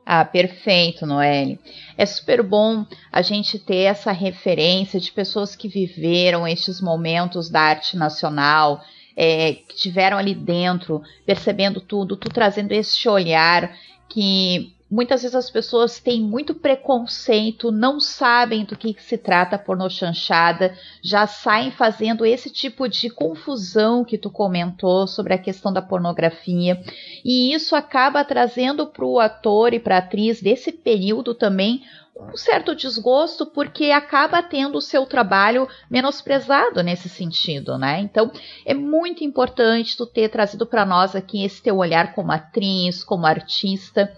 Ah, 0.06 0.23
perfeito, 0.23 1.06
Noelle. 1.06 1.60
É 1.98 2.06
super 2.06 2.41
bom 2.41 2.85
a 3.11 3.22
gente 3.22 3.60
ter 3.60 3.84
essa 3.84 4.11
referência 4.11 4.99
de 4.99 5.11
pessoas 5.11 5.56
que 5.56 5.68
viveram 5.68 6.48
estes 6.48 6.80
momentos 6.80 7.49
da 7.49 7.61
arte 7.61 7.98
nacional, 7.98 8.81
é, 9.15 9.53
que 9.53 9.76
tiveram 9.76 10.18
ali 10.18 10.34
dentro, 10.34 11.02
percebendo 11.26 11.81
tudo, 11.81 12.15
tu 12.15 12.30
trazendo 12.30 12.72
esse 12.72 13.10
olhar 13.10 13.76
que 14.07 14.77
muitas 14.90 15.22
vezes 15.22 15.36
as 15.36 15.50
pessoas 15.50 16.00
têm 16.00 16.22
muito 16.22 16.56
preconceito, 16.56 17.72
não 17.72 18.00
sabem 18.00 18.64
do 18.64 18.76
que, 18.76 18.94
que 18.94 19.04
se 19.04 19.18
trata 19.18 19.58
pornô 19.58 19.90
chanchada, 19.90 20.74
já 21.02 21.28
saem 21.28 21.72
fazendo 21.72 22.26
esse 22.26 22.50
tipo 22.50 22.88
de 22.88 23.10
confusão 23.10 24.06
que 24.06 24.18
tu 24.18 24.30
comentou 24.30 25.06
sobre 25.06 25.34
a 25.34 25.38
questão 25.38 25.72
da 25.74 25.82
pornografia. 25.82 26.82
E 27.24 27.54
isso 27.54 27.76
acaba 27.76 28.24
trazendo 28.24 28.88
para 28.88 29.06
o 29.06 29.20
ator 29.20 29.74
e 29.74 29.80
para 29.80 29.96
a 29.96 30.00
atriz 30.00 30.42
desse 30.42 30.72
período 30.72 31.34
também 31.34 31.84
um 32.19 32.35
certo 32.35 32.76
desgosto 32.76 33.45
porque 33.45 33.91
acaba 33.91 34.41
tendo 34.41 34.77
o 34.77 34.81
seu 34.81 35.06
trabalho 35.06 35.68
menosprezado 35.89 36.81
nesse 36.81 37.07
sentido, 37.07 37.77
né? 37.77 37.99
Então 37.99 38.31
é 38.65 38.73
muito 38.73 39.23
importante 39.23 39.95
tu 39.95 40.06
ter 40.06 40.30
trazido 40.30 40.65
para 40.65 40.85
nós 40.85 41.15
aqui 41.15 41.44
esse 41.44 41.61
teu 41.61 41.77
olhar 41.77 42.14
como 42.14 42.31
atriz, 42.31 43.03
como 43.03 43.26
artista. 43.26 44.11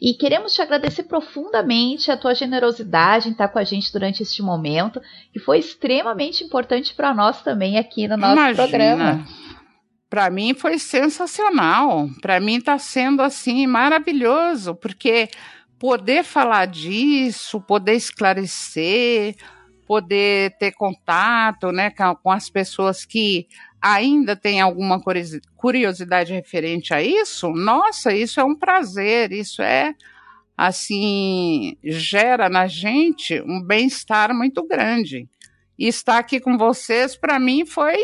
E 0.00 0.12
queremos 0.14 0.52
te 0.52 0.60
agradecer 0.60 1.04
profundamente 1.04 2.10
a 2.10 2.16
tua 2.16 2.34
generosidade 2.34 3.28
em 3.28 3.32
estar 3.32 3.48
com 3.48 3.58
a 3.58 3.64
gente 3.64 3.92
durante 3.92 4.22
este 4.22 4.42
momento, 4.42 5.00
que 5.32 5.38
foi 5.38 5.58
extremamente 5.58 6.44
importante 6.44 6.94
para 6.94 7.14
nós 7.14 7.42
também 7.42 7.78
aqui 7.78 8.06
no 8.06 8.16
nosso 8.16 8.34
Imagina. 8.34 8.68
programa. 8.68 9.26
Para 10.08 10.30
mim 10.30 10.54
foi 10.54 10.78
sensacional. 10.78 12.08
Para 12.20 12.38
mim 12.38 12.56
está 12.56 12.78
sendo 12.78 13.22
assim 13.22 13.66
maravilhoso, 13.66 14.74
porque 14.74 15.28
poder 15.78 16.24
falar 16.24 16.66
disso, 16.66 17.60
poder 17.60 17.94
esclarecer, 17.94 19.36
poder 19.86 20.56
ter 20.58 20.72
contato, 20.72 21.70
né, 21.70 21.90
com 22.22 22.30
as 22.30 22.50
pessoas 22.50 23.04
que 23.04 23.46
ainda 23.80 24.34
tem 24.34 24.60
alguma 24.60 25.00
curiosidade 25.56 26.32
referente 26.32 26.92
a 26.92 27.02
isso, 27.02 27.50
nossa, 27.50 28.12
isso 28.12 28.40
é 28.40 28.44
um 28.44 28.56
prazer, 28.56 29.32
isso 29.32 29.62
é 29.62 29.94
assim, 30.56 31.76
gera 31.84 32.48
na 32.48 32.66
gente 32.66 33.40
um 33.42 33.62
bem-estar 33.62 34.34
muito 34.34 34.66
grande. 34.66 35.28
E 35.78 35.86
estar 35.86 36.18
aqui 36.18 36.40
com 36.40 36.56
vocês, 36.56 37.14
para 37.14 37.38
mim, 37.38 37.66
foi 37.66 37.98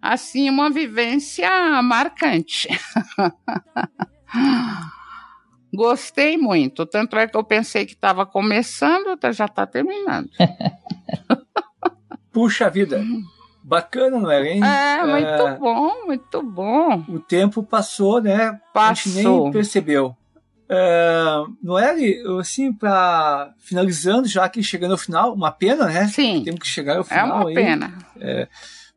assim 0.00 0.48
uma 0.48 0.70
vivência 0.70 1.50
marcante. 1.82 2.68
Gostei 5.76 6.36
muito, 6.36 6.86
tanto 6.86 7.16
é 7.16 7.28
que 7.28 7.36
eu 7.36 7.44
pensei 7.44 7.84
que 7.84 7.92
estava 7.92 8.24
começando, 8.24 9.16
já 9.32 9.44
está 9.44 9.66
terminando. 9.66 10.30
Puxa 12.32 12.68
vida. 12.68 13.02
Bacana, 13.62 14.18
não 14.18 14.30
é, 14.30 14.52
hein? 14.52 14.62
É, 14.62 15.04
muito 15.04 15.26
é, 15.26 15.56
bom, 15.58 16.06
muito 16.06 16.42
bom. 16.42 17.04
O 17.08 17.18
tempo 17.18 17.62
passou, 17.62 18.20
né? 18.22 18.60
Passou. 18.72 18.90
A 18.90 18.94
gente 18.94 19.24
nem 19.24 19.50
percebeu. 19.52 20.16
É, 20.68 21.44
Noelle, 21.62 22.22
assim, 22.40 22.72
para 22.72 23.52
finalizando, 23.58 24.26
já 24.28 24.48
que 24.48 24.62
chegando 24.62 24.92
ao 24.92 24.98
final, 24.98 25.32
uma 25.34 25.50
pena, 25.50 25.86
né? 25.86 26.08
Sim. 26.08 26.42
Temos 26.44 26.60
que 26.60 26.68
chegar 26.68 26.96
ao 26.96 27.04
final. 27.04 27.26
É 27.26 27.32
uma 27.32 27.48
aí. 27.48 27.54
pena. 27.54 27.92
É, 28.20 28.48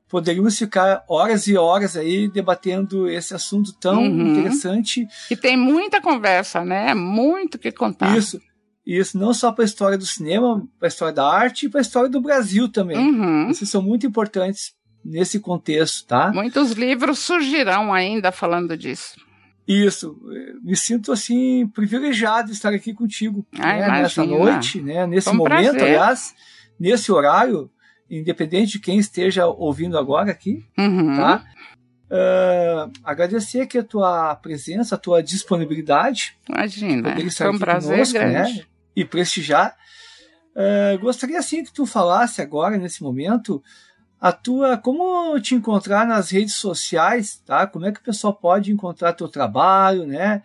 poderíamos 0.09 0.57
ficar 0.57 1.03
horas 1.07 1.47
e 1.47 1.55
horas 1.55 1.95
aí 1.95 2.27
debatendo 2.27 3.07
esse 3.07 3.33
assunto 3.33 3.71
tão 3.73 4.01
uhum. 4.03 4.31
interessante. 4.31 5.07
E 5.29 5.37
tem 5.37 5.55
muita 5.55 6.01
conversa, 6.01 6.65
né? 6.65 6.93
Muito 6.93 7.59
que 7.59 7.71
contar. 7.71 8.17
Isso. 8.17 8.41
Isso 8.85 9.19
não 9.19 9.35
só 9.35 9.51
para 9.51 9.63
a 9.63 9.67
história 9.67 9.97
do 9.97 10.05
cinema, 10.05 10.67
para 10.79 10.87
a 10.87 10.89
história 10.89 11.13
da 11.13 11.31
arte 11.31 11.67
e 11.67 11.69
para 11.69 11.79
a 11.79 11.81
história 11.81 12.09
do 12.09 12.19
Brasil 12.19 12.67
também. 12.67 12.97
Uhum. 12.97 13.49
Esses 13.49 13.69
são 13.69 13.83
muito 13.83 14.07
importantes 14.07 14.73
nesse 15.05 15.39
contexto, 15.39 16.07
tá? 16.07 16.31
Muitos 16.33 16.71
livros 16.71 17.19
surgirão 17.19 17.93
ainda 17.93 18.31
falando 18.31 18.75
disso. 18.75 19.15
Isso, 19.67 20.17
me 20.63 20.75
sinto 20.75 21.11
assim 21.11 21.67
privilegiado 21.67 22.47
de 22.47 22.53
estar 22.55 22.73
aqui 22.73 22.91
contigo 22.91 23.45
ah, 23.59 23.73
né, 23.73 24.01
nessa 24.01 24.25
noite, 24.25 24.81
né, 24.81 25.05
nesse 25.05 25.29
um 25.29 25.35
momento, 25.35 25.73
prazer. 25.73 25.83
aliás, 25.83 26.33
nesse 26.79 27.11
horário, 27.11 27.69
independente 28.09 28.73
de 28.73 28.79
quem 28.79 28.97
esteja 28.97 29.45
ouvindo 29.45 29.97
agora 29.97 30.31
aqui, 30.31 30.65
uhum. 30.77 31.15
tá? 31.15 31.45
Uh, 32.11 32.91
agradecer 33.03 33.61
aqui 33.61 33.77
a 33.77 33.83
tua 33.83 34.35
presença, 34.35 34.95
a 34.95 34.97
tua 34.97 35.21
disponibilidade. 35.21 36.35
Imagina, 36.49 37.15
foi 37.29 37.49
um 37.49 37.59
prazer 37.59 37.91
conosco, 37.91 38.17
né? 38.17 38.29
grande. 38.31 38.59
Né? 38.59 38.65
e 38.95 39.05
prestigiar. 39.05 39.75
Uh, 40.55 40.99
gostaria 40.99 41.39
assim 41.39 41.63
que 41.63 41.71
tu 41.71 41.85
falasse 41.85 42.41
agora 42.41 42.77
nesse 42.77 43.01
momento 43.01 43.63
a 44.19 44.31
tua 44.31 44.77
como 44.77 45.39
te 45.39 45.55
encontrar 45.55 46.05
nas 46.05 46.29
redes 46.29 46.55
sociais, 46.55 47.41
tá? 47.45 47.65
Como 47.65 47.85
é 47.85 47.91
que 47.91 47.99
o 47.99 48.03
pessoal 48.03 48.33
pode 48.33 48.71
encontrar 48.71 49.13
teu 49.13 49.29
trabalho, 49.29 50.05
né? 50.05 50.41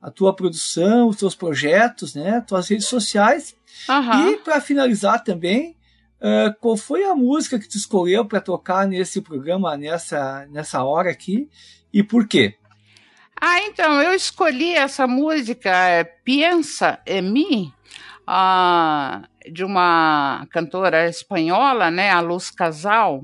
A 0.00 0.10
tua 0.10 0.34
produção, 0.34 1.08
os 1.08 1.16
teus 1.16 1.34
projetos, 1.34 2.14
né? 2.14 2.42
Tuas 2.46 2.68
redes 2.68 2.86
sociais. 2.86 3.54
Uhum. 3.88 4.30
E 4.30 4.36
para 4.38 4.60
finalizar 4.60 5.22
também, 5.22 5.76
uh, 6.20 6.54
qual 6.60 6.76
foi 6.76 7.04
a 7.04 7.14
música 7.14 7.58
que 7.58 7.68
tu 7.68 7.76
escolheu 7.76 8.24
para 8.24 8.40
tocar 8.40 8.86
nesse 8.86 9.20
programa 9.20 9.76
nessa 9.76 10.46
nessa 10.50 10.82
hora 10.84 11.10
aqui 11.10 11.48
e 11.92 12.02
por 12.02 12.26
quê? 12.26 12.54
Ah, 13.40 13.60
então 13.62 14.02
eu 14.02 14.14
escolhi 14.14 14.74
essa 14.74 15.06
música 15.06 15.70
é, 15.70 16.02
Piensa 16.02 16.98
em 17.06 17.22
mim 17.22 17.72
de 19.50 19.64
uma 19.64 20.46
cantora 20.50 21.08
espanhola, 21.08 21.90
né, 21.90 22.10
a 22.10 22.20
Luz 22.20 22.50
Casal, 22.50 23.22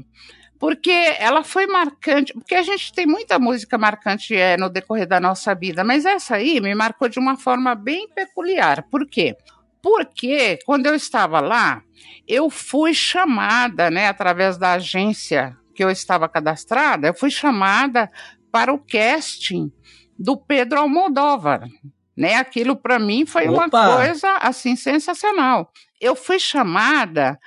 porque 0.59 0.91
ela 1.19 1.45
foi 1.45 1.67
marcante, 1.67 2.33
porque 2.33 2.55
a 2.55 2.63
gente 2.63 2.93
tem 2.93 3.07
muita 3.07 3.39
música 3.39 3.77
marcante 3.77 4.35
é, 4.35 4.57
no 4.57 4.71
decorrer 4.71 5.07
da 5.07 5.21
nossa 5.21 5.55
vida, 5.55 5.85
mas 5.85 6.07
essa 6.07 6.37
aí 6.37 6.61
me 6.61 6.75
marcou 6.75 7.09
de 7.09 7.19
uma 7.19 7.37
forma 7.37 7.75
bem 7.75 8.09
peculiar. 8.09 8.83
Por 8.85 9.07
quê? 9.07 9.37
Porque 9.85 10.59
quando 10.65 10.87
eu 10.87 10.95
estava 10.95 11.41
lá, 11.41 11.83
eu 12.27 12.49
fui 12.49 12.95
chamada, 12.95 13.91
né, 13.91 14.09
através 14.09 14.57
da 14.57 14.73
agência 14.73 15.55
que 15.75 15.85
eu 15.85 15.91
estava 15.91 16.27
cadastrada, 16.27 17.09
eu 17.09 17.15
fui 17.15 17.31
chamada 17.31 18.11
para 18.51 18.73
o 18.73 18.79
casting 18.79 19.71
do 20.19 20.39
Pedro 20.39 20.81
Almodóvar, 20.81 21.69
né? 22.17 22.37
Aquilo 22.37 22.77
para 22.77 22.99
mim 22.99 23.27
foi 23.27 23.47
Opa. 23.47 23.67
uma 23.67 23.97
coisa 23.97 24.39
assim 24.41 24.75
sensacional. 24.75 25.71
Eu 26.01 26.17
fui 26.17 26.39
chamada 26.39 27.39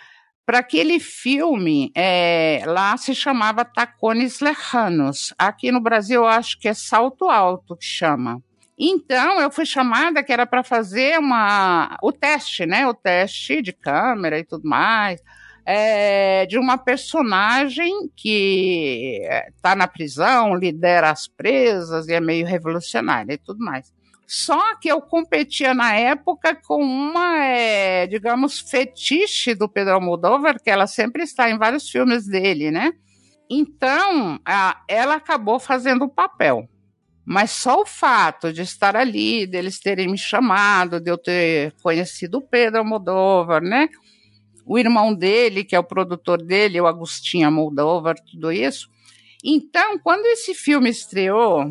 para 0.45 0.59
aquele 0.59 0.99
filme, 0.99 1.91
é, 1.95 2.61
lá 2.67 2.95
se 2.97 3.15
chamava 3.15 3.65
Tacones 3.65 4.41
Lejanos. 4.41 5.33
Aqui 5.39 5.71
no 5.71 5.81
Brasil 5.81 6.21
eu 6.21 6.27
acho 6.27 6.59
que 6.59 6.67
é 6.67 6.73
Salto 6.75 7.31
Alto 7.31 7.75
que 7.75 7.85
chama. 7.85 8.43
Então 8.77 9.41
eu 9.41 9.49
fui 9.51 9.65
chamada 9.65 10.23
que 10.23 10.31
era 10.31 10.45
para 10.45 10.63
fazer 10.63 11.17
uma 11.19 11.97
o 12.01 12.11
teste, 12.11 12.65
né? 12.65 12.87
O 12.87 12.93
teste 12.93 13.61
de 13.61 13.73
câmera 13.73 14.37
e 14.39 14.43
tudo 14.45 14.67
mais. 14.67 15.21
é, 15.65 16.45
de 16.45 16.57
uma 16.57 16.77
personagem 16.77 18.09
que 18.15 19.21
está 19.49 19.75
na 19.75 19.85
prisão, 19.87 20.55
lidera 20.55 21.09
as 21.11 21.27
presas 21.27 22.07
e 22.07 22.13
é 22.13 22.21
meio 22.21 22.45
revolucionária 22.47 23.33
e 23.33 23.37
tudo 23.37 23.59
mais. 23.63 23.93
Só 24.25 24.75
que 24.77 24.89
eu 24.89 25.01
competia 25.01 25.73
na 25.73 25.93
época 25.95 26.55
com 26.55 26.81
uma, 26.83 27.43
é, 27.45 28.07
digamos, 28.07 28.59
fetiche 28.59 29.53
do 29.55 29.67
Pedro 29.69 29.95
Almodóvar, 29.95 30.61
que 30.61 30.69
ela 30.69 30.87
sempre 30.87 31.23
está 31.23 31.49
em 31.49 31.57
vários 31.57 31.89
filmes 31.89 32.25
dele, 32.27 32.71
né? 32.71 32.93
Então, 33.49 34.39
a, 34.45 34.83
ela 34.87 35.15
acabou 35.15 35.59
fazendo 35.59 36.05
o 36.05 36.09
papel. 36.09 36.69
Mas 37.29 37.51
só 37.51 37.81
o 37.81 37.85
fato 37.85 38.53
de 38.53 38.61
estar 38.61 38.95
ali, 38.95 39.45
deles 39.45 39.81
terem 39.81 40.07
me 40.07 40.17
chamado, 40.17 40.97
de 40.97 41.11
eu 41.11 41.17
ter 41.17 41.73
conhecido 41.83 42.37
o 42.37 42.41
Pedro 42.41 42.79
Almodóvar, 42.79 43.61
né? 43.61 43.89
O 44.65 44.79
irmão 44.79 45.13
dele, 45.13 45.65
que 45.65 45.75
é 45.75 45.79
o 45.79 45.83
produtor 45.83 46.41
dele, 46.41 46.79
o 46.79 46.87
Agostinho 46.87 47.45
Almodóvar, 47.47 48.15
tudo 48.15 48.49
isso. 48.49 48.89
Então, 49.43 49.99
quando 49.99 50.25
esse 50.27 50.53
filme 50.53 50.89
estreou, 50.89 51.69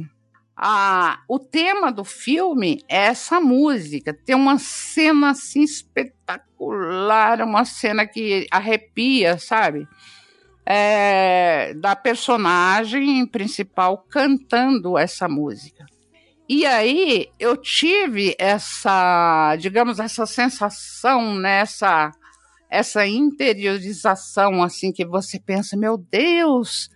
a, 0.55 1.21
o 1.27 1.39
tema 1.39 1.91
do 1.91 2.05
filme 2.05 2.85
é 2.87 3.07
essa 3.07 3.41
música. 3.41 4.13
Tem 4.13 4.37
uma 4.37 4.59
cena 4.59 5.31
assim 5.31 5.63
espetacular, 5.63 7.41
uma 7.41 7.65
cena 7.65 8.07
que 8.07 8.47
arrepia, 8.51 9.39
sabe? 9.39 9.89
É, 10.67 11.73
da 11.75 11.95
personagem 11.95 13.25
principal 13.25 14.05
cantando 14.11 14.99
essa 14.99 15.29
música. 15.29 15.87
E 16.49 16.67
aí 16.67 17.29
eu 17.39 17.57
tive 17.57 18.35
essa, 18.39 19.57
digamos, 19.57 20.01
essa 20.01 20.27
sensação, 20.27 21.35
né, 21.35 21.65
essa 22.69 23.07
interiorização 23.07 24.63
assim 24.63 24.93
que 24.93 25.05
você 25.05 25.39
pensa, 25.39 25.77
meu 25.77 25.97
Deus, 25.97 26.91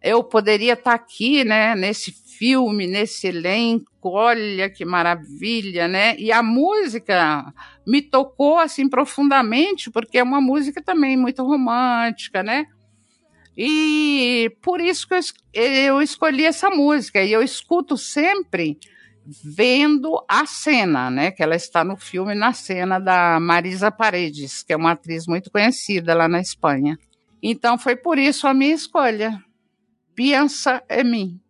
eu 0.00 0.22
poderia 0.22 0.74
estar 0.74 0.94
aqui, 0.94 1.44
né, 1.44 1.74
nesse 1.74 2.12
filme, 2.12 2.86
nesse 2.86 3.28
elenco, 3.28 3.86
olha 4.04 4.68
que 4.68 4.84
maravilha, 4.84 5.88
né? 5.88 6.16
E 6.18 6.30
a 6.30 6.42
música 6.42 7.52
me 7.86 8.02
tocou 8.02 8.58
assim 8.58 8.88
profundamente, 8.88 9.90
porque 9.90 10.18
é 10.18 10.22
uma 10.22 10.40
música 10.40 10.82
também 10.82 11.16
muito 11.16 11.42
romântica, 11.42 12.42
né? 12.42 12.66
E 13.56 14.50
por 14.60 14.80
isso 14.80 15.06
que 15.06 15.14
eu, 15.14 15.62
eu 15.62 16.02
escolhi 16.02 16.44
essa 16.44 16.70
música. 16.70 17.22
E 17.22 17.32
eu 17.32 17.42
escuto 17.42 17.96
sempre 17.96 18.78
vendo 19.26 20.22
a 20.28 20.44
cena, 20.46 21.10
né? 21.10 21.30
Que 21.30 21.42
ela 21.42 21.56
está 21.56 21.84
no 21.84 21.96
filme 21.96 22.34
na 22.34 22.52
cena 22.52 22.98
da 22.98 23.38
Marisa 23.40 23.90
Paredes, 23.90 24.62
que 24.62 24.72
é 24.72 24.76
uma 24.76 24.92
atriz 24.92 25.26
muito 25.26 25.50
conhecida 25.50 26.14
lá 26.14 26.28
na 26.28 26.40
Espanha. 26.40 26.98
Então 27.42 27.78
foi 27.78 27.96
por 27.96 28.18
isso 28.18 28.46
a 28.46 28.54
minha 28.54 28.74
escolha. 28.74 29.42
Pensa 30.14 30.82
em 30.88 31.04
mim. 31.04 31.40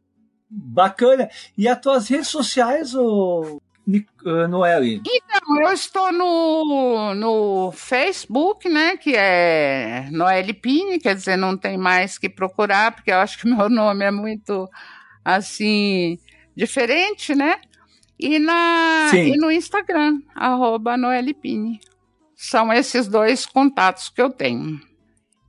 Bacana. 0.48 1.28
E 1.56 1.66
as 1.66 1.81
tuas 1.81 2.09
redes 2.09 2.28
sociais, 2.28 2.94
ô, 2.94 3.60
uh, 3.86 4.48
Noelle? 4.48 5.02
Então, 5.06 5.61
eu 5.62 5.73
estou 5.73 6.12
no, 6.12 7.15
no 7.15 7.73
Facebook, 7.73 8.69
né, 8.69 8.97
que 8.97 9.15
é 9.15 10.09
Noelle 10.11 10.55
Pini, 10.55 10.98
quer 10.98 11.15
dizer, 11.15 11.36
não 11.36 11.56
tem 11.56 11.77
mais 11.77 12.19
que 12.19 12.28
procurar, 12.28 12.93
porque 12.93 13.11
eu 13.11 13.19
acho 13.19 13.39
que 13.39 13.48
meu 13.48 13.69
nome 13.69 14.05
é 14.05 14.11
muito, 14.11 14.69
assim, 15.24 16.19
diferente, 16.56 17.35
né? 17.35 17.61
E, 18.19 18.39
na, 18.39 19.11
e 19.12 19.36
no 19.36 19.51
Instagram, 19.51 20.20
arroba 20.35 20.97
Noelle 20.97 21.35
Pini. 21.35 21.81
São 22.36 22.73
esses 22.73 23.09
dois 23.09 23.44
contatos 23.44 24.09
que 24.09 24.23
eu 24.23 24.31
tenho. 24.31 24.81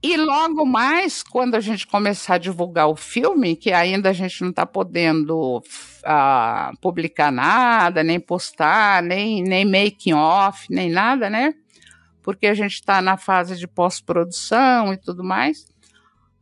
E 0.07 0.18
logo 0.18 0.68
mais, 0.68 1.23
quando 1.23 1.56
a 1.56 1.60
gente 1.60 1.88
começar 1.88 2.36
a 2.36 2.38
divulgar 2.38 2.88
o 2.88 2.95
filme, 2.95 3.56
que 3.56 3.73
ainda 3.73 4.11
a 4.11 4.14
gente 4.14 4.40
não 4.44 4.52
está 4.52 4.64
podendo 4.64 5.57
uh, 5.57 6.77
publicar 6.80 7.32
nada, 7.32 8.03
nem 8.03 8.19
postar, 8.19 9.02
nem, 9.02 9.41
nem 9.41 9.65
making 9.65 10.14
off, 10.14 10.68
nem 10.69 10.91
nada, 10.91 11.27
né? 11.27 11.56
Porque 12.22 12.45
a 12.45 12.53
gente 12.53 12.76
está 12.76 13.02
na 13.02 13.18
fase 13.18 13.57
de 13.57 13.68
pós-produção 13.68 14.94
e 14.94 14.98
tudo 14.98 15.23
mais. 15.23 15.65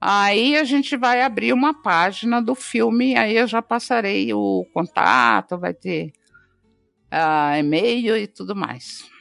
Aí 0.01 0.57
a 0.57 0.65
gente 0.65 0.97
vai 0.97 1.21
abrir 1.21 1.53
uma 1.53 1.73
página 1.73 2.41
do 2.41 2.55
filme, 2.55 3.15
aí 3.15 3.37
eu 3.37 3.47
já 3.47 3.61
passarei 3.61 4.33
o 4.33 4.67
contato, 4.73 5.57
vai 5.57 5.73
ter 5.73 6.11
uh, 7.13 7.57
e-mail 7.57 8.17
e 8.17 8.27
tudo 8.27 8.57
mais. 8.57 9.12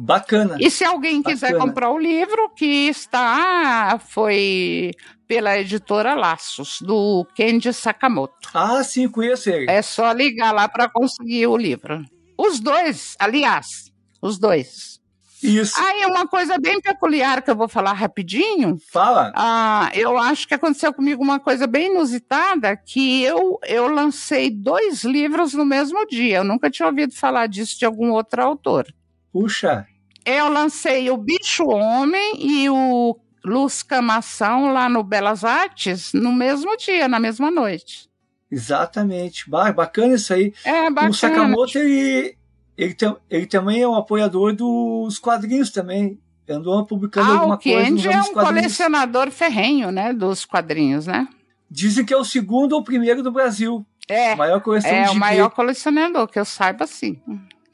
Bacana. 0.00 0.56
E 0.60 0.70
se 0.70 0.84
alguém 0.84 1.16
Bacana. 1.16 1.34
quiser 1.34 1.58
comprar 1.58 1.90
o 1.90 1.98
livro, 1.98 2.50
que 2.50 2.88
está, 2.88 3.98
foi 3.98 4.92
pela 5.26 5.58
editora 5.58 6.14
Laços, 6.14 6.78
do 6.80 7.26
Kenji 7.34 7.72
Sakamoto. 7.72 8.48
Ah, 8.54 8.84
sim, 8.84 9.08
conheço 9.08 9.50
ele. 9.50 9.68
É 9.68 9.82
só 9.82 10.12
ligar 10.12 10.52
lá 10.52 10.68
para 10.68 10.88
conseguir 10.88 11.48
o 11.48 11.56
livro. 11.56 12.04
Os 12.38 12.60
dois, 12.60 13.16
aliás, 13.18 13.90
os 14.22 14.38
dois. 14.38 15.00
Isso. 15.42 15.74
Aí 15.80 16.06
uma 16.06 16.28
coisa 16.28 16.58
bem 16.58 16.80
peculiar 16.80 17.42
que 17.42 17.50
eu 17.50 17.56
vou 17.56 17.68
falar 17.68 17.92
rapidinho. 17.92 18.78
Fala. 18.92 19.32
Ah, 19.34 19.90
eu 19.94 20.16
acho 20.16 20.46
que 20.46 20.54
aconteceu 20.54 20.94
comigo 20.94 21.22
uma 21.22 21.40
coisa 21.40 21.66
bem 21.66 21.90
inusitada, 21.90 22.76
que 22.76 23.24
eu, 23.24 23.58
eu 23.66 23.88
lancei 23.88 24.48
dois 24.48 25.02
livros 25.02 25.54
no 25.54 25.64
mesmo 25.64 26.06
dia. 26.06 26.38
Eu 26.38 26.44
nunca 26.44 26.70
tinha 26.70 26.86
ouvido 26.86 27.14
falar 27.14 27.48
disso 27.48 27.76
de 27.76 27.84
algum 27.84 28.12
outro 28.12 28.42
autor. 28.42 28.86
Puxa! 29.32 29.86
Eu 30.24 30.48
lancei 30.48 31.10
o 31.10 31.16
Bicho 31.16 31.64
Homem 31.64 32.34
e 32.38 32.68
o 32.68 33.18
Luz 33.44 33.82
Camação 33.82 34.72
lá 34.72 34.88
no 34.88 35.02
Belas 35.02 35.44
Artes 35.44 36.12
no 36.12 36.32
mesmo 36.32 36.76
dia, 36.76 37.08
na 37.08 37.18
mesma 37.18 37.50
noite. 37.50 38.08
Exatamente. 38.50 39.48
Bacana 39.48 40.14
isso 40.14 40.32
aí. 40.32 40.52
É, 40.64 40.90
bacana. 40.90 41.10
O 41.10 41.14
Sakamoto, 41.14 41.78
ele, 41.78 42.36
ele, 42.76 42.96
ele 43.30 43.46
também 43.46 43.82
é 43.82 43.88
um 43.88 43.94
apoiador 43.94 44.54
dos 44.54 45.18
quadrinhos 45.18 45.70
também. 45.70 46.18
Andou 46.48 46.84
publicando 46.86 47.30
ah, 47.30 47.34
alguma 47.34 47.56
o 47.56 47.58
coisa. 47.58 48.10
é 48.10 48.20
um 48.22 48.32
colecionador 48.32 49.30
ferrenho, 49.30 49.90
né? 49.90 50.14
Dos 50.14 50.46
quadrinhos, 50.46 51.06
né? 51.06 51.28
Dizem 51.70 52.06
que 52.06 52.14
é 52.14 52.16
o 52.16 52.24
segundo 52.24 52.72
ou 52.72 52.82
primeiro 52.82 53.22
do 53.22 53.30
Brasil. 53.30 53.84
É. 54.08 54.32
O 54.32 54.38
maior 54.38 54.60
colecionador. 54.62 55.06
É, 55.06 55.10
o 55.10 55.14
maior 55.14 55.50
colecionador, 55.50 56.26
que 56.26 56.38
eu 56.38 56.46
saiba 56.46 56.86
sim. 56.86 57.20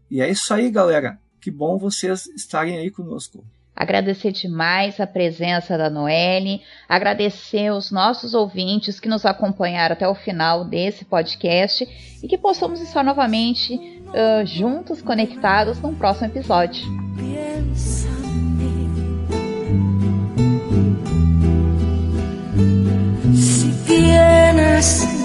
E 0.09 0.21
é 0.21 0.29
isso 0.29 0.53
aí, 0.53 0.69
galera. 0.69 1.17
Que 1.41 1.49
bom 1.49 1.79
vocês 1.79 2.27
estarem 2.27 2.77
aí 2.77 2.91
conosco. 2.91 3.43
Agradecer 3.75 4.31
demais 4.31 4.99
a 4.99 5.07
presença 5.07 5.75
da 5.75 5.89
Noelle, 5.89 6.61
agradecer 6.87 7.71
os 7.71 7.89
nossos 7.89 8.35
ouvintes 8.35 8.99
que 8.99 9.09
nos 9.09 9.25
acompanharam 9.25 9.93
até 9.93 10.07
o 10.07 10.13
final 10.13 10.63
desse 10.63 11.03
podcast 11.03 11.83
e 12.21 12.27
que 12.27 12.37
possamos 12.37 12.79
estar 12.79 13.03
novamente 13.03 13.73
uh, 13.73 14.45
juntos, 14.45 15.01
conectados 15.01 15.79
num 15.79 15.95
próximo 15.95 16.27
episódio. 16.27 16.85
tienes 17.17 17.90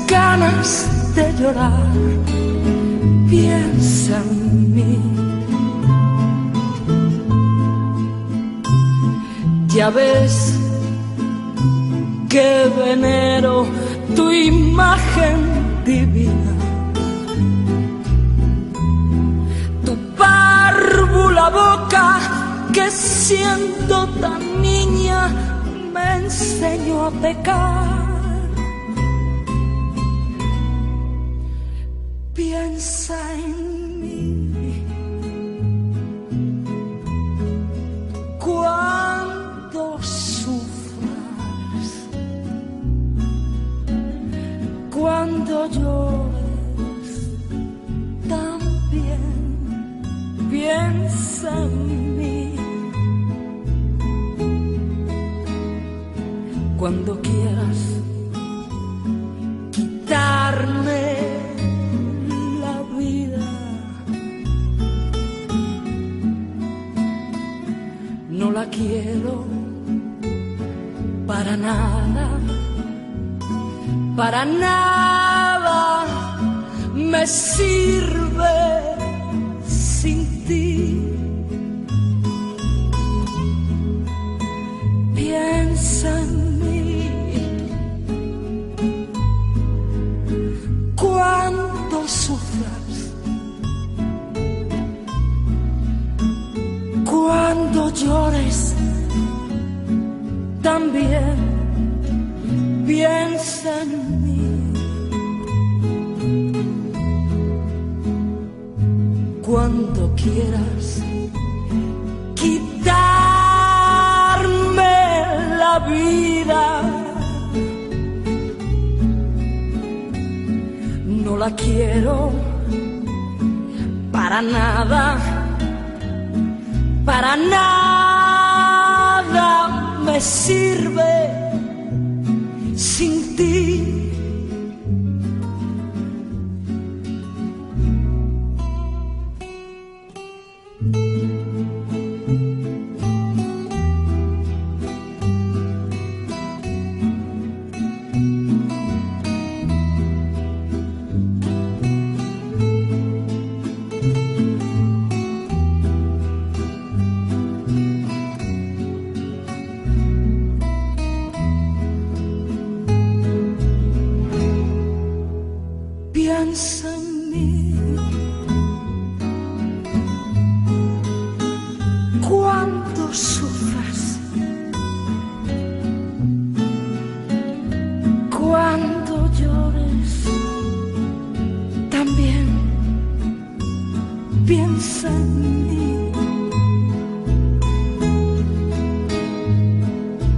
ganas 0.06 1.14
de 1.14 1.32
llorar, 1.38 1.92
piensa 3.28 4.16
en 4.30 4.74
mí. 4.74 4.98
Ya 9.68 9.90
ves 9.90 10.58
que 12.28 12.70
venero 12.84 13.66
tu 14.14 14.30
imagen 14.30 15.38
divina. 15.84 16.52
Tu 19.84 19.94
párvula 20.16 21.50
boca 21.50 22.18
que 22.72 22.90
siendo 22.90 24.06
tan 24.20 24.62
niña 24.62 25.28
me 25.92 26.16
enseñó 26.16 27.06
a 27.06 27.10
pecar 27.10 27.95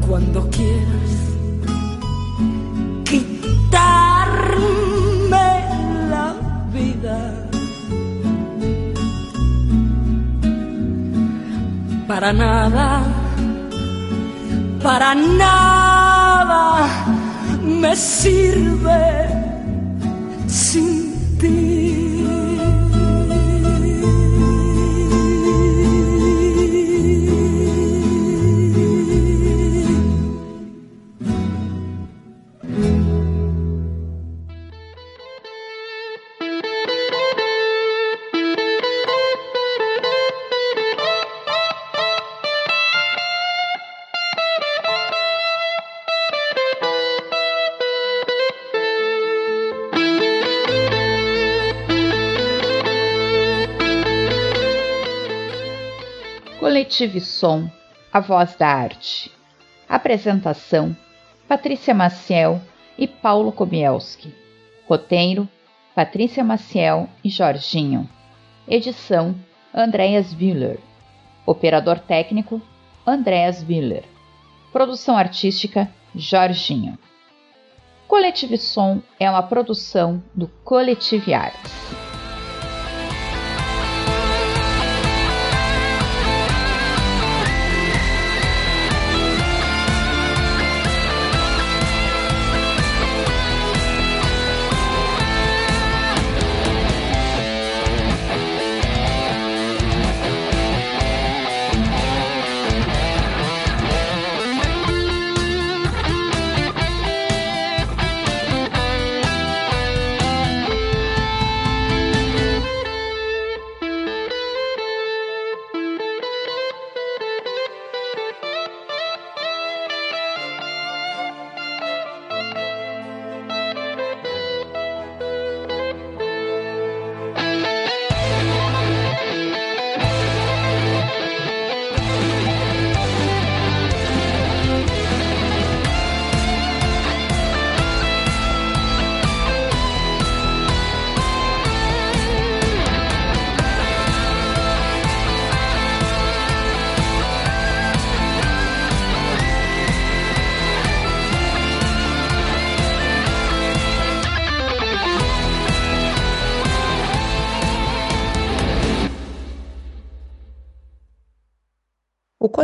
Cuando 0.06 0.48
quieras 0.50 1.12
quitarme 3.04 4.58
la 6.08 6.34
vida. 6.72 7.18
Para 12.06 12.32
nada, 12.32 13.02
para 14.82 15.14
nada 15.14 16.88
me 17.64 17.96
sirve 17.96 19.28
sin 20.46 20.97
Coletivo 56.98 57.20
Som, 57.20 57.70
a 58.12 58.18
voz 58.18 58.56
da 58.56 58.66
arte. 58.66 59.30
Apresentação: 59.88 60.96
Patrícia 61.46 61.94
Maciel 61.94 62.60
e 62.98 63.06
Paulo 63.06 63.52
Komielski. 63.52 64.34
Roteiro: 64.88 65.48
Patrícia 65.94 66.42
Maciel 66.42 67.08
e 67.22 67.30
Jorginho. 67.30 68.10
Edição: 68.66 69.36
Andréas 69.72 70.34
Willer. 70.34 70.80
Operador 71.46 72.00
técnico: 72.00 72.60
Andréas 73.06 73.62
Willer. 73.62 74.02
Produção 74.72 75.16
artística: 75.16 75.88
Jorginho. 76.16 76.98
Coletivo 78.08 78.56
Som 78.56 79.00
é 79.20 79.30
uma 79.30 79.44
produção 79.44 80.20
do 80.34 80.48
Coletivo 80.64 81.32
Artes. 81.32 82.07